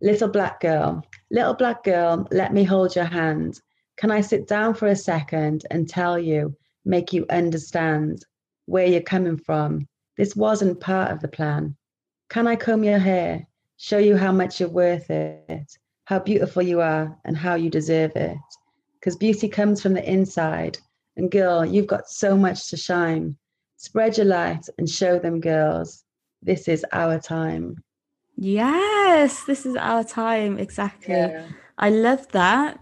Little 0.00 0.28
black 0.28 0.60
girl, 0.60 1.06
little 1.30 1.54
black 1.54 1.84
girl, 1.84 2.26
let 2.30 2.54
me 2.54 2.64
hold 2.64 2.96
your 2.96 3.04
hand. 3.04 3.60
Can 3.98 4.10
I 4.10 4.22
sit 4.22 4.48
down 4.48 4.72
for 4.72 4.88
a 4.88 4.96
second 4.96 5.66
and 5.70 5.86
tell 5.86 6.18
you, 6.18 6.56
make 6.86 7.12
you 7.12 7.26
understand 7.28 8.24
where 8.64 8.86
you're 8.86 9.02
coming 9.02 9.36
from? 9.36 9.86
This 10.16 10.34
wasn't 10.34 10.80
part 10.80 11.10
of 11.10 11.20
the 11.20 11.28
plan. 11.28 11.76
Can 12.30 12.46
I 12.46 12.56
comb 12.56 12.82
your 12.82 12.98
hair, 12.98 13.46
show 13.76 13.98
you 13.98 14.16
how 14.16 14.32
much 14.32 14.60
you're 14.60 14.68
worth 14.68 15.10
it? 15.10 15.76
how 16.04 16.18
beautiful 16.18 16.62
you 16.62 16.80
are 16.80 17.16
and 17.24 17.36
how 17.36 17.54
you 17.54 17.70
deserve 17.70 18.12
it. 18.14 18.36
Because 19.00 19.16
beauty 19.16 19.48
comes 19.48 19.82
from 19.82 19.94
the 19.94 20.10
inside. 20.10 20.78
And 21.16 21.30
girl, 21.30 21.64
you've 21.64 21.86
got 21.86 22.08
so 22.08 22.36
much 22.36 22.68
to 22.70 22.76
shine. 22.76 23.36
Spread 23.76 24.16
your 24.16 24.26
light 24.26 24.66
and 24.78 24.88
show 24.88 25.18
them 25.18 25.40
girls 25.40 26.04
this 26.42 26.68
is 26.68 26.84
our 26.92 27.18
time. 27.18 27.82
Yes, 28.36 29.44
this 29.44 29.64
is 29.64 29.76
our 29.76 30.04
time. 30.04 30.58
Exactly. 30.58 31.14
Yeah. 31.14 31.46
I 31.78 31.90
love 31.90 32.28
that. 32.32 32.78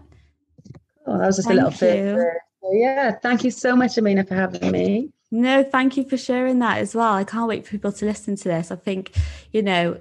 Oh, 1.05 1.17
that 1.17 1.27
was 1.27 1.37
just 1.37 1.47
thank 1.47 1.61
a 1.61 1.63
little 1.63 1.95
you. 1.95 2.15
bit. 2.15 2.33
So 2.61 2.73
yeah, 2.73 3.11
thank 3.21 3.43
you 3.43 3.51
so 3.51 3.75
much, 3.75 3.97
Amina, 3.97 4.25
for 4.25 4.35
having 4.35 4.71
me. 4.71 5.11
No, 5.31 5.63
thank 5.63 5.97
you 5.97 6.03
for 6.03 6.17
sharing 6.17 6.59
that 6.59 6.77
as 6.79 6.93
well. 6.93 7.13
I 7.13 7.23
can't 7.23 7.47
wait 7.47 7.65
for 7.65 7.71
people 7.71 7.91
to 7.91 8.05
listen 8.05 8.35
to 8.37 8.43
this. 8.43 8.71
I 8.71 8.75
think, 8.75 9.13
you 9.51 9.61
know, 9.61 9.99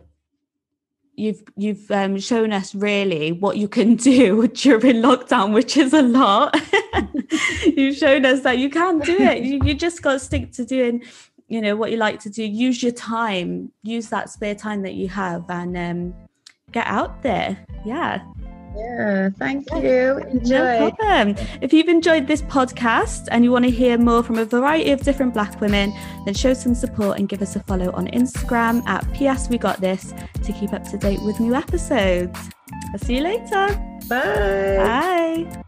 you've 1.15 1.43
you've 1.57 1.91
um, 1.91 2.19
shown 2.19 2.53
us 2.53 2.75
really 2.75 3.33
what 3.33 3.57
you 3.57 3.69
can 3.69 3.97
do 4.11 4.49
during 4.49 4.97
lockdown, 4.97 5.53
which 5.53 5.77
is 5.77 5.93
a 5.93 6.03
lot. 6.03 6.57
you've 7.67 7.97
shown 7.97 8.25
us 8.25 8.41
that 8.41 8.59
you 8.59 8.71
can 8.71 8.99
do 9.01 9.17
it. 9.17 9.43
You, 9.43 9.61
you 9.65 9.75
just 9.75 10.03
got 10.03 10.15
to 10.15 10.19
stick 10.19 10.53
to 10.53 10.65
doing, 10.65 11.03
you 11.49 11.61
know, 11.61 11.77
what 11.77 11.91
you 11.91 11.97
like 11.97 12.21
to 12.21 12.31
do. 12.31 12.45
Use 12.45 12.83
your 12.83 12.93
time. 12.93 13.73
Use 13.83 14.09
that 14.09 14.31
spare 14.31 14.55
time 14.55 14.83
that 14.83 14.95
you 14.95 15.09
have, 15.09 15.45
and 15.49 15.77
um, 15.77 16.15
get 16.73 16.87
out 16.87 17.23
there. 17.23 17.65
Yeah. 17.85 18.23
Yeah, 18.77 19.31
thank 19.39 19.70
you. 19.73 20.18
Enjoy. 20.18 20.55
No 20.55 20.91
problem. 20.97 21.47
If 21.61 21.73
you've 21.73 21.89
enjoyed 21.89 22.27
this 22.27 22.43
podcast 22.43 23.29
and 23.31 23.45
you 23.45 23.53
want 23.53 23.64
to 23.64 23.70
hear 23.70 23.99
more 23.99 24.23
from 24.23 24.39
a 24.39 24.45
variety 24.45 24.91
of 24.93 25.01
different 25.03 25.35
Black 25.35 25.61
women, 25.61 25.93
then 26.25 26.35
show 26.35 26.55
some 26.55 26.75
support 26.75 27.18
and 27.18 27.29
give 27.29 27.43
us 27.43 27.57
a 27.57 27.61
follow 27.61 27.91
on 27.93 28.09
Instagram 28.09 28.87
at 28.87 29.03
PS 29.14 29.49
We 29.49 29.59
Got 29.59 29.81
This 29.81 30.14
to 30.43 30.53
keep 30.53 30.73
up 30.73 30.85
to 30.91 30.99
date 30.99 31.20
with 31.23 31.39
new 31.41 31.55
episodes. 31.55 32.39
I'll 32.93 32.99
see 32.99 33.16
you 33.16 33.23
later. 33.23 33.68
Bye. 34.09 35.47
Bye. 35.47 35.59